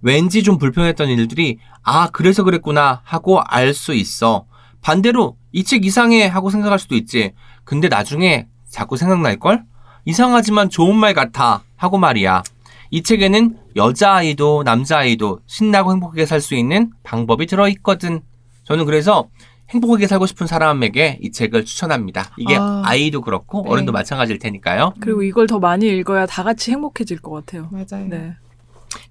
[0.03, 4.46] 왠지 좀 불편했던 일들이 아 그래서 그랬구나 하고 알 수 있어.
[4.80, 7.32] 반대로 이 책 이상해 하고 생각할 수도 있지.
[7.64, 9.62] 근데 나중에 자꾸 생각날 걸?
[10.05, 12.42] 이상하지만 좋은 말 같아 하고 말이야.
[12.90, 18.20] 이 책에는 여자아이도 남자아이도 신나고 행복하게 살 수 있는 방법이 들어있거든.
[18.64, 19.28] 저는 그래서
[19.70, 22.30] 행복하게 살고 싶은 사람에게 이 책을 추천합니다.
[22.36, 22.82] 이게 아.
[22.84, 22.94] 아.
[22.94, 23.70] 이도 그렇고 네.
[23.70, 24.94] 어른도 마찬가지일 테니까요.
[25.00, 27.68] 그리고 이걸 더 많이 읽어야 다 같이 행복해질 것 같아요.
[27.70, 28.07] 맞아요.
[28.09, 28.34] 네.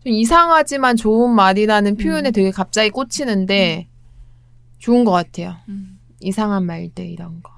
[0.04, 2.32] 좀 이상하지만 좋은 말이라는 표현에 음.
[2.32, 3.88] 되게 갑자기 꽂히는데
[4.80, 5.56] 좋은 것 같아요.
[5.70, 6.00] 음.
[6.20, 7.52] 이상한 말들 이런 거.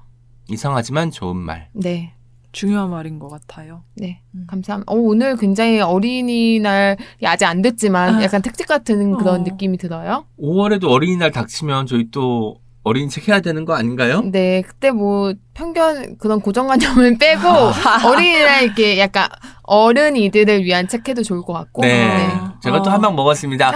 [0.48, 1.68] 이상하지만 좋은 말.
[1.72, 2.14] 네.
[2.54, 3.82] 중요한 말인 것 같아요.
[3.96, 4.44] 네, 음.
[4.46, 4.90] 감사합니다.
[4.90, 8.22] 어, 오늘 굉장히 어린이날이 아직 안 됐지만 아.
[8.22, 9.44] 약간 특집 같은 그런 어.
[9.44, 10.24] 느낌이 들어요.
[10.38, 14.22] 5월에도 어린이날 닥치면 저희 또 어린이 책 해야 되는 거 아닌가요?
[14.30, 17.48] 네, 그때 뭐 편견 그런 고정관념을 빼고
[18.06, 19.28] 어린이날 이렇게 약간
[19.62, 21.82] 어른이들을 위한 책 해도 좋을 것 같고.
[21.82, 22.26] 네.
[22.34, 22.54] 어.
[22.62, 22.92] 제가 또 어.
[22.92, 23.72] 한방 먹었습니다.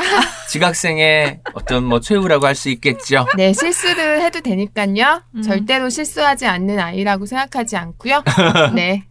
[0.50, 3.26] 지각생의 어떤 뭐 최후라고 할 수 있겠죠.
[3.36, 5.22] 네, 실수를 해도 되니까요.
[5.36, 5.42] 음.
[5.42, 8.22] 절대로 실수하지 않는 아이라고 생각하지 않고요.
[8.74, 9.04] 네.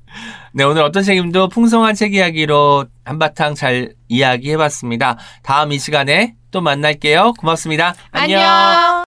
[0.53, 5.17] 네, 오늘 어떤 책임도 풍성한 책 이야기로 한바탕 잘 이야기해봤습니다.
[5.43, 7.33] 다음 이 시간에 또 만날게요.
[7.39, 7.93] 고맙습니다.
[8.11, 8.41] 안녕.
[8.41, 8.96] 안녕.